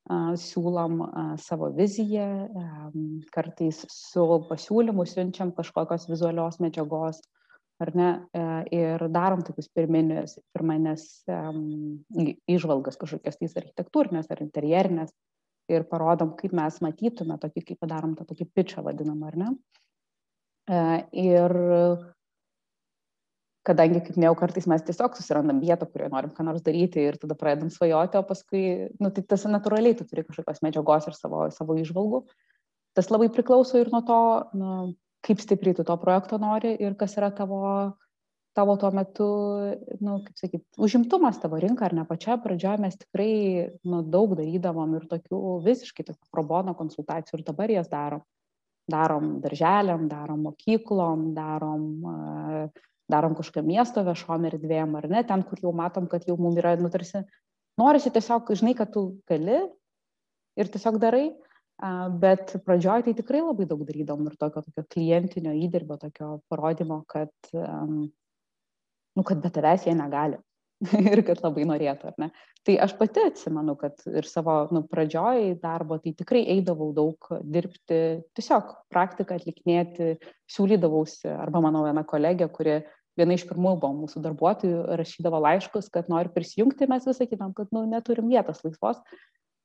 siūlom 0.10 1.02
savo 1.42 1.70
viziją, 1.76 2.28
kartais 3.34 3.84
su 3.94 4.26
pasiūlymu 4.50 5.06
siunčiam 5.06 5.52
kažkokios 5.58 6.08
vizualios 6.10 6.58
medžiagos, 6.64 7.22
ar 7.80 7.92
ne, 7.96 8.10
ir 8.76 9.06
darom 9.14 9.44
tokius 9.46 9.70
pirminius, 9.72 10.38
pirmanės 10.56 11.06
išvalgas 12.50 12.98
kažkokias 13.00 13.40
tais 13.40 13.58
architektūrinės 13.62 14.32
ar 14.34 14.42
interjerinės 14.44 15.14
ir 15.70 15.86
parodom, 15.90 16.34
kaip 16.40 16.56
mes 16.58 16.82
matytume 16.82 17.38
tokį, 17.40 17.68
kaip 17.68 17.84
padarom 17.86 18.18
tą 18.18 18.26
tokį 18.32 18.50
pitchą 18.58 18.84
vadinamą, 18.88 19.30
ar 19.30 19.38
ne. 19.38 19.52
Ir 21.14 21.56
kadangi, 23.70 24.02
kaip 24.04 24.18
minėjau, 24.18 24.36
kartais 24.40 24.68
mes 24.70 24.84
tiesiog 24.86 25.16
susirandam 25.18 25.62
vietą, 25.62 25.88
kurioje 25.90 26.12
norim 26.14 26.34
ką 26.36 26.46
nors 26.48 26.64
daryti 26.66 27.04
ir 27.12 27.20
tada 27.22 27.38
pradedam 27.38 27.70
svajoti, 27.74 28.20
o 28.20 28.26
paskui, 28.28 28.64
nu, 29.02 29.12
tai 29.14 29.24
tas 29.30 29.46
natūraliai 29.50 29.98
tu 30.00 30.08
turi 30.10 30.26
kažkokios 30.28 30.64
medžiagos 30.66 31.10
ir 31.10 31.18
savo, 31.18 31.46
savo 31.54 31.78
išvalgų. 31.80 32.24
Tas 32.98 33.12
labai 33.14 33.30
priklauso 33.34 33.80
ir 33.80 33.92
nuo 33.94 34.02
to, 34.08 34.20
nu, 34.58 34.78
kaip 35.26 35.42
stipriai 35.44 35.78
tu 35.78 35.86
to 35.86 35.98
projekto 36.02 36.40
nori 36.42 36.74
ir 36.80 36.96
kas 37.00 37.16
yra 37.20 37.30
tavo, 37.36 37.62
tavo 38.58 38.76
tuo 38.82 38.90
metu, 38.96 39.30
nu, 40.02 40.18
kaip 40.26 40.42
sakyt, 40.42 40.66
užimtumas 40.82 41.40
tavo 41.44 41.60
rinka 41.62 41.86
ar 41.88 41.96
ne 41.96 42.08
pačia 42.10 42.40
pradžioje 42.42 42.82
mes 42.82 42.98
tikrai 43.00 43.32
nu, 43.86 44.02
daug 44.02 44.36
darydavom 44.40 44.98
ir 44.98 45.08
tokių 45.12 45.60
visiškai 45.68 46.08
tokių 46.10 46.34
probono 46.34 46.76
konsultacijų 46.80 47.40
ir 47.40 47.48
dabar 47.54 47.78
jas 47.78 47.92
darom. 47.92 48.26
Darom 48.90 49.36
darželiam, 49.38 50.08
darom 50.10 50.48
mokyklom, 50.48 51.28
darom 51.36 51.84
uh, 52.10 52.88
darom 53.10 53.36
kažkokią 53.38 53.66
miesto 53.66 54.04
viešom 54.06 54.48
erdvėm 54.52 54.96
ar 55.00 55.10
ne, 55.12 55.24
ten, 55.28 55.44
kur 55.48 55.62
jau 55.64 55.74
matom, 55.76 56.08
kad 56.12 56.28
jau 56.30 56.38
mums 56.40 56.60
yra, 56.62 56.76
nu, 56.80 56.92
tarsi, 56.94 57.24
norisi 57.80 58.14
tiesiog, 58.14 58.52
žinai, 58.60 58.76
kad 58.78 58.92
tu 58.94 59.06
gali 59.30 59.62
ir 60.60 60.72
tiesiog 60.74 61.00
darai, 61.02 61.30
bet 62.22 62.58
pradžioj 62.66 63.06
tai 63.08 63.16
tikrai 63.16 63.42
labai 63.44 63.66
daug 63.70 63.86
darydom 63.88 64.28
ir 64.28 64.36
tokio, 64.40 64.66
tokio 64.66 64.86
klientinio 64.92 65.56
įdirbio, 65.56 65.98
tokio 66.02 66.36
parodymo, 66.52 67.02
kad, 67.08 67.34
nu, 67.56 69.26
kad 69.26 69.42
be 69.44 69.52
tavęs 69.56 69.88
jie 69.88 69.96
negali. 69.96 70.40
ir 71.12 71.22
kad 71.28 71.42
labai 71.44 71.66
norėtų, 71.68 72.12
ar 72.12 72.22
ne. 72.22 72.30
Tai 72.68 72.76
aš 72.86 72.94
pati 73.00 73.24
atsimenu, 73.28 73.76
kad 73.80 74.00
ir 74.08 74.28
savo 74.28 74.62
nu, 74.76 74.84
pradžioj 74.88 75.58
darbo, 75.60 75.98
tai 76.00 76.14
tikrai 76.18 76.46
eidavau 76.56 76.92
daug 76.96 77.30
dirbti, 77.44 78.00
tiesiog 78.38 78.72
praktiką 78.92 79.36
atlikinėti, 79.40 80.14
siūlydavausi, 80.52 81.28
arba 81.34 81.62
mano 81.64 81.84
viena 81.88 82.06
kolegė, 82.08 82.48
kuri 82.54 82.78
viena 83.18 83.36
iš 83.36 83.46
pirmųjų 83.50 83.80
buvo 83.82 83.92
mūsų 84.04 84.22
darbuotojų, 84.24 84.80
rašydavo 85.00 85.42
laiškus, 85.46 85.90
kad 85.94 86.10
nori 86.12 86.32
prisijungti, 86.34 86.90
mes 86.92 87.08
vis 87.08 87.20
sakytam, 87.22 87.54
kad 87.58 87.72
nu, 87.76 87.86
neturim 87.90 88.30
vietos 88.32 88.62
laisvos. 88.66 89.02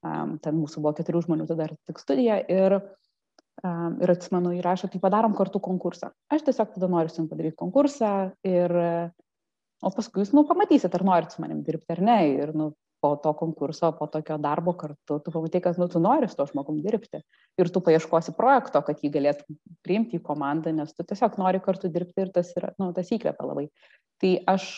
Um, 0.05 0.36
ten 0.45 0.57
mūsų 0.61 0.82
buvo 0.84 0.92
keturių 0.99 1.24
žmonių, 1.24 1.49
tada 1.49 1.70
tik 1.88 2.01
studija 2.03 2.36
ir, 2.53 2.76
um, 3.64 3.99
ir 4.05 4.12
atsimenu, 4.12 4.53
įrašo, 4.59 4.90
tai 4.92 5.01
padarom 5.01 5.36
kartu 5.36 5.62
konkursą. 5.64 6.12
Aš 6.32 6.45
tiesiog 6.49 6.74
tada 6.74 6.90
noriu 6.92 7.12
su 7.12 7.22
jums 7.22 7.32
padaryti 7.32 7.57
konkursą 7.61 8.11
ir, 8.45 8.74
o 9.80 9.92
paskui 9.97 10.20
jūs, 10.20 10.34
nu, 10.36 10.45
pamatysit, 10.49 10.92
ar 10.92 11.07
norit 11.09 11.32
su 11.32 11.40
manim 11.45 11.64
dirbti 11.64 11.97
ar 11.97 12.05
ne. 12.05 12.18
Ir, 12.34 12.53
nu, 12.57 12.74
po 13.05 13.16
to 13.20 13.34
konkurso, 13.36 13.90
po 13.92 14.07
tokio 14.09 14.38
darbo 14.40 14.72
kartu, 14.80 15.18
tu 15.20 15.32
pamatai, 15.32 15.61
kad 15.61 15.76
nu, 15.76 15.88
tu 15.92 16.00
nori 16.00 16.28
su 16.30 16.38
to 16.38 16.46
žmogum 16.48 16.78
dirbti. 16.80 17.20
Ir 17.61 17.68
tu 17.72 17.82
paieškosi 17.84 18.32
projekto, 18.38 18.80
kad 18.86 19.02
jį 19.05 19.11
galėtum 19.12 19.59
priimti 19.84 20.16
į 20.16 20.22
komandą, 20.24 20.72
nes 20.72 20.96
tu 20.96 21.05
tiesiog 21.05 21.36
nori 21.42 21.61
kartu 21.64 21.90
dirbti 21.92 22.24
ir 22.24 22.32
tas, 22.32 22.55
yra, 22.57 22.72
nu, 22.80 22.88
tas 22.96 23.12
įkvepia 23.12 23.50
labai. 23.50 23.66
Tai 24.24 24.32
aš, 24.55 24.70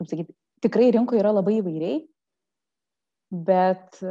kaip 0.00 0.10
sakyti, 0.10 0.34
tikrai 0.66 0.90
rinkoje 0.96 1.22
yra 1.22 1.30
labai 1.36 1.60
įvairiai, 1.60 2.02
bet 3.46 4.02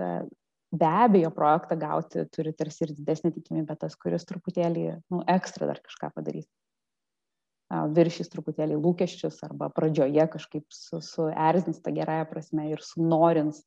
be 0.73 0.95
abejo 1.03 1.35
projektą 1.35 1.75
gauti 1.83 2.23
turi 2.31 2.55
tarsi 2.55 2.87
ir 2.87 2.95
didesnį 2.95 3.35
tikimybę 3.35 3.75
tas, 3.83 3.99
kuris 3.99 4.23
truputėlį, 4.31 4.87
nu, 5.11 5.25
ekstra 5.35 5.67
dar 5.67 5.83
kažką 5.83 6.15
padarys 6.15 6.47
viršys 7.95 8.31
truputėlį 8.33 8.77
lūkesčius 8.81 9.39
arba 9.47 9.69
pradžioje 9.73 10.25
kažkaip 10.35 10.65
su, 10.73 10.99
suerzins 11.03 11.81
tą 11.83 11.93
gerąją 11.95 12.27
prasme 12.29 12.67
ir 12.71 12.83
sunorins, 12.85 13.63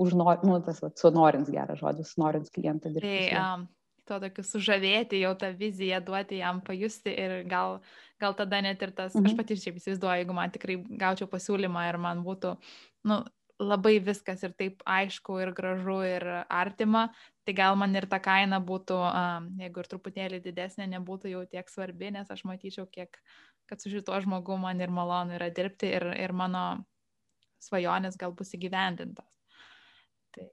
užnor, 0.00 0.44
nu, 0.46 0.60
tas 0.64 0.82
va, 0.84 0.92
sunorins 0.98 1.50
geras 1.52 1.80
žodis, 1.80 2.14
sunorins 2.14 2.52
klientą 2.54 2.92
dirbti. 2.94 3.30
Tai, 3.32 3.42
um, 3.42 3.66
to 4.08 4.18
tokiu 4.22 4.44
sužavėti, 4.46 5.22
jau 5.24 5.34
tą 5.38 5.50
viziją 5.56 6.00
duoti 6.04 6.40
jam 6.40 6.62
pajusti 6.64 7.12
ir 7.12 7.42
gal, 7.50 7.80
gal 8.22 8.36
tada 8.38 8.62
net 8.64 8.82
ir 8.84 8.94
tas, 8.96 9.16
mhm. 9.16 9.28
aš 9.28 9.36
pati 9.38 9.58
šiaip 9.60 9.80
įsivaizduoju, 9.80 10.22
jeigu 10.22 10.36
man 10.36 10.54
tikrai 10.54 10.78
gaučiau 11.02 11.28
pasiūlymą 11.30 11.88
ir 11.90 12.00
man 12.02 12.22
būtų, 12.26 12.54
nu, 13.10 13.20
labai 13.58 13.98
viskas 14.02 14.42
ir 14.46 14.54
taip 14.58 14.82
aišku 14.86 15.40
ir 15.42 15.52
gražu 15.56 15.98
ir 16.06 16.24
artima, 16.46 17.08
tai 17.44 17.54
gal 17.58 17.76
man 17.80 17.96
ir 17.98 18.06
ta 18.10 18.20
kaina 18.22 18.60
būtų, 18.62 18.98
jeigu 19.62 19.82
ir 19.82 19.90
truputėlį 19.90 20.40
didesnė, 20.44 20.86
nebūtų 20.94 21.32
jau 21.32 21.44
tiek 21.50 21.70
svarbi, 21.70 22.12
nes 22.14 22.30
aš 22.30 22.44
matyčiau, 22.46 22.86
kiek, 22.86 23.18
kad 23.66 23.82
su 23.82 23.90
šituo 23.90 24.20
žmogu 24.22 24.56
man 24.60 24.80
ir 24.80 24.94
malonu 24.94 25.34
yra 25.38 25.50
dirbti 25.54 25.90
ir, 25.98 26.06
ir 26.14 26.32
mano 26.32 26.84
svajonės 27.62 28.16
gal 28.18 28.32
bus 28.38 28.54
įgyvendintos. 28.54 29.26
Tai. 30.34 30.46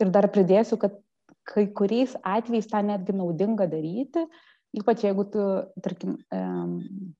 Ir 0.00 0.12
dar 0.14 0.30
pridėsiu, 0.32 0.80
kad 0.80 0.96
kai 1.46 1.68
kuriais 1.76 2.16
atvejais 2.24 2.68
tą 2.70 2.80
netgi 2.82 3.14
naudinga 3.14 3.68
daryti, 3.70 4.24
ypač 4.76 5.04
jeigu 5.06 5.24
tu, 5.32 5.42
tarkim, 5.84 6.16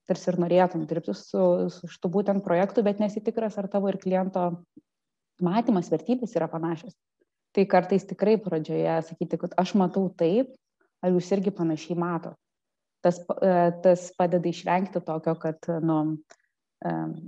tarsi 0.08 0.30
ir 0.32 0.38
norėtum 0.42 0.84
dirbti 0.88 1.14
su, 1.16 1.42
su 1.72 1.90
šitu 1.90 2.10
būtent 2.12 2.44
projektu, 2.44 2.84
bet 2.86 3.00
nesitikras, 3.02 3.58
ar 3.60 3.68
tavo 3.72 3.90
ir 3.90 3.98
kliento 4.02 4.48
matymas, 5.42 5.90
vertybės 5.92 6.36
yra 6.38 6.48
panašios. 6.52 6.96
Tai 7.56 7.64
kartais 7.72 8.04
tikrai 8.04 8.36
pradžioje 8.42 8.96
sakyti, 9.08 9.38
kad 9.40 9.54
aš 9.60 9.74
matau 9.80 10.08
taip, 10.12 10.52
ar 11.04 11.14
jūs 11.14 11.30
irgi 11.36 11.52
panašiai 11.56 11.96
mato. 11.98 12.34
Tas, 13.04 13.20
e, 13.20 13.52
tas 13.84 14.10
padeda 14.18 14.50
išvengti 14.50 15.00
tokio, 15.04 15.36
kad, 15.40 15.68
nu, 15.84 16.18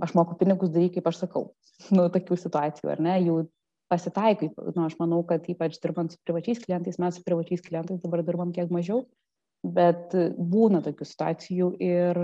aš 0.03 0.13
moku 0.17 0.37
pinigus 0.37 0.73
daryti, 0.73 0.99
kaip 0.99 1.09
aš 1.09 1.23
sakau, 1.23 1.47
nu, 1.95 2.09
tokių 2.13 2.37
situacijų, 2.37 2.91
ar 2.93 3.01
ne, 3.03 3.15
jų 3.25 3.39
pasitaikai, 3.89 4.51
nu, 4.75 4.85
aš 4.85 4.99
manau, 4.99 5.23
kad 5.25 5.47
ypač 5.49 5.79
dirbant 5.81 6.13
su 6.13 6.21
privačiais 6.25 6.61
klientais, 6.61 6.99
mes 7.01 7.17
su 7.17 7.25
privačiais 7.25 7.63
klientais 7.65 8.01
dabar 8.03 8.21
dirbam 8.25 8.53
kiek 8.53 8.69
mažiau, 8.73 9.07
bet 9.63 10.15
būna 10.37 10.81
tokių 10.85 11.07
situacijų 11.07 11.73
ir 11.83 12.19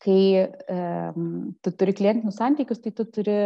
kai 0.00 0.48
um, 0.48 1.52
tu 1.60 1.72
turi 1.76 1.94
klientinius 1.96 2.38
santykius, 2.40 2.80
tai 2.80 2.92
tu 2.96 3.04
turi, 3.04 3.36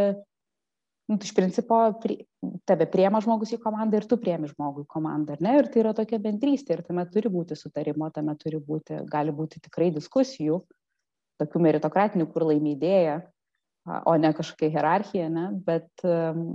nu, 1.10 1.18
tu 1.18 1.26
iš 1.26 1.34
principo, 1.34 1.80
pri, 2.02 2.20
tave 2.68 2.86
priema 2.90 3.18
žmogus 3.24 3.56
į 3.56 3.58
komandą 3.64 3.98
ir 3.98 4.06
tu 4.10 4.20
priemi 4.22 4.50
žmogų 4.52 4.84
į 4.84 4.90
komandą, 4.94 5.34
ar 5.34 5.42
ne? 5.42 5.56
Ir 5.58 5.70
tai 5.72 5.82
yra 5.82 5.94
tokia 5.98 6.20
bendrystė 6.22 6.76
ir 6.76 6.84
tame 6.86 7.06
turi 7.10 7.32
būti 7.32 7.58
sutarimo, 7.58 8.10
tame 8.14 8.36
turi 8.38 8.62
būti, 8.62 9.02
gali 9.10 9.34
būti 9.34 9.64
tikrai 9.66 9.90
diskusijų, 9.94 10.60
tokių 11.42 11.64
meritokratinių, 11.66 12.28
kur 12.30 12.46
laimėdėja, 12.52 13.18
o 14.06 14.14
ne 14.16 14.30
kažkokia 14.36 14.70
hierarchija, 14.76 15.26
ne? 15.32 15.48
bet 15.66 16.06
um, 16.06 16.54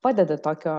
padeda 0.00 0.36
tokio 0.40 0.72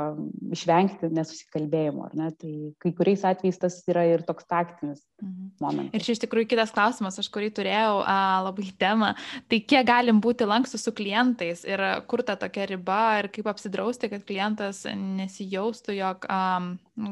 išvengti 0.54 1.10
nesusikalbėjimo, 1.14 2.08
ar 2.08 2.16
ne? 2.18 2.30
Tai 2.42 2.54
kai 2.82 2.92
kuriais 2.98 3.24
atvejais 3.28 3.60
tas 3.62 3.78
yra 3.92 4.04
ir 4.10 4.24
toks 4.26 4.48
taktinis 4.50 5.04
mhm. 5.22 5.52
momentas. 5.62 5.94
Ir 5.98 6.06
čia 6.06 6.16
iš 6.16 6.24
tikrųjų 6.24 6.50
kitas 6.54 6.74
klausimas, 6.74 7.20
aš 7.22 7.30
kurį 7.34 7.52
turėjau 7.60 8.00
a, 8.02 8.18
labai 8.48 8.70
temą, 8.82 9.12
tai 9.52 9.62
kiek 9.62 9.86
galim 9.88 10.22
būti 10.24 10.48
lankstus 10.50 10.88
su 10.88 10.94
klientais 10.98 11.64
ir 11.70 11.84
kur 12.10 12.26
ta 12.26 12.38
tokia 12.42 12.66
riba 12.74 13.02
ir 13.22 13.30
kaip 13.34 13.52
apsidrausti, 13.52 14.10
kad 14.12 14.26
klientas 14.26 14.84
nesijaustų, 14.90 15.98
jog 16.00 16.26
a, 16.26 16.42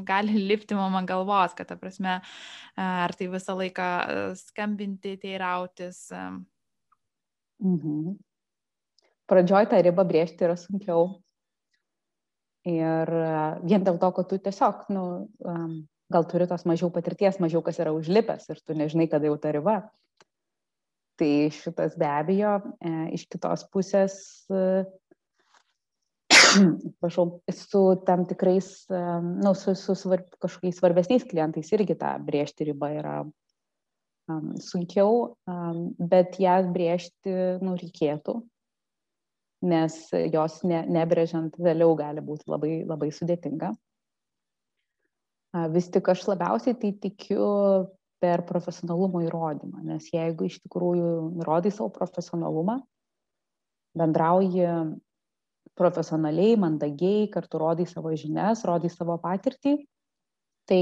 gali 0.09 0.41
lipti 0.49 0.77
mama 0.77 1.03
galvos, 1.05 1.53
kad 1.57 1.69
ta 1.69 1.77
prasme, 1.79 2.19
ar 2.79 3.13
tai 3.17 3.29
visą 3.29 3.57
laiką 3.59 3.89
skambinti, 4.39 5.17
teirautis. 5.21 6.07
Mhm. 7.59 8.17
Pradžioj 9.29 9.67
tą 9.69 9.77
ribą 9.85 10.01
brėžti 10.09 10.41
yra 10.47 10.55
sunkiau, 10.57 11.19
Ir 12.69 13.09
e, 13.09 13.29
vien 13.65 13.85
dėl 13.85 13.97
to, 14.01 14.11
kad 14.15 14.29
tu 14.29 14.37
tiesiog, 14.41 14.85
nu, 14.93 15.05
gal 16.13 16.27
turi 16.29 16.47
tos 16.49 16.65
mažiau 16.69 16.91
patirties, 16.93 17.39
mažiau 17.41 17.63
kas 17.65 17.79
yra 17.81 17.93
užlipęs 17.95 18.49
ir 18.51 18.61
tu 18.65 18.77
nežinai, 18.77 19.09
kada 19.11 19.29
jau 19.29 19.37
ta 19.41 19.53
riba. 19.55 19.79
Tai 21.19 21.33
šitas 21.51 21.97
be 21.99 22.07
abejo, 22.07 22.55
e, 22.79 22.93
iš 23.17 23.25
kitos 23.31 23.65
pusės, 23.73 24.15
e, 24.51 24.85
prašau, 27.01 27.25
su 27.53 27.83
tam 28.07 28.23
tikrais, 28.29 28.69
nu, 28.89 29.53
su, 29.57 29.75
su 29.77 29.95
svarb, 29.97 30.29
kažkokiais 30.41 30.79
svarbesniais 30.79 31.25
klientais 31.29 31.69
irgi 31.75 31.97
tą 31.99 32.13
brėžti 32.25 32.69
ribą 32.69 32.89
yra 32.95 33.15
um, 33.23 34.53
sunkiau, 34.61 35.35
um, 35.49 35.81
bet 35.99 36.39
ją 36.41 36.55
brėžti, 36.73 37.35
nu, 37.65 37.75
reikėtų, 37.81 38.39
nes 39.65 39.95
jos 40.33 40.61
ne, 40.63 40.83
nebrėžiant 40.87 41.57
vėliau 41.59 41.95
gali 41.99 42.23
būti 42.23 42.47
labai, 42.47 42.73
labai 42.87 43.09
sudėtinga. 43.15 43.73
Vis 45.73 45.89
tik 45.89 46.07
aš 46.11 46.27
labiausiai 46.29 46.77
tai 46.77 46.93
tikiu 47.01 47.45
per 48.21 48.43
profesionalumo 48.45 49.23
įrodymą, 49.25 49.81
nes 49.87 50.09
jeigu 50.13 50.45
iš 50.49 50.59
tikrųjų 50.65 51.43
rodai 51.47 51.71
savo 51.73 51.89
profesionalumą, 51.95 52.77
bendrauji 53.97 54.67
profesionaliai, 55.79 56.57
mandagiai, 56.59 57.29
kartu 57.31 57.61
rodai 57.61 57.87
savo 57.87 58.11
žinias, 58.13 58.65
rodai 58.67 58.91
savo 58.91 59.15
patirtį, 59.23 59.77
tai 60.69 60.81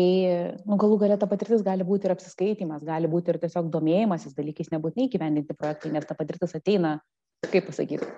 nu, 0.66 0.76
galų 0.76 0.98
galę 1.04 1.18
ta 1.22 1.30
patirtis 1.30 1.64
gali 1.64 1.86
būti 1.88 2.10
ir 2.10 2.16
apsiskaitimas, 2.18 2.84
gali 2.84 3.08
būti 3.08 3.32
ir 3.32 3.40
tiesiog 3.44 3.70
domėjimasis 3.72 4.36
dalykais, 4.36 4.74
nebūtinai 4.74 5.08
gyvendinti 5.14 5.56
projektai, 5.56 5.94
nes 5.94 6.08
ta 6.10 6.18
patirtis 6.18 6.58
ateina, 6.58 6.98
kaip 7.46 7.70
pasakyti, 7.70 8.10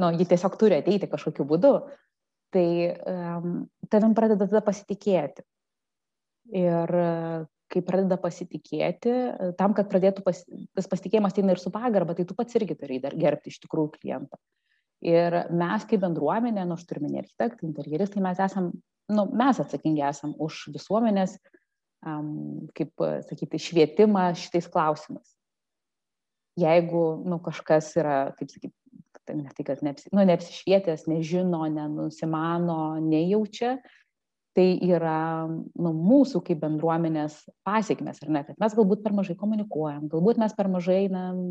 nu, 0.00 0.10
ji 0.16 0.28
tiesiog 0.28 0.56
turi 0.60 0.78
ateiti 0.80 1.08
kažkokiu 1.10 1.46
būdu, 1.48 1.72
tai 2.54 2.66
um, 2.92 3.66
tavim 3.90 4.14
pradeda 4.16 4.46
tada 4.46 4.62
pasitikėti. 4.64 5.44
Ir 6.56 6.92
kai 7.72 7.82
pradeda 7.82 8.18
pasitikėti, 8.22 9.14
tam, 9.58 9.74
kad 9.74 9.88
pradėtų 9.90 10.22
pas, 10.26 10.44
tas 10.76 10.86
pasitikėjimas 10.90 11.34
ateina 11.34 11.56
ir 11.56 11.62
su 11.62 11.72
pagarba, 11.74 12.14
tai 12.14 12.26
tu 12.28 12.36
pats 12.38 12.54
irgi 12.58 12.76
turi 12.78 13.00
gerbti 13.02 13.50
iš 13.50 13.58
tikrųjų 13.64 13.96
klientą. 13.96 14.38
Ir 15.04 15.34
mes 15.52 15.84
kaip 15.88 16.00
bendruomenė, 16.04 16.64
nors 16.64 16.84
nu, 16.86 16.88
turime 16.88 17.10
ne 17.12 17.20
architektai, 17.24 17.66
interjeristai, 17.68 18.22
mes 18.24 18.38
esam, 18.40 18.70
nu, 19.12 19.26
mes 19.36 19.60
atsakingi 19.60 20.04
esam 20.06 20.32
už 20.42 20.68
visuomenės, 20.76 21.36
um, 22.06 22.68
kaip 22.78 23.04
sakyti, 23.28 23.60
švietimą 23.60 24.30
šitais 24.38 24.70
klausimais. 24.72 25.35
Jeigu 26.56 27.04
nu, 27.28 27.38
kažkas 27.44 27.90
yra, 28.00 28.16
kaip 28.38 28.48
sakyti, 28.52 28.74
ne 29.34 29.50
tai, 29.52 29.64
kad 29.66 29.82
neapsi, 29.84 30.08
nu, 30.14 30.24
neapsišvietęs, 30.24 31.06
nežino, 31.10 31.64
nenusimano, 31.72 32.96
nejaučia, 33.02 33.76
tai 34.56 34.68
yra 34.86 35.48
nu, 35.50 35.90
mūsų 35.92 36.40
kaip 36.46 36.62
bendruomenės 36.62 37.42
pasiekmes, 37.66 38.22
ar 38.24 38.32
ne, 38.32 38.44
kad 38.46 38.60
mes 38.62 38.76
galbūt 38.78 39.02
per 39.04 39.12
mažai 39.16 39.36
komunikuojam, 39.36 40.06
galbūt 40.12 40.40
mes 40.40 40.54
per 40.56 40.70
mažai 40.72 41.02
einam 41.04 41.42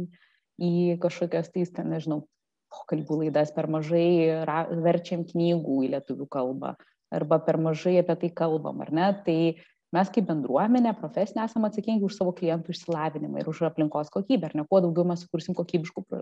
į 0.57 0.97
kažkokias 1.03 1.51
tai, 1.53 1.67
ten, 1.75 1.91
nežinau, 1.93 2.23
pokalbių 2.73 3.21
laidas, 3.23 3.53
per 3.53 3.69
mažai 3.71 4.41
verčiam 4.83 5.23
knygų 5.27 5.83
į 5.85 5.91
lietuvių 5.93 6.27
kalbą, 6.31 6.73
arba 7.13 7.39
per 7.45 7.59
mažai 7.61 7.99
apie 8.01 8.17
tai 8.23 8.31
kalbam, 8.41 8.81
ar 8.83 8.91
ne, 8.95 9.09
tai 9.27 9.39
mes 9.93 10.11
kaip 10.13 10.27
bendruomenė 10.29 10.95
profesinė 10.97 11.45
esame 11.45 11.69
atsakingi 11.69 12.07
už 12.07 12.17
savo 12.17 12.33
klientų 12.36 12.73
išsilavinimą 12.73 13.41
ir 13.41 13.49
už 13.51 13.65
aplinkos 13.69 14.11
kokybę, 14.13 14.49
ar 14.49 14.57
ne, 14.57 14.65
kuo 14.69 14.81
daugiau 14.83 15.05
mes 15.07 15.21
sukursim 15.25 15.57
kokybiškų 15.57 16.05
e, 16.15 16.21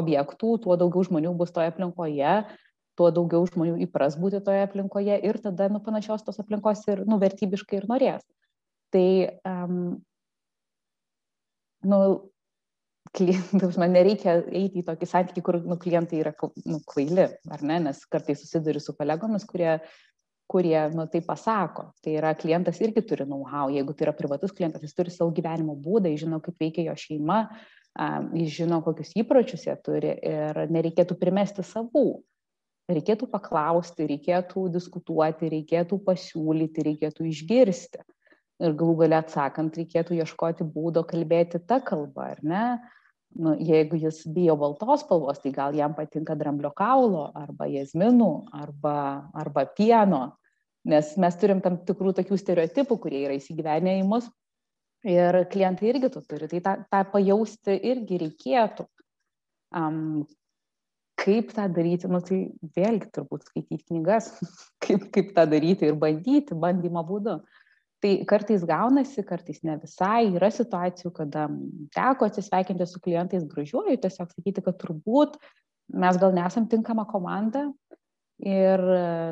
objektų, 0.00 0.52
tuo 0.66 0.78
daugiau 0.80 1.06
žmonių 1.06 1.34
bus 1.38 1.54
toje 1.54 1.70
aplinkoje, 1.72 2.34
tuo 2.96 3.10
daugiau 3.14 3.46
žmonių 3.48 3.78
įpras 3.86 4.18
būti 4.20 4.40
toje 4.44 4.64
aplinkoje 4.66 5.20
ir 5.28 5.40
tada 5.44 5.68
nu, 5.72 5.82
panašios 5.84 6.24
tos 6.26 6.40
aplinkos 6.42 6.84
ir 6.90 7.04
nu, 7.08 7.20
vertybiškai 7.22 7.80
ir 7.80 7.90
norės. 7.90 8.24
Tai, 8.94 9.06
um, 9.48 9.80
nu, 11.86 12.00
klientas, 13.16 13.76
man 13.80 13.94
nereikia 13.94 14.38
eiti 14.50 14.82
į 14.82 14.86
tokį 14.86 15.08
santykį, 15.10 15.44
kur 15.44 15.60
nu, 15.64 15.78
klientai 15.80 16.20
yra 16.22 16.32
nu, 16.64 16.80
kvaili, 16.88 17.28
ar 17.52 17.64
ne, 17.66 17.80
nes 17.88 18.02
kartais 18.10 18.40
susiduri 18.42 18.82
su 18.82 18.96
kolegomis, 18.96 19.46
kurie, 19.48 19.78
kurie 20.50 20.78
nu, 20.94 21.08
tai 21.10 21.22
pasako. 21.26 21.90
Tai 22.02 22.14
yra 22.20 22.34
klientas 22.38 22.78
irgi 22.84 23.02
turi 23.06 23.26
know-how, 23.26 23.70
jeigu 23.74 23.96
tai 23.96 24.08
yra 24.08 24.14
privatus 24.16 24.54
klientas, 24.54 24.84
jis 24.86 24.94
turi 24.96 25.14
savo 25.14 25.34
gyvenimo 25.34 25.74
būdą, 25.74 26.12
jis 26.12 26.26
žino, 26.26 26.40
kaip 26.44 26.62
veikia 26.62 26.86
jo 26.90 26.94
šeima, 27.02 27.40
jis 28.36 28.54
žino, 28.60 28.80
kokius 28.84 29.16
įpročius 29.18 29.66
jie 29.66 29.76
turi 29.84 30.14
ir 30.20 30.66
nereikėtų 30.70 31.18
primesti 31.18 31.64
savų 31.66 32.08
reikėtų 32.90 33.28
paklausti, 33.30 34.06
reikėtų 34.06 34.68
diskutuoti, 34.74 35.50
reikėtų 35.50 35.98
pasiūlyti, 36.06 36.84
reikėtų 36.90 37.26
išgirsti. 37.32 38.02
Ir 38.62 38.76
galų 38.78 38.94
galę 39.02 39.18
atsakant, 39.20 39.76
reikėtų 39.76 40.16
ieškoti 40.22 40.64
būdo 40.72 41.02
kalbėti 41.08 41.60
tą 41.68 41.80
kalbą, 41.84 42.30
ar 42.36 42.38
ne? 42.46 42.62
Nu, 43.36 43.52
jeigu 43.60 43.98
jis 44.00 44.22
bijo 44.32 44.54
baltos 44.56 45.02
spalvos, 45.04 45.42
tai 45.42 45.52
gal 45.52 45.74
jam 45.76 45.92
patinka 45.96 46.36
dramblio 46.38 46.70
kaulo, 46.76 47.26
arba 47.36 47.68
jazminų, 47.68 48.30
arba, 48.56 48.96
arba 49.36 49.66
pieno, 49.76 50.22
nes 50.88 51.12
mes 51.20 51.36
turim 51.40 51.60
tam 51.64 51.76
tikrų 51.84 52.14
tokių 52.16 52.38
stereotipų, 52.40 52.96
kurie 53.02 53.26
yra 53.26 53.36
įsigyvenę 53.36 53.98
į 54.00 54.06
mus 54.08 54.30
ir 55.06 55.42
klientai 55.52 55.90
irgi 55.92 56.10
to 56.14 56.22
turi. 56.24 56.48
Tai 56.50 56.62
tą, 56.64 56.74
tą 56.92 57.02
pajausti 57.12 57.76
irgi 57.92 58.22
reikėtų. 58.24 58.88
Um, 59.76 60.24
kaip 61.20 61.52
tą 61.56 61.66
daryti, 61.72 62.08
nu 62.08 62.20
tai 62.24 62.38
vėlgi 62.76 63.10
turbūt 63.14 63.48
skaityti 63.48 63.84
knygas, 63.90 64.30
kaip, 64.84 65.08
kaip 65.14 65.32
tą 65.36 65.46
daryti 65.50 65.90
ir 65.90 65.98
bandyti, 66.00 66.56
bandymo 66.56 67.02
būdu. 67.06 67.40
Tai 68.06 68.12
kartais 68.22 68.62
gaunasi, 68.62 69.24
kartais 69.26 69.64
ne 69.66 69.74
visai. 69.82 70.28
Yra 70.38 70.46
situacijų, 70.54 71.10
kada 71.16 71.48
teko 71.96 72.28
atsisveikinti 72.28 72.86
su 72.86 73.00
klientais 73.02 73.42
gražiuoju, 73.50 73.96
tiesiog 73.98 74.30
sakyti, 74.30 74.62
kad 74.62 74.76
turbūt 74.78 75.34
mes 75.90 76.18
gal 76.22 76.34
nesam 76.36 76.68
tinkama 76.70 77.02
komanda 77.10 77.64
ir 78.46 78.82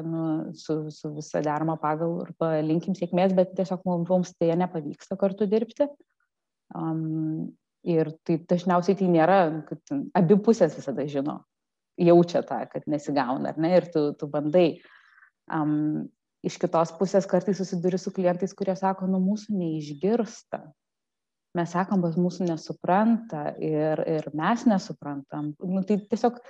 nu, 0.09 0.25
su, 0.59 0.89
su 0.91 1.13
visą 1.15 1.43
deramą 1.45 1.77
pagal 1.79 2.17
arba 2.25 2.51
linkim 2.67 2.97
sėkmės, 2.99 3.37
bet 3.37 3.55
tiesiog 3.55 3.85
mums 3.87 4.33
tai 4.41 4.51
nepavyksta 4.59 5.21
kartu 5.21 5.47
dirbti. 5.47 5.87
Um, 6.75 7.55
ir 7.87 8.11
tai 8.27 8.41
dažniausiai 8.51 8.99
tai 8.99 9.13
nėra, 9.13 9.39
kad 9.69 9.95
abi 10.19 10.41
pusės 10.43 10.75
visada 10.75 11.07
žino, 11.07 11.45
jaučia 12.01 12.43
tą, 12.43 12.65
kad 12.75 12.91
nesigauna, 12.91 13.55
ar 13.55 13.63
ne, 13.63 13.71
ir 13.79 13.87
tu, 13.95 14.09
tu 14.19 14.31
bandai. 14.35 14.81
Um, 15.47 16.09
iš 16.45 16.59
kitos 16.61 16.93
pusės 16.99 17.27
kartais 17.31 17.59
susiduri 17.61 17.99
su 18.01 18.13
klientais, 18.15 18.55
kurie 18.57 18.75
sako, 18.79 19.09
nu 19.11 19.21
mūsų 19.23 19.57
neišgirsta. 19.57 20.61
Mes 21.55 21.71
sakom, 21.71 22.03
bet 22.03 22.19
mūsų 22.19 22.49
nesupranta 22.49 23.53
ir, 23.63 24.03
ir 24.11 24.27
mes 24.35 24.65
nesuprantam. 24.67 25.53
Nu, 25.63 25.85
tai 25.87 26.01
tiesiog, 26.11 26.41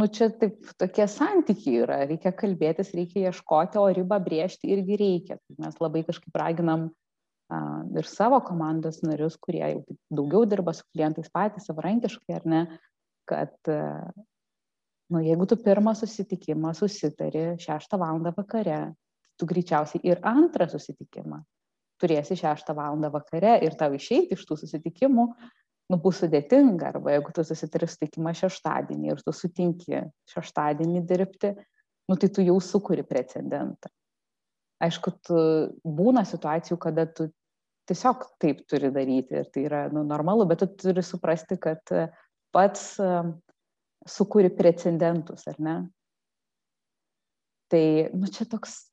nu 0.00 0.08
čia 0.08 0.30
taip, 0.40 0.70
tokie 0.80 1.04
santykiai 1.10 1.82
yra, 1.84 1.98
reikia 2.08 2.32
kalbėtis, 2.36 2.94
reikia 2.96 3.28
ieškoti, 3.28 3.80
o 3.80 3.90
ribą 3.92 4.16
brėžti 4.24 4.72
irgi 4.72 4.98
reikia. 5.02 5.36
Tai 5.36 5.58
mes 5.66 5.76
labai 5.84 6.04
kažkaip 6.08 6.40
raginam 6.40 6.88
uh, 6.88 7.82
ir 7.92 8.08
savo 8.08 8.40
komandos 8.46 9.02
narius, 9.04 9.36
kurie 9.36 9.66
jau 9.66 9.84
daugiau 10.08 10.48
dirba 10.48 10.72
su 10.76 10.88
klientais 10.94 11.28
patys 11.32 11.68
savarankiškai, 11.68 12.40
ar 12.40 12.48
ne, 12.48 12.64
kad 13.28 13.52
uh, 13.68 14.24
nu 15.12 15.20
jeigu 15.20 15.44
tu 15.44 15.60
pirmą 15.60 15.92
susitikimą 15.98 16.72
susitari 16.72 17.50
šeštą 17.60 18.00
valandą 18.00 18.32
vakare, 18.32 18.80
tu 19.40 19.48
greičiausiai 19.48 20.04
ir 20.08 20.20
antrą 20.28 20.68
susitikimą 20.70 21.42
turėsi 22.02 22.36
šeštą 22.38 22.74
valandą 22.76 23.12
vakare 23.14 23.58
ir 23.64 23.76
tau 23.78 23.94
išeiti 23.94 24.36
iš 24.36 24.46
tų 24.48 24.58
susitikimų, 24.64 25.26
nu, 25.92 25.98
bus 26.02 26.22
sudėtinga, 26.22 26.92
arba 26.94 27.14
jeigu 27.14 27.34
tu 27.36 27.44
susitari 27.46 27.88
susitikimą 27.88 28.32
šeštadienį 28.38 29.12
ir 29.12 29.22
tu 29.22 29.34
sutinki 29.36 30.02
šeštadienį 30.32 31.04
dirbti, 31.08 31.52
nu, 32.10 32.18
tai 32.18 32.30
tu 32.34 32.44
jau 32.44 32.58
sukuri 32.64 33.04
precedentą. 33.06 33.92
Aišku, 34.82 35.14
tu, 35.22 35.38
būna 35.86 36.24
situacijų, 36.26 36.78
kada 36.82 37.06
tu 37.06 37.28
tiesiog 37.86 38.24
taip 38.42 38.64
turi 38.70 38.90
daryti 38.94 39.38
ir 39.38 39.50
tai 39.54 39.66
yra 39.68 39.86
nu, 39.94 40.02
normalu, 40.06 40.46
bet 40.50 40.64
tu 40.64 40.70
turi 40.86 41.04
suprasti, 41.06 41.58
kad 41.62 41.92
pats 42.54 42.96
sukūri 44.10 44.50
precedentus, 44.56 45.44
ar 45.50 45.60
ne? 45.62 45.76
Tai, 47.70 47.84
nu, 48.18 48.28
čia 48.28 48.44
toks 48.50 48.91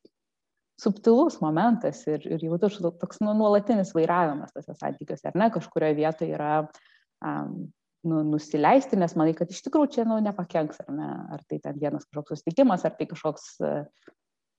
subtilus 0.80 1.40
momentas 1.42 2.02
ir, 2.08 2.24
ir 2.24 2.46
jau 2.46 2.58
toks 2.60 3.20
nu, 3.20 3.34
nuolatinis 3.36 3.92
vairavimas 3.96 4.54
tose 4.54 4.76
santykiuose, 4.78 5.28
ar 5.30 5.36
ne, 5.38 5.50
kažkurioje 5.54 5.98
vietoje 5.98 6.36
yra 6.38 6.54
um, 6.64 7.66
nu, 8.08 8.22
nusileisti, 8.32 8.98
nes 9.00 9.16
manai, 9.18 9.34
kad 9.36 9.52
iš 9.52 9.60
tikrųjų 9.66 9.92
čia 9.98 10.06
nu, 10.08 10.20
nepakenks, 10.24 10.80
ar 10.86 10.94
ne, 10.96 11.10
ar 11.36 11.44
tai 11.48 11.60
ten 11.62 11.76
vienas 11.80 12.08
kažkoks 12.08 12.38
susitikimas, 12.38 12.86
ar 12.88 12.96
tai 12.96 13.08
kažkoks 13.10 13.52
uh, 13.64 13.84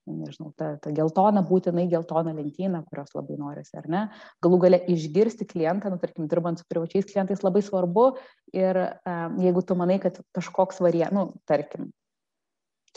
nežinau, 0.10 0.52
ta, 0.58 0.74
ta 0.82 0.92
geltona, 0.96 1.44
būtinai 1.46 1.86
geltona 1.92 2.34
lentyna, 2.36 2.82
kurios 2.90 3.14
labai 3.16 3.38
norisi, 3.40 3.76
ar 3.78 3.88
ne. 3.92 4.04
Galų 4.44 4.60
gale 4.66 4.80
išgirsti 4.92 5.48
klientą, 5.50 5.92
nu, 5.94 6.00
tarkim, 6.02 6.28
dirbant 6.32 6.62
su 6.62 6.68
privačiais 6.70 7.08
klientais 7.10 7.44
labai 7.46 7.64
svarbu 7.66 8.08
ir 8.58 8.80
um, 8.82 9.38
jeigu 9.44 9.64
tu 9.66 9.78
manai, 9.80 10.00
kad 10.04 10.18
kažkoks 10.36 10.82
variantas, 10.84 11.18
nu, 11.18 11.44
tarkim, 11.50 11.92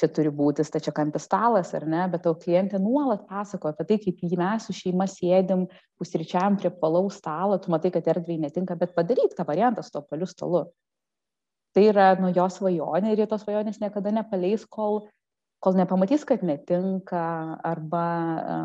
čia 0.00 0.08
turi 0.10 0.30
būti 0.34 0.64
stačiakampis 0.66 1.26
stalas, 1.28 1.70
ar 1.76 1.86
ne, 1.86 2.02
bet 2.10 2.24
tau 2.26 2.34
klientė 2.38 2.80
nuolat 2.82 3.26
pasako 3.30 3.70
apie 3.70 3.86
tai, 3.88 3.98
kaip 4.02 4.22
mes 4.40 4.66
su 4.66 4.74
šeima 4.74 5.06
sėdim 5.10 5.66
pusryčiam 5.98 6.58
prie 6.58 6.72
palaus 6.80 7.20
stalo, 7.20 7.58
tu 7.62 7.70
matai, 7.70 7.92
kad 7.94 8.06
erdvėjai 8.10 8.42
netinka, 8.46 8.76
bet 8.80 8.94
padaryk 8.96 9.36
tą 9.38 9.46
variantą 9.46 9.84
su 9.86 9.94
to 9.94 10.02
paliu 10.02 10.26
stalu. 10.26 10.66
tai 11.74 11.88
yra 11.90 12.14
nu 12.22 12.28
jo 12.30 12.46
svajonė 12.46 13.12
ir 13.12 13.18
jie 13.18 13.26
tos 13.26 13.42
svajonės 13.42 13.80
niekada 13.82 14.12
nepaleis, 14.14 14.62
kol, 14.70 15.08
kol 15.58 15.74
nepamatys, 15.74 16.22
kad 16.24 16.42
netinka, 16.46 17.22
arba 17.66 18.04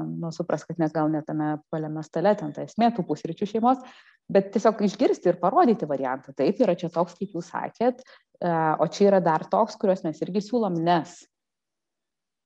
nu, 0.05 0.30
supras, 0.30 0.65
kad 0.65 0.77
net 0.77 0.93
gal 0.93 1.09
net 1.09 1.25
tame 1.25 1.55
paliame 1.73 2.03
stale, 2.05 2.36
ten 2.38 2.53
ta 2.53 2.67
esmė 2.67 2.91
tų 2.93 3.07
pusryčių 3.09 3.49
šeimos, 3.49 3.82
bet 4.30 4.51
tiesiog 4.53 4.84
išgirsti 4.86 5.32
ir 5.32 5.39
parodyti 5.41 5.89
variantą. 5.89 6.34
Taip, 6.38 6.61
yra 6.61 6.77
čia 6.77 6.91
toks, 6.93 7.17
kaip 7.17 7.34
jūs 7.36 7.49
sakėt, 7.49 8.03
o 8.45 8.88
čia 8.93 9.09
yra 9.09 9.21
dar 9.25 9.45
toks, 9.49 9.77
kuriuos 9.82 10.05
mes 10.05 10.21
irgi 10.25 10.43
siūlom, 10.45 10.77
nes. 10.86 11.17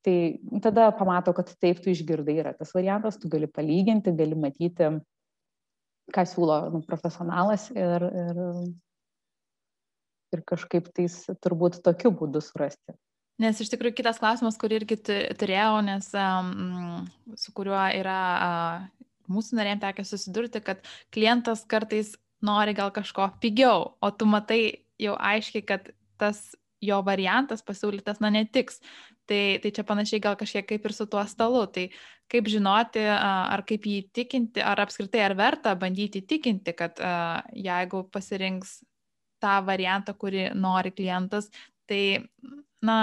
Tai 0.03 0.15
tada 0.63 0.89
pamato, 0.95 1.31
kad 1.35 1.51
taip 1.63 1.79
tu 1.83 1.91
išgirdai 1.91 2.35
yra 2.41 2.55
tas 2.57 2.73
variantas, 2.75 3.19
tu 3.19 3.31
gali 3.31 3.47
palyginti, 3.47 4.15
gali 4.15 4.35
matyti, 4.35 4.89
ką 6.13 6.25
siūlo 6.27 6.57
nu, 6.73 6.81
profesionalas 6.87 7.69
ir, 7.71 8.03
ir, 8.03 8.41
ir 10.35 10.43
kažkaip 10.49 10.89
tais 10.95 11.21
turbūt 11.43 11.79
tokiu 11.85 12.11
būdu 12.11 12.43
surasti. 12.43 12.95
Nes 13.41 13.57
iš 13.63 13.71
tikrųjų 13.71 13.95
kitas 13.97 14.19
klausimas, 14.21 14.59
kurį 14.61 14.81
irgi 14.81 14.99
turėjau, 15.39 15.79
nes 15.87 16.11
um, 16.19 17.07
su 17.39 17.53
kuriuo 17.55 17.79
yra 17.97 18.19
uh, 18.35 19.07
mūsų 19.31 19.59
narėm 19.59 19.81
tekia 19.83 20.05
susidurti, 20.07 20.61
kad 20.63 20.83
klientas 21.13 21.63
kartais 21.69 22.15
nori 22.43 22.75
gal 22.75 22.91
kažko 22.91 23.29
pigiau, 23.43 23.93
o 24.01 24.11
tu 24.11 24.27
matai 24.27 24.85
jau 25.01 25.15
aiškiai, 25.19 25.63
kad 25.67 25.91
tas 26.19 26.51
jo 26.83 26.99
variantas 27.05 27.63
pasiūlytas, 27.65 28.19
na, 28.23 28.31
netiks. 28.33 28.81
Tai, 29.23 29.59
tai 29.63 29.69
čia 29.71 29.85
panašiai 29.87 30.19
gal 30.23 30.35
kažkiek 30.35 30.65
kaip 30.67 30.83
ir 30.83 30.93
su 30.95 31.05
tuo 31.07 31.21
stalu. 31.27 31.63
Tai 31.71 31.85
kaip 32.31 32.49
žinoti, 32.51 33.05
ar 33.07 33.63
kaip 33.67 33.85
jį 33.87 34.01
įtikinti, 34.01 34.63
ar 34.63 34.83
apskritai 34.83 35.21
ar 35.23 35.37
verta 35.39 35.77
bandyti 35.79 36.23
įtikinti, 36.23 36.75
kad 36.75 36.99
jeigu 37.55 38.03
pasirinks 38.11 38.81
tą 39.43 39.57
variantą, 39.67 40.15
kurį 40.19 40.49
nori 40.55 40.91
klientas, 40.95 41.49
tai, 41.87 42.25
na, 42.83 42.97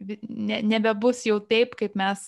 ne, 0.00 0.60
nebebus 0.62 1.24
jau 1.28 1.38
taip, 1.42 1.74
kaip 1.78 1.96
mes 1.98 2.26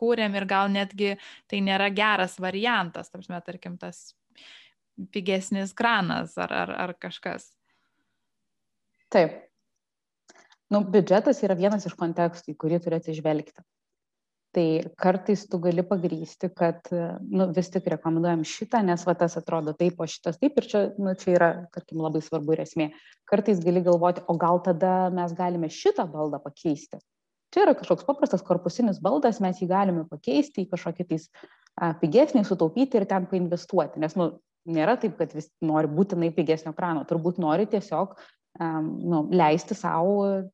kūrėm 0.00 0.36
ir 0.38 0.46
gal 0.50 0.70
netgi 0.72 1.14
tai 1.50 1.62
nėra 1.64 1.90
geras 1.94 2.38
variantas, 2.42 3.10
tarpsime, 3.12 3.40
tarkim, 3.46 3.78
tas 3.80 4.12
pigesnis 5.14 5.74
kranas 5.76 6.38
ar, 6.38 6.52
ar, 6.54 6.74
ar 6.86 6.94
kažkas. 7.00 7.50
Taip, 9.14 9.36
nu, 10.72 10.82
biudžetas 10.90 11.42
yra 11.46 11.56
vienas 11.58 11.86
iš 11.86 11.94
kontekstų, 11.98 12.54
į 12.54 12.58
kurį 12.58 12.80
turi 12.82 12.98
atsižvelgti. 12.98 13.62
Tai 14.54 14.66
kartais 15.02 15.40
tu 15.50 15.58
gali 15.58 15.82
pagrysti, 15.82 16.46
kad 16.54 16.86
nu, 16.92 17.48
vis 17.56 17.72
tik 17.74 17.88
rekomenduojam 17.90 18.44
šitą, 18.46 18.84
nes 18.86 19.02
va 19.02 19.16
tas 19.18 19.34
atrodo 19.40 19.72
taip, 19.74 19.98
o 19.98 20.06
šitas 20.06 20.38
taip 20.38 20.60
ir 20.60 20.68
čia, 20.70 20.82
nu, 20.94 21.10
čia 21.18 21.32
yra, 21.32 21.48
tarkim, 21.74 21.98
labai 22.04 22.22
svarbu 22.22 22.54
ir 22.54 22.62
esmė. 22.62 22.86
Kartais 23.26 23.58
gali 23.64 23.82
galvoti, 23.82 24.22
o 24.30 24.36
gal 24.38 24.62
tada 24.62 25.08
mes 25.14 25.34
galime 25.34 25.72
šitą 25.74 26.06
baldą 26.12 26.38
pakeisti. 26.44 27.02
Čia 27.54 27.64
yra 27.66 27.74
kažkoks 27.78 28.06
paprastas 28.06 28.46
korpusinis 28.46 29.02
baldas, 29.02 29.42
mes 29.42 29.58
jį 29.58 29.70
galime 29.70 30.06
pakeisti 30.10 30.62
į 30.62 30.70
kažkokį 30.70 31.08
tais 31.10 31.26
pigesnį, 32.00 32.46
sutaupyti 32.46 33.00
ir 33.00 33.08
ten 33.10 33.26
painvestuoti. 33.30 33.98
Nes, 34.02 34.14
nu, 34.18 34.36
nėra 34.70 34.94
taip, 35.02 35.18
kad 35.18 35.34
vis 35.34 35.50
nori 35.62 35.90
būtinai 35.90 36.30
pigesnio 36.34 36.74
krano, 36.78 37.02
turbūt 37.10 37.42
nori 37.42 37.66
tiesiog 37.70 38.14
um, 38.14 38.90
nu, 39.02 39.26
leisti 39.34 39.74
savo 39.78 40.44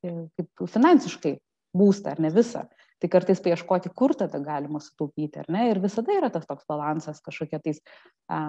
kaip 0.00 0.64
finansiškai 0.64 1.34
būstą 1.76 2.14
ar 2.14 2.22
ne 2.24 2.32
visą. 2.34 2.64
Tai 3.00 3.08
kartais 3.08 3.40
paieškoti, 3.40 3.90
kur 3.96 4.12
tada 4.18 4.36
galima 4.44 4.80
sutaupyti, 4.82 5.40
ar 5.40 5.46
ne? 5.48 5.62
Ir 5.70 5.78
visada 5.80 6.12
yra 6.12 6.28
tas 6.32 6.44
toks 6.48 6.66
balansas, 6.68 7.22
kažkokia 7.24 7.60
tais, 7.64 7.80
a, 8.28 8.40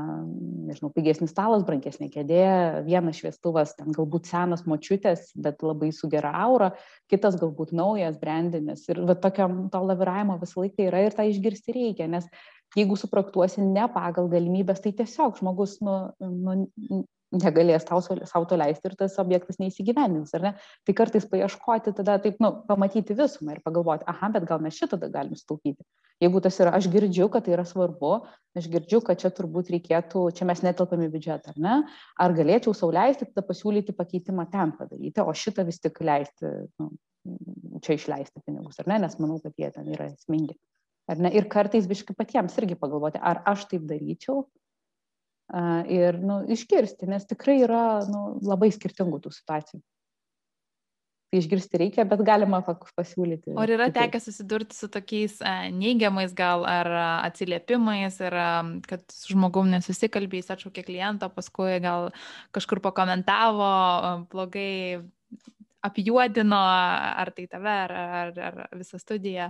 nežinau, 0.67 0.89
pigesnis 0.91 1.31
stalas, 1.31 1.63
brankesnė 1.67 2.09
kėdė, 2.11 2.41
vienas 2.87 3.21
šviestuvas, 3.21 3.77
ten 3.77 3.95
galbūt 3.95 4.27
senas 4.27 4.65
močiutės, 4.67 5.29
bet 5.39 5.63
labai 5.63 5.93
su 5.95 6.09
gera 6.11 6.33
aura, 6.43 6.73
kitas 7.11 7.39
galbūt 7.39 7.71
naujas, 7.77 8.19
brandinis. 8.19 8.83
Ir 8.91 8.99
va, 9.07 9.15
tokiam 9.15 9.69
to 9.71 9.85
laviravimo 9.87 10.35
visą 10.41 10.65
laiką 10.65 10.89
yra 10.89 11.05
ir 11.05 11.15
tą 11.15 11.29
išgirsti 11.31 11.77
reikia, 11.77 12.11
nes 12.11 12.27
jeigu 12.75 12.99
supraktuosi 12.99 13.63
ne 13.63 13.87
pagal 13.95 14.27
galimybės, 14.31 14.83
tai 14.83 14.91
tiesiog 14.99 15.39
žmogus 15.39 15.79
nu, 15.85 15.95
nu, 16.19 17.05
negalės 17.31 17.85
tau 17.87 18.01
sau 18.03 18.45
to 18.47 18.57
leisti 18.59 18.89
ir 18.89 18.95
tas 18.99 19.17
objektas 19.21 19.59
neįsigyvendins, 19.61 20.33
ar 20.35 20.45
ne? 20.45 20.51
Tai 20.87 20.95
kartais 20.97 21.27
paieškoti, 21.31 21.93
tada 21.97 22.17
taip, 22.23 22.39
nu, 22.43 22.51
pamatyti 22.67 23.15
visumą 23.17 23.55
ir 23.55 23.61
pagalvoti, 23.65 24.07
aha, 24.11 24.31
bet 24.35 24.47
gal 24.49 24.61
mes 24.63 24.77
šitą 24.77 24.99
galim 25.05 25.37
sutaupyti. 25.39 25.85
Jeigu 26.21 26.41
tas 26.43 26.59
yra, 26.61 26.73
aš 26.77 26.85
girdžiu, 26.93 27.29
kad 27.33 27.47
tai 27.47 27.55
yra 27.55 27.63
svarbu, 27.65 28.11
aš 28.57 28.67
girdžiu, 28.69 28.99
kad 29.05 29.21
čia 29.21 29.31
turbūt 29.33 29.71
reikėtų, 29.73 30.27
čia 30.37 30.45
mes 30.45 30.61
netelpame 30.61 31.07
biudžetą, 31.13 31.55
ar 31.55 31.61
ne? 31.63 31.77
Ar 32.21 32.35
galėčiau 32.37 32.75
sau 32.77 32.91
leisti, 32.93 33.25
tada 33.31 33.45
pasiūlyti 33.47 33.95
pakeitimą 33.97 34.45
ten 34.51 34.75
padaryti, 34.77 35.23
o 35.23 35.33
šitą 35.33 35.65
vis 35.65 35.81
tik 35.81 35.97
leisti, 36.05 36.51
nu, 36.77 36.91
čia 37.81 37.97
išleisti 37.97 38.43
pinigus, 38.45 38.77
ar 38.83 38.91
ne? 38.91 38.99
Nes 39.07 39.17
manau, 39.17 39.39
kad 39.41 39.55
jie 39.57 39.71
ten 39.73 39.89
yra 39.89 40.11
esmingi. 40.11 40.59
Ar 41.09 41.17
ne? 41.17 41.31
Ir 41.33 41.49
kartais 41.49 41.89
biškai 41.89 42.13
patiems 42.17 42.53
irgi 42.61 42.77
pagalvoti, 42.77 43.17
ar 43.17 43.41
aš 43.49 43.65
taip 43.71 43.87
daryčiau, 43.89 44.45
ir 45.91 46.19
nu, 46.23 46.41
išgirsti, 46.51 47.09
nes 47.11 47.25
tikrai 47.27 47.61
yra 47.65 47.85
nu, 48.07 48.37
labai 48.45 48.71
skirtingų 48.73 49.19
tų 49.23 49.33
situacijų. 49.35 49.81
Tai 51.31 51.39
išgirsti 51.39 51.79
reikia, 51.79 52.03
bet 52.03 52.19
galima 52.27 52.57
pasiūlyti. 52.67 53.53
O 53.55 53.63
yra 53.63 53.87
tekę 53.95 54.19
susidurti 54.19 54.75
su 54.75 54.89
tokiais 54.91 55.37
neigiamais 55.71 56.33
gal 56.35 56.65
ar 56.67 56.89
atsiliepimais, 57.29 58.17
ir 58.19 58.35
kad 58.83 59.05
su 59.15 59.31
žmogum 59.31 59.71
nesusikalbėjai, 59.71 60.57
atšaukė 60.57 60.83
klientą, 60.89 61.31
paskui 61.31 61.79
gal 61.83 62.09
kažkur 62.51 62.83
pakomentavo, 62.83 63.71
blogai 64.33 64.99
apjuodino, 65.87 66.59
ar 67.23 67.31
tai 67.35 67.47
tave, 67.47 67.77
ar, 67.87 67.95
ar, 68.19 68.35
ar 68.49 68.75
visą 68.75 68.99
studiją. 68.99 69.47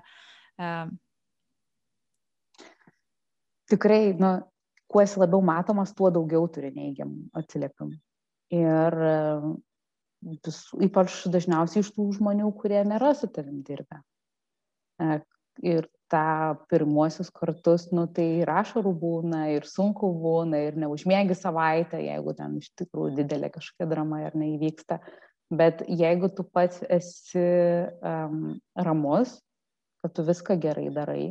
Tikrai, 3.74 4.04
nu, 4.22 4.36
kuo 4.92 5.02
esi 5.04 5.20
labiau 5.22 5.42
matomas, 5.46 5.94
tuo 5.96 6.12
daugiau 6.14 6.48
turi 6.52 6.72
neigiamų 6.76 7.32
atsiliepimų. 7.42 7.98
Ir 8.52 8.98
vis, 10.46 10.62
ypač 10.84 11.22
dažniausiai 11.32 11.86
iš 11.86 11.92
tų 11.96 12.10
žmonių, 12.18 12.52
kurie 12.60 12.82
nėra 12.88 13.14
su 13.18 13.30
tavim 13.32 13.62
dirbę. 13.68 14.02
E, 15.02 15.20
ir 15.66 15.88
tą 16.12 16.58
pirmuosius 16.72 17.32
kartus, 17.32 17.88
nu 17.96 18.06
tai 18.12 18.28
ir 18.42 18.52
ašarų 18.52 18.92
būna, 19.02 19.46
ir 19.56 19.68
sunku 19.68 20.12
būna, 20.22 20.60
ir 20.68 20.80
neužmėgi 20.80 21.38
savaitę, 21.38 22.02
jeigu 22.04 22.36
ten 22.38 22.58
iš 22.60 22.72
tikrųjų 22.82 23.16
didelė 23.22 23.52
kažkokia 23.54 23.88
drama 23.94 24.26
ir 24.26 24.36
neįvyksta. 24.38 25.00
Bet 25.52 25.84
jeigu 25.88 26.30
tu 26.36 26.46
pats 26.48 26.84
esi 26.92 27.39
um, 28.08 28.60
ramus, 28.76 29.38
kad 30.04 30.14
tu 30.16 30.24
viską 30.28 30.56
gerai 30.60 30.88
darai, 30.96 31.24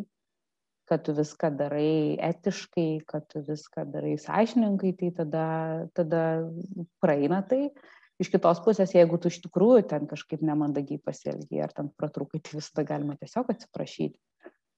kad 0.90 1.04
tu 1.06 1.14
viską 1.14 1.52
darai 1.54 2.18
etiškai, 2.30 3.04
kad 3.06 3.28
tu 3.30 3.44
viską 3.46 3.86
darai 3.92 4.16
sąžininkai, 4.18 4.90
tai 4.98 5.10
tada, 5.14 5.46
tada 5.94 6.22
praeina 7.02 7.44
tai. 7.46 7.68
Iš 8.20 8.28
kitos 8.34 8.58
pusės, 8.64 8.90
jeigu 8.92 9.16
tu 9.22 9.30
iš 9.30 9.38
tikrųjų 9.46 9.84
ten 9.94 10.10
kažkaip 10.10 10.42
nemandagiai 10.44 11.00
pasielgiai 11.00 11.62
ar 11.64 11.72
ten 11.76 11.88
pratrukai, 11.96 12.42
tai 12.42 12.58
visada 12.58 12.84
galima 12.88 13.14
tiesiog 13.20 13.54
atsiprašyti. 13.54 14.18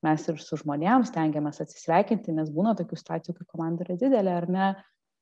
Mes 0.03 0.29
ir 0.29 0.39
su 0.43 0.59
žmonėms 0.61 1.11
stengiamės 1.11 1.63
atsisveikinti, 1.65 2.35
nes 2.37 2.53
būna 2.53 2.77
tokių 2.79 2.99
situacijų, 2.99 3.37
kai 3.39 3.49
komanda 3.49 3.87
yra 3.87 3.97
didelė 3.99 4.37
ar 4.37 4.49
ne, 4.51 4.69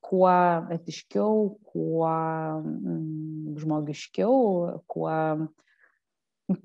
kuo 0.04 0.32
etiškiau, 0.74 1.46
kuo 1.70 2.10
mm, 2.10 3.56
žmogiškiau, 3.60 4.36
kuo 4.90 5.14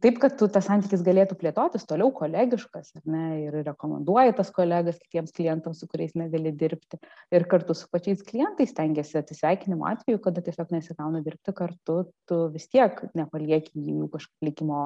taip, 0.02 0.18
kad 0.22 0.36
tu 0.40 0.48
tas 0.52 0.66
santykis 0.66 1.04
galėtų 1.06 1.38
plėtotis 1.40 1.86
toliau 1.88 2.12
kolegiškas, 2.16 2.94
ar 2.98 3.04
ne, 3.10 3.26
ir 3.44 3.58
rekomenduoji 3.68 4.36
tas 4.38 4.50
kolegas 4.56 4.98
kitiems 5.02 5.34
klientams, 5.36 5.82
su 5.82 5.90
kuriais 5.92 6.16
negali 6.18 6.54
dirbti. 6.56 7.00
Ir 7.36 7.46
kartu 7.52 7.76
su 7.78 7.90
pačiais 7.94 8.24
klientais 8.26 8.74
tengiasi 8.78 9.20
atsisveikinimo 9.22 9.88
atveju, 9.90 10.22
kada 10.24 10.44
tiesiog 10.46 10.74
nesigauna 10.74 11.22
dirbti 11.26 11.54
kartu, 11.56 12.02
tu 12.30 12.40
vis 12.54 12.70
tiek 12.72 13.04
nepalieki 13.18 13.86
jų 13.92 14.10
kažkaip 14.16 14.50
likimo 14.50 14.84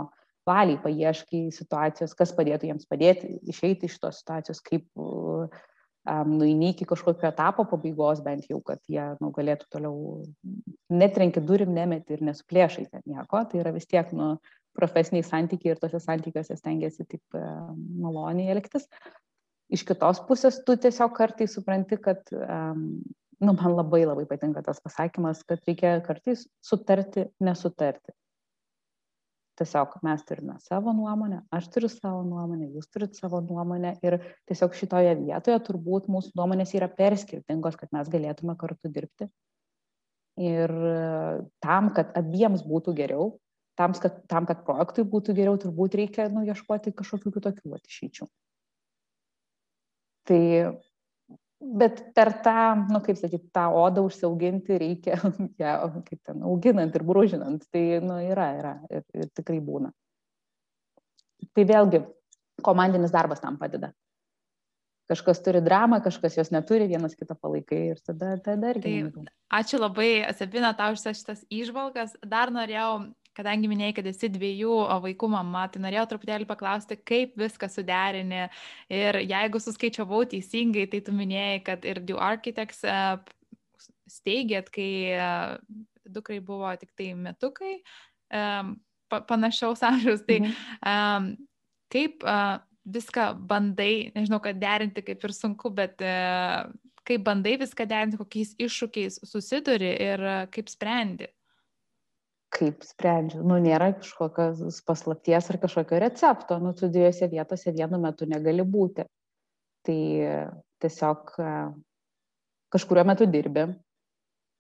valiai, 0.50 0.80
paieškai 0.84 1.47
situacijos, 1.54 2.16
kas 2.18 2.34
padėtų 2.36 2.72
jiems 2.72 2.88
padėti, 2.89 3.36
išeiti 3.52 3.89
iš 3.89 4.00
tos 4.02 4.22
situacijos, 4.24 4.62
kaip 4.66 4.88
um, 4.97 6.32
nueini 6.34 6.72
iki 6.74 6.88
kažkokio 6.89 7.30
etapo 7.30 7.66
pabaigos 7.70 8.24
bent 8.26 8.47
jau, 8.50 8.62
kad 8.66 8.82
jie 8.89 9.04
nu, 9.22 9.32
galėtų 9.36 9.70
toliau 9.76 9.95
netrenki 10.89 11.43
durim, 11.45 11.76
nemeti 11.76 12.18
ir 12.18 12.26
nesuplėšai 12.26 12.88
ten 12.89 13.06
nieko, 13.06 13.43
tai 13.52 13.62
yra 13.62 13.76
vis 13.76 13.88
tiek 13.89 14.10
nu, 14.18 14.38
profesiniai 14.80 15.25
santykiai 15.25 15.75
ir 15.75 15.82
tose 15.82 16.01
santykiuose 16.03 16.57
stengiasi 16.59 17.05
taip 17.09 17.38
e, 17.38 17.41
maloniai 18.03 18.53
elgtis. 18.55 18.88
Iš 19.69 19.84
kitos 19.86 20.21
pusės 20.25 20.61
tu 20.65 20.73
tiesiog 20.82 21.11
kartais 21.13 21.53
supranti, 21.53 21.99
kad, 22.01 22.23
nu, 22.34 23.51
man 23.51 23.75
labai 23.75 23.99
labai 24.01 24.23
patinka 24.25 24.63
tas 24.65 24.80
pasakymas, 24.82 25.43
kad 25.45 25.61
reikia 25.67 25.99
kartais 26.07 26.47
sutarti, 26.65 27.27
nesutarti. 27.45 28.15
Tiesiog 29.61 29.99
mes 30.07 30.23
turime 30.25 30.55
savo 30.63 30.95
nuomonę, 30.95 31.43
aš 31.53 31.67
turiu 31.75 31.91
savo 31.91 32.23
nuomonę, 32.25 32.71
jūs 32.80 32.89
turite 32.89 33.19
savo 33.19 33.43
nuomonę 33.45 33.93
ir 34.07 34.17
tiesiog 34.49 34.73
šitoje 34.80 35.13
vietoje 35.19 35.59
turbūt 35.67 36.09
mūsų 36.09 36.34
nuomonės 36.39 36.73
yra 36.80 36.89
per 36.89 37.19
skirtingos, 37.19 37.77
kad 37.77 37.93
mes 37.93 38.09
galėtume 38.09 38.55
kartu 38.57 38.89
dirbti 38.89 39.30
Ir 40.39 40.71
tam, 41.59 41.89
kad 41.95 42.13
abiems 42.15 42.63
būtų 42.63 42.93
geriau, 42.95 43.34
tam, 43.80 43.95
kad, 43.95 44.19
tam, 44.27 44.45
kad 44.49 44.65
projektui 44.67 45.05
būtų 45.07 45.36
geriau, 45.38 45.55
turbūt 45.61 45.95
reikia 45.95 46.27
nu, 46.34 46.43
ieškoti 46.47 46.91
kažkokių 46.99 47.32
kitokių 47.38 47.80
išeičių. 47.80 48.27
Tai, 50.30 50.41
bet 51.80 52.01
per 52.17 52.34
tą, 52.43 52.59
nu, 52.91 52.99
kaip 53.05 53.21
sakyti, 53.21 53.47
tą 53.55 53.69
odą 53.80 54.03
užsiauginti 54.09 54.82
reikia, 54.84 55.17
ją, 55.63 55.73
kaip 56.09 56.19
ten, 56.27 56.43
auginant 56.43 56.99
ir 56.99 57.07
brūžinant, 57.07 57.63
tai, 57.71 57.86
nu, 58.03 58.19
yra, 58.27 58.51
yra 58.59 58.75
ir, 58.91 59.07
ir 59.15 59.32
tikrai 59.39 59.61
būna. 59.63 59.93
Tai 61.55 61.65
vėlgi, 61.65 62.03
komandinis 62.65 63.15
darbas 63.15 63.39
tam 63.39 63.55
padeda 63.57 63.93
kažkas 65.09 65.41
turi 65.41 65.61
dramą, 65.65 65.97
kažkas 66.05 66.38
jos 66.38 66.51
neturi, 66.53 66.88
vienas 66.89 67.15
kitą 67.17 67.34
palaikai 67.34 67.80
ir 67.93 68.01
tada, 68.05 68.36
tada 68.45 68.73
irgi. 68.75 68.91
Tai, 69.09 69.23
ačiū 69.59 69.80
labai, 69.82 70.09
Sabina, 70.38 70.69
tau 70.77 70.93
už 70.93 71.07
šitas 71.17 71.41
išvalgas. 71.49 72.13
Dar 72.21 72.53
norėjau, 72.53 73.09
kadangi 73.39 73.69
minėjai, 73.71 73.95
kad 73.99 74.09
esi 74.09 74.29
dviejų 74.33 74.75
vaikų 75.05 75.29
mama, 75.31 75.65
tai 75.71 75.81
norėjau 75.83 76.07
truputėlį 76.13 76.47
paklausti, 76.49 76.97
kaip 77.07 77.37
viską 77.39 77.69
suderini. 77.71 78.47
Ir 78.91 79.21
jeigu 79.23 79.61
suskaičiavau 79.63 80.25
teisingai, 80.33 80.87
tai 80.91 81.01
tu 81.05 81.15
minėjai, 81.15 81.61
kad 81.69 81.87
ir 81.87 82.01
Du 82.03 82.19
Architects 82.19 82.83
e, 82.83 82.97
steigėt, 84.11 84.71
kai 84.75 84.89
e, 85.15 85.29
dukrai 86.09 86.41
buvo 86.43 86.73
tik 86.81 86.91
tai 86.99 87.13
metukai, 87.15 87.77
e, 87.79 88.43
panašaus 89.29 89.85
amžiaus. 89.87 90.25
Tai 90.27 90.41
mhm. 90.43 91.31
kaip 91.89 92.27
viską 92.89 93.31
bandai, 93.49 94.11
nežinau, 94.13 94.41
kad 94.43 94.59
derinti 94.61 95.01
kaip 95.05 95.23
ir 95.25 95.33
sunku, 95.33 95.71
bet 95.73 95.97
kaip 97.09 97.25
bandai 97.25 97.55
viską 97.61 97.87
derinti, 97.89 98.19
kokiais 98.19 98.53
iššūkiais 98.61 99.23
susiduri 99.25 99.89
ir 100.11 100.25
kaip 100.53 100.69
sprendi? 100.69 101.31
Kaip 102.50 102.82
sprendžiu? 102.86 103.43
Nu, 103.45 103.60
nėra 103.62 103.91
kažkokios 104.00 104.80
paslapties 104.88 105.52
ar 105.52 105.60
kažkokio 105.62 106.00
recepto. 106.02 106.58
Nu, 106.64 106.74
tu 106.74 106.89
dviejose 106.89 107.30
vietose 107.30 107.76
vienu 107.76 108.00
metu 108.02 108.26
negali 108.30 108.66
būti. 108.66 109.06
Tai 109.86 110.00
tiesiog 110.82 111.36
e, 111.39 111.52
kažkurio 112.74 113.06
metu 113.08 113.28
dirbi, 113.30 113.68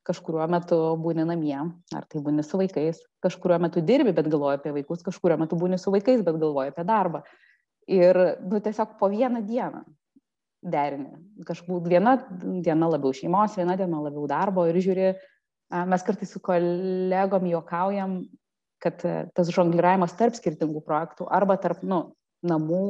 kažkurio 0.07 0.45
metu 0.49 0.77
būni 1.01 1.25
namie, 1.27 1.57
ar 1.95 2.05
tai 2.09 2.21
būni 2.23 2.45
su 2.45 2.61
vaikais, 2.61 3.01
kažkurio 3.25 3.59
metu 3.61 3.83
dirbi, 3.85 4.13
bet 4.15 4.29
galvoji 4.31 4.61
apie 4.61 4.73
vaikus, 4.79 5.03
kažkurio 5.05 5.37
metu 5.41 5.59
būni 5.59 5.81
su 5.81 5.91
vaikais, 5.93 6.23
bet 6.25 6.39
galvoji 6.39 6.73
apie 6.73 6.85
darbą 6.87 7.23
ir 7.89 8.19
nu, 8.45 8.59
tiesiog 8.61 8.97
po 8.99 9.09
vieną 9.09 9.41
dieną 9.45 9.83
derini. 10.61 11.11
Kažkaip 11.47 11.87
viena 11.87 12.17
diena 12.63 12.89
labiau 12.91 13.15
šeimos, 13.15 13.57
viena 13.57 13.77
diena 13.79 14.01
labiau 14.03 14.27
darbo 14.29 14.67
ir 14.69 14.77
žiūri, 14.83 15.13
mes 15.69 16.05
kartais 16.05 16.31
su 16.33 16.41
kolegom 16.43 17.49
juokaujam, 17.51 18.21
kad 18.83 19.03
e, 19.05 19.15
tas 19.35 19.51
žongliravimas 19.53 20.15
tarp 20.19 20.37
skirtingų 20.37 20.83
projektų 20.85 21.27
arba 21.29 21.59
tarp 21.61 21.83
nu, 21.83 22.03
namų 22.45 22.83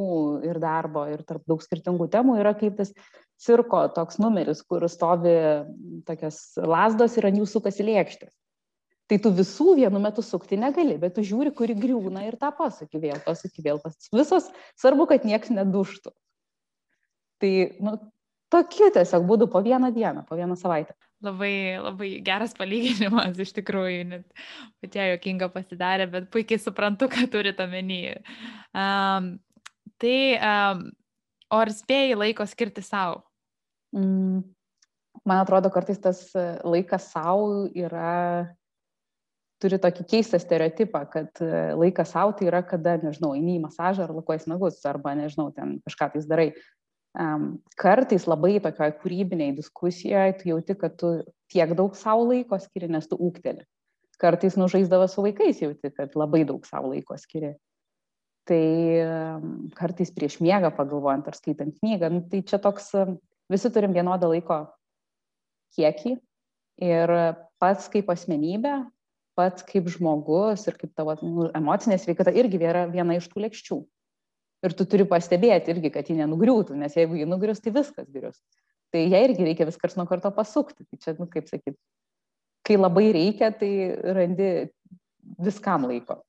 ir 0.46 0.60
darbo 0.62 1.08
ir 1.10 1.24
tarp 1.26 1.48
daug 1.50 1.64
skirtingų 1.66 2.10
temų 2.14 2.38
yra 2.44 2.54
kaip 2.58 2.78
tas 2.78 2.94
cirko 3.42 3.88
toks 3.96 4.20
numeris, 4.22 4.62
kur 4.62 4.86
stovi 4.92 5.34
tokias 6.06 6.44
lasdos 6.60 7.18
ir 7.18 7.30
ant 7.30 7.42
jų 7.42 7.48
sukasi 7.50 7.88
lėkštės 7.88 8.36
tai 9.10 9.18
tu 9.18 9.32
visų 9.34 9.74
vienu 9.80 10.00
metu 10.02 10.22
sukti 10.26 10.58
negali, 10.60 10.98
bet 11.02 11.16
tu 11.18 11.26
žiūri, 11.26 11.52
kuri 11.58 11.76
griūna 11.78 12.28
ir 12.28 12.38
tą 12.42 12.52
pasakį 12.56 13.02
vėl, 13.02 13.22
pasakį 13.26 13.66
vėl, 13.66 13.82
pasakį. 13.82 14.12
Visos 14.20 14.50
svarbu, 14.78 15.08
kad 15.10 15.26
niekas 15.26 15.50
neduštų. 15.56 16.14
Tai, 17.42 17.52
nu, 17.86 17.96
tokie 18.54 18.92
tiesiog 18.94 19.26
būdų 19.26 19.50
po 19.50 19.64
vieną 19.66 19.90
dieną, 19.96 20.28
po 20.30 20.38
vieną 20.38 20.60
savaitę. 20.60 20.94
Labai, 21.20 21.76
labai 21.84 22.10
geras 22.24 22.54
palyginimas, 22.56 23.36
iš 23.44 23.52
tikrųjų, 23.58 24.06
net 24.08 24.44
patia 24.80 25.10
jokinga 25.10 25.50
pasidarė, 25.52 26.06
bet 26.12 26.30
puikiai 26.32 26.62
suprantu, 26.64 27.10
ką 27.12 27.26
turite 27.34 27.66
omeny. 27.66 28.14
Um, 28.72 29.34
tai, 30.00 30.20
um, 30.40 30.86
ar 31.60 31.74
spėjai 31.76 32.16
laiko 32.22 32.48
skirti 32.48 32.86
savo? 32.86 33.26
Mm, 33.92 34.46
man 35.28 35.44
atrodo, 35.44 35.74
kartais 35.74 36.00
tas 36.00 36.24
laikas 36.64 37.12
savo 37.12 37.68
yra 37.76 38.48
turi 39.60 39.80
tokį 39.82 40.06
keistą 40.08 40.40
stereotipą, 40.40 41.04
kad 41.12 41.42
e, 41.44 41.52
laikas 41.76 42.14
savo 42.16 42.34
tai 42.38 42.48
yra, 42.48 42.62
kada, 42.66 42.96
nežinau, 43.02 43.34
eini 43.36 43.58
į 43.58 43.64
masažą 43.66 44.06
ar 44.06 44.14
lakuojas 44.16 44.48
nagus, 44.48 44.80
arba, 44.88 45.14
nežinau, 45.20 45.50
ten 45.56 45.78
kažką 45.88 46.14
tais 46.16 46.28
darai. 46.30 46.54
Um, 47.20 47.58
kartais 47.76 48.24
labai 48.30 48.62
tokioje 48.64 48.94
kūrybinėje 49.02 49.58
diskusijoje 49.58 50.38
tu 50.40 50.52
jauti, 50.54 50.76
kad 50.80 50.94
tu 51.00 51.10
tiek 51.52 51.74
daug 51.76 51.98
savo 52.00 52.30
laiko 52.30 52.60
skiri, 52.62 52.88
nes 52.92 53.10
tu 53.12 53.18
ūkteli. 53.20 53.66
Kartais 54.20 54.56
nužaisdavo 54.60 55.08
su 55.12 55.24
vaikais 55.26 55.60
jauti, 55.60 55.92
kad 55.96 56.16
labai 56.20 56.46
daug 56.48 56.64
savo 56.68 56.94
laiko 56.94 57.18
skiri. 57.20 57.54
Tai 58.48 58.64
um, 59.04 59.50
kartais 59.76 60.14
prieš 60.16 60.40
miegą 60.44 60.72
pagalvojant 60.76 61.28
ar 61.28 61.36
skaitant 61.36 61.76
knygą, 61.82 62.12
nu, 62.14 62.24
tai 62.32 62.40
čia 62.48 62.62
toks, 62.64 62.94
visi 63.52 63.72
turim 63.76 63.92
vienodą 63.96 64.32
laiko 64.32 64.64
kiekį 65.76 66.16
ir 66.88 67.14
pats 67.60 67.92
kaip 67.92 68.10
asmenybė 68.10 68.80
pats 69.40 69.64
kaip 69.64 69.88
žmogus 69.94 70.66
ir 70.68 70.76
kaip 70.80 70.92
tavo 70.98 71.16
nu, 71.24 71.48
emocinė 71.56 72.00
sveikata 72.02 72.34
irgi 72.36 72.60
yra 72.60 72.84
viena 72.92 73.16
iš 73.16 73.30
tų 73.32 73.46
lėkščių. 73.46 73.78
Ir 74.66 74.76
tu 74.76 74.86
turi 74.90 75.06
pastebėti 75.08 75.72
irgi, 75.72 75.92
kad 75.94 76.10
ji 76.10 76.18
nenugriūtų, 76.18 76.76
nes 76.80 76.98
jeigu 76.98 77.20
ji 77.20 77.28
nugrius, 77.30 77.62
tai 77.64 77.72
viskas 77.76 78.10
grius. 78.12 78.40
Tai 78.92 79.04
ją 79.06 79.22
irgi 79.28 79.46
reikia 79.46 79.68
vis 79.70 79.78
kars 79.80 79.96
nuo 79.96 80.08
karto 80.10 80.32
pasukti. 80.36 80.84
Tai 80.84 81.00
čia, 81.00 81.14
nu, 81.20 81.30
kaip 81.32 81.48
sakyti, 81.48 81.78
kai 82.68 82.76
labai 82.80 83.10
reikia, 83.16 83.54
tai 83.56 83.72
randi 84.18 84.50
viskam 85.40 85.88
laiko. 85.88 86.20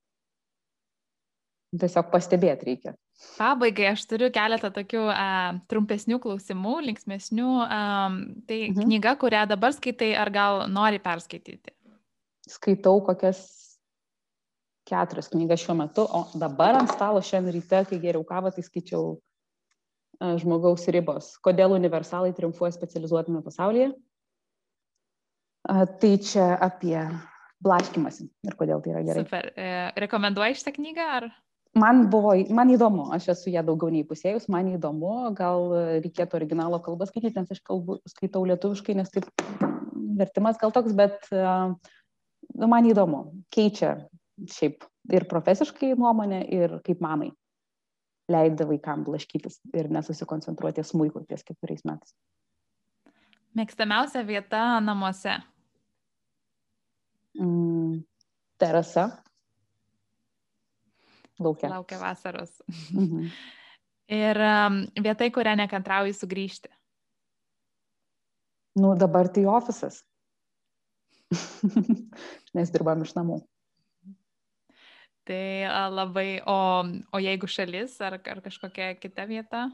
Tiesiog 1.80 2.08
pastebėti 2.10 2.66
reikia. 2.66 2.94
Pabaigai 3.38 3.90
aš 3.92 4.06
turiu 4.10 4.30
keletą 4.34 4.70
tokių 4.74 5.02
uh, 5.10 5.58
trumpesnių 5.70 6.18
klausimų, 6.22 6.78
linksmesnių. 6.86 7.50
Um, 7.66 8.22
tai 8.46 8.62
mhm. 8.70 8.86
knyga, 8.86 9.16
kurią 9.20 9.44
dabar 9.50 9.74
skaitai, 9.76 10.14
ar 10.18 10.30
gal 10.34 10.64
nori 10.70 11.02
perskaityti? 11.02 11.74
skaitau 12.50 13.00
kokias 13.04 13.40
keturias 14.90 15.30
knygas 15.32 15.62
šiuo 15.62 15.76
metu, 15.78 16.04
o 16.04 16.26
dabar 16.38 16.78
ant 16.80 16.92
stalo 16.92 17.22
šiandien 17.24 17.56
ryte, 17.56 17.82
kai 17.88 17.98
geriau 18.02 18.24
kavą, 18.26 18.52
tai 18.54 18.64
skaičiau 18.66 19.12
uh, 19.16 20.36
žmogaus 20.42 20.88
ribos. 20.92 21.34
Kodėl 21.44 21.76
universalai 21.78 22.34
triumfuoja 22.36 22.74
specializuotame 22.76 23.42
pasaulyje? 23.46 23.92
Uh, 25.70 25.84
tai 26.02 26.16
čia 26.24 26.54
apie 26.56 26.96
blaškimasi 27.60 28.26
ir 28.48 28.56
kodėl 28.58 28.82
tai 28.82 28.94
yra 28.94 29.04
gerai. 29.04 29.22
Super. 29.26 29.50
E, 29.52 29.70
rekomenduoji 30.00 30.56
šitą 30.56 30.72
knygą 30.78 31.06
ar? 31.18 31.28
Man 31.76 32.06
buvo, 32.10 32.32
man 32.50 32.72
įdomu, 32.72 33.10
aš 33.14 33.28
esu 33.34 33.52
ją 33.52 33.62
daugiau 33.62 33.92
nei 33.94 34.02
pusėjus, 34.06 34.48
man 34.50 34.72
įdomu, 34.72 35.12
gal 35.38 35.68
reikėtų 36.02 36.40
originalo 36.40 36.80
kalbą 36.82 37.06
skaityti, 37.06 37.36
nes 37.36 37.52
aš 37.54 37.60
kalbu, 37.68 38.00
skaitau 38.10 38.42
lietuviškai, 38.48 38.96
nes 38.98 39.12
taip 39.12 39.28
vertimas 40.18 40.58
gal 40.58 40.74
toks, 40.74 40.96
bet 40.96 41.28
uh, 41.30 41.76
nu, 42.56 42.66
man 42.66 42.88
įdomu, 42.90 43.22
keičia 43.54 43.92
šiaip 44.48 44.84
ir 45.12 45.26
profesiškai 45.28 45.92
nuomonę, 45.98 46.42
ir 46.48 46.78
kaip 46.86 47.02
mamai 47.04 47.30
leidė 48.30 48.66
vaikam 48.68 49.04
blaškytis 49.06 49.58
ir 49.74 49.90
nesusikoncentruoti 49.92 50.84
smūjų 50.86 51.24
ties 51.28 51.42
keturiais 51.46 51.82
metais. 51.88 52.14
Mėgstamiausia 53.58 54.22
vieta 54.26 54.62
namuose? 54.84 55.32
Mm, 57.38 58.04
terasa. 58.62 59.08
Laukia. 61.40 61.72
Laukia 61.72 61.98
vasaros. 61.98 62.60
Mhm. 62.94 63.30
ir 64.22 64.42
um, 64.44 64.84
vieta, 65.02 65.26
į 65.26 65.34
kurią 65.34 65.56
nekantrauji 65.64 66.14
sugrįžti? 66.14 66.70
Nu, 68.78 68.94
dabar 68.98 69.28
tai 69.34 69.48
ofisas. 69.50 70.04
nes 72.56 72.70
dirbam 72.74 73.02
iš 73.02 73.14
namų. 73.18 73.40
Tai 75.30 75.90
labai, 75.94 76.40
o, 76.42 76.54
o 77.14 77.18
jeigu 77.22 77.46
šalis 77.46 77.92
ar, 78.02 78.16
ar 78.18 78.40
kažkokia 78.42 78.96
kita 78.98 79.28
vieta? 79.30 79.68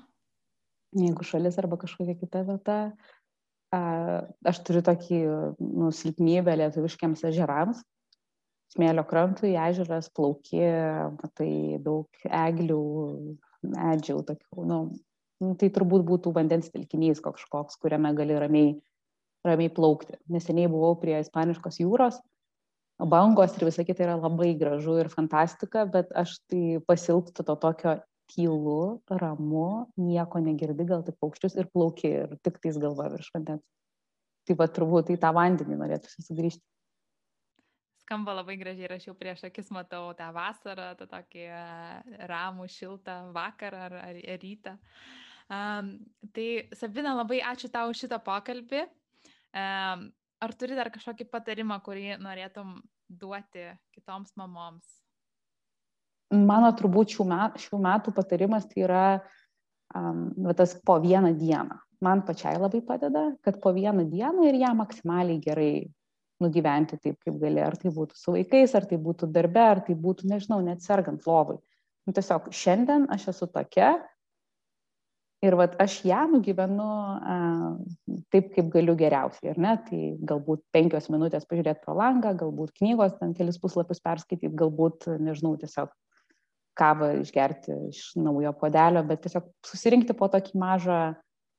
Jeigu 0.93 1.25
šalis 1.25 1.57
arba 1.57 1.79
kažkokia 1.81 2.13
kita 2.21 2.43
vieta, 2.45 2.75
a, 3.73 3.81
aš 4.45 4.61
turiu 4.67 4.83
tokį 4.85 5.21
nu, 5.65 5.89
silpnybę 5.97 6.59
lietuviškiams 6.61 7.25
ežerams. 7.31 7.81
Smėlio 8.75 9.07
krantui, 9.09 9.55
ežeras, 9.57 10.11
plauki, 10.13 10.61
matai 11.17 11.79
daug 11.81 12.29
eglių, 12.29 12.83
medžių, 13.73 14.19
tokių, 14.29 14.65
nu, 14.69 14.81
nu, 15.41 15.55
tai 15.57 15.71
turbūt 15.73 16.05
būtų 16.05 16.35
vandens 16.37 16.69
telkinys 16.75 17.23
kažkoks, 17.25 17.79
kuriame 17.81 18.13
gali 18.19 18.37
ramiai 18.37 18.75
ramiai 19.47 19.73
plaukti. 19.73 20.19
Neseniai 20.33 20.69
buvau 20.71 20.97
prie 21.01 21.17
Ispaniškos 21.23 21.81
jūros, 21.81 22.21
bangos 22.99 23.57
ir 23.57 23.67
visa 23.69 23.85
kita 23.85 24.05
yra 24.07 24.17
labai 24.17 24.55
gražu 24.57 24.97
ir 25.01 25.09
fantastika, 25.13 25.85
bet 25.85 26.13
aš 26.17 26.39
tai 26.49 26.79
pasilgstu 26.87 27.45
to 27.45 27.57
tokio 27.57 27.99
tylu, 28.33 29.03
ramu, 29.09 29.87
nieko 29.97 30.41
negirdi, 30.43 30.87
gal 30.89 31.05
tik 31.07 31.19
paukščius 31.21 31.59
ir 31.61 31.69
plauki 31.71 32.09
ir 32.23 32.39
tik 32.43 32.59
tais 32.63 32.79
galva 32.79 33.11
virš 33.13 33.31
vandens. 33.35 33.63
Tai 34.47 34.57
va 34.59 34.67
turbūt 34.71 35.13
į 35.15 35.21
tą 35.23 35.33
vandenį 35.35 35.79
norėtųsi 35.79 36.25
sugrįžti. 36.27 36.65
skamba 38.07 38.37
labai 38.39 38.55
gražiai 38.57 38.87
ir 38.87 38.93
aš 38.95 39.09
jau 39.09 39.15
prieš 39.19 39.45
akis 39.49 39.71
matau 39.75 40.13
tą 40.15 40.31
vasarą, 40.33 40.95
tą 40.95 41.09
tokį 41.11 41.47
e, 41.51 41.63
ramų, 42.31 42.69
šiltą 42.71 43.33
vakarą 43.35 43.81
ar, 43.89 43.97
ar, 43.99 44.15
ar 44.15 44.39
rytą. 44.39 44.77
Um, 45.47 45.91
tai 46.35 46.69
Sabina, 46.75 47.15
labai 47.19 47.41
ačiū 47.43 47.71
tau 47.71 47.91
už 47.91 48.05
šitą 48.05 48.19
pokalbį. 48.23 48.85
Um, 49.55 50.09
ar 50.43 50.55
turi 50.59 50.77
dar 50.79 50.91
kažkokį 50.95 51.29
patarimą, 51.33 51.79
kurį 51.85 52.17
norėtum 52.23 52.77
duoti 53.09 53.71
kitoms 53.95 54.35
mamoms? 54.39 54.87
Mano 56.35 56.73
turbūt 56.75 57.15
šių 57.15 57.27
metų, 57.31 57.63
šių 57.63 57.81
metų 57.85 58.13
patarimas 58.15 58.67
tai 58.67 58.83
yra 58.83 59.05
um, 59.95 60.33
tas 60.59 60.75
po 60.87 60.99
vieną 61.03 61.33
dieną. 61.39 61.79
Man 62.03 62.25
pačiai 62.27 62.59
labai 62.61 62.83
padeda, 62.85 63.31
kad 63.47 63.61
po 63.63 63.73
vieną 63.73 64.05
dieną 64.11 64.49
ir 64.49 64.59
ją 64.61 64.73
maksimaliai 64.77 65.39
gerai 65.41 65.87
nugyventi 66.43 66.99
taip, 67.01 67.17
kaip 67.25 67.39
gali. 67.41 67.63
Ar 67.63 67.79
tai 67.81 67.93
būtų 67.95 68.19
su 68.19 68.35
vaikais, 68.35 68.75
ar 68.77 68.85
tai 68.91 68.99
būtų 69.01 69.31
darbe, 69.33 69.63
ar 69.63 69.81
tai 69.87 69.97
būtų, 69.97 70.29
nežinau, 70.29 70.61
net 70.65 70.85
sergant 70.85 71.25
lovai. 71.29 71.57
Nu, 72.07 72.13
tiesiog 72.15 72.51
šiandien 72.55 73.09
aš 73.15 73.31
esu 73.33 73.49
tokia 73.51 73.95
ir 75.47 75.57
vat, 75.59 75.77
aš 75.83 75.99
ją 76.07 76.25
nugyvenu 76.33 76.87
a, 76.87 77.37
taip, 78.35 78.51
kaip 78.55 78.71
galiu 78.73 78.97
geriausiai. 78.99 79.53
Ir 79.53 79.61
ne, 79.63 79.75
tai 79.87 80.01
galbūt 80.31 80.65
penkios 80.75 81.09
minutės 81.13 81.47
pažiūrėti 81.49 81.85
pro 81.85 81.97
langą, 81.99 82.35
galbūt 82.39 82.75
knygos, 82.81 83.17
ten 83.21 83.35
kelis 83.37 83.61
puslapius 83.63 84.03
perskaityti, 84.05 84.53
galbūt, 84.59 85.09
nežinau, 85.23 85.55
tiesiog 85.61 85.93
kavą 86.77 87.15
išgerti 87.23 87.77
iš 87.91 88.03
naujo 88.21 88.53
podelio, 88.61 89.01
bet 89.09 89.23
tiesiog 89.25 89.49
susirinkti 89.65 90.17
po 90.17 90.29
tokį 90.33 90.59
mažą, 90.61 91.01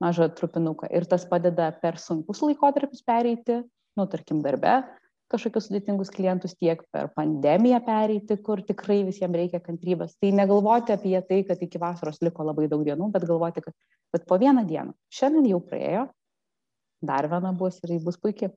mažą 0.04 0.30
trupinuką. 0.38 0.92
Ir 0.94 1.08
tas 1.10 1.26
padeda 1.26 1.72
per 1.82 1.98
sunkus 2.02 2.44
laikotarpius 2.46 3.02
pereiti 3.08 3.64
nu, 3.98 4.06
tarkim, 4.06 4.44
darbe 4.46 4.84
kažkokius 5.32 5.68
sudėtingus 5.68 6.12
klientus, 6.14 6.56
tiek 6.60 6.82
per 6.94 7.10
pandemiją 7.16 7.80
pereiti, 7.86 8.38
kur 8.44 8.62
tikrai 8.66 9.02
visiems 9.08 9.36
reikia 9.36 9.60
kantrybės. 9.64 10.16
Tai 10.22 10.32
negalvoti 10.40 10.96
apie 10.96 11.18
tai, 11.28 11.42
kad 11.48 11.62
iki 11.64 11.82
vasaros 11.82 12.22
liko 12.24 12.46
labai 12.48 12.70
daug 12.72 12.86
dienų, 12.88 13.10
bet 13.14 13.28
galvoti, 13.28 13.64
kad 13.66 13.76
bet 14.16 14.28
po 14.30 14.40
vieną 14.40 14.64
dieną, 14.70 14.96
šiandien 15.14 15.50
jau 15.52 15.60
praėjo, 15.64 16.08
dar 17.12 17.28
viena 17.32 17.54
bus 17.54 17.82
ir 17.84 17.98
ji 17.98 18.02
bus 18.08 18.20
puikiai. 18.24 18.54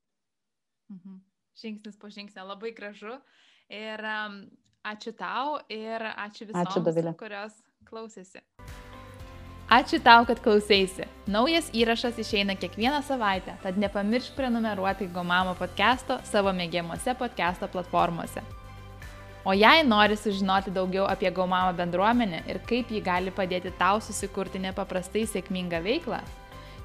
Mhm. 0.95 1.21
Žingsnis 1.61 1.99
po 2.01 2.09
žingsnio, 2.11 2.47
labai 2.49 2.73
gražu. 2.77 3.19
Ir 3.71 4.03
um, 4.07 4.41
ačiū 4.87 5.13
tau 5.19 5.59
ir 5.69 6.07
ačiū 6.15 6.49
visoms, 6.51 6.79
ačiū, 6.79 7.17
kurios 7.19 7.61
klausėsi. 7.87 8.43
Ačiū 9.71 10.01
tau, 10.03 10.25
kad 10.27 10.41
klausėsi. 10.43 11.05
Naujas 11.31 11.69
įrašas 11.71 12.17
išeina 12.19 12.57
kiekvieną 12.59 13.05
savaitę, 13.07 13.53
tad 13.63 13.77
nepamiršk 13.79 14.35
prenumeruoti 14.35 15.07
Gomamo 15.15 15.53
podcast'o 15.55 16.17
savo 16.27 16.51
mėgiamuose 16.51 17.13
podcast'o 17.15 17.69
platformose. 17.71 18.43
O 19.47 19.55
jei 19.55 19.85
nori 19.87 20.17
sužinoti 20.19 20.73
daugiau 20.75 21.05
apie 21.07 21.31
Gomamo 21.31 21.71
bendruomenę 21.79 22.41
ir 22.51 22.59
kaip 22.67 22.91
ji 22.91 22.99
gali 22.99 23.31
padėti 23.31 23.71
tau 23.79 24.01
susikurti 24.03 24.59
nepaprastai 24.59 25.23
sėkmingą 25.31 25.79
veiklą, 25.85 26.19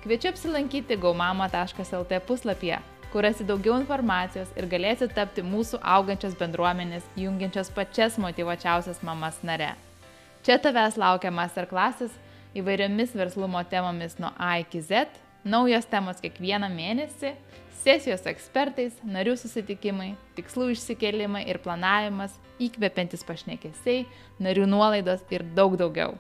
kviečiu 0.04 0.30
apsilankyti 0.36 1.00
gaumamo.lt 1.02 2.20
puslapyje, 2.28 2.78
kur 3.10 3.26
rasi 3.26 3.48
daugiau 3.50 3.80
informacijos 3.80 4.52
ir 4.54 4.70
galėsi 4.70 5.10
tapti 5.10 5.42
mūsų 5.42 5.82
augančios 5.82 6.38
bendruomenės, 6.38 7.10
jungiančios 7.18 7.74
pačias 7.74 8.22
motivuočiausias 8.22 9.02
mamas 9.02 9.42
nare. 9.42 9.72
Čia 10.46 10.60
tavęs 10.62 11.02
laukia 11.02 11.34
masterklasis 11.34 12.14
įvairiomis 12.56 13.16
verslumo 13.18 13.62
temomis 13.70 14.18
nuo 14.22 14.32
A 14.38 14.58
iki 14.64 14.82
Z, 14.82 15.08
naujos 15.46 15.88
temos 15.92 16.22
kiekvieną 16.24 16.70
mėnesį, 16.74 17.34
sesijos 17.84 18.26
ekspertais, 18.30 18.96
narių 19.06 19.36
susitikimai, 19.38 20.14
tikslų 20.38 20.72
išsikelimai 20.74 21.44
ir 21.52 21.60
planavimas, 21.62 22.34
įkvepiantis 22.64 23.26
pašnekesiai, 23.28 24.06
narių 24.42 24.70
nuolaidos 24.72 25.26
ir 25.36 25.46
daug 25.58 25.78
daugiau. 25.80 26.16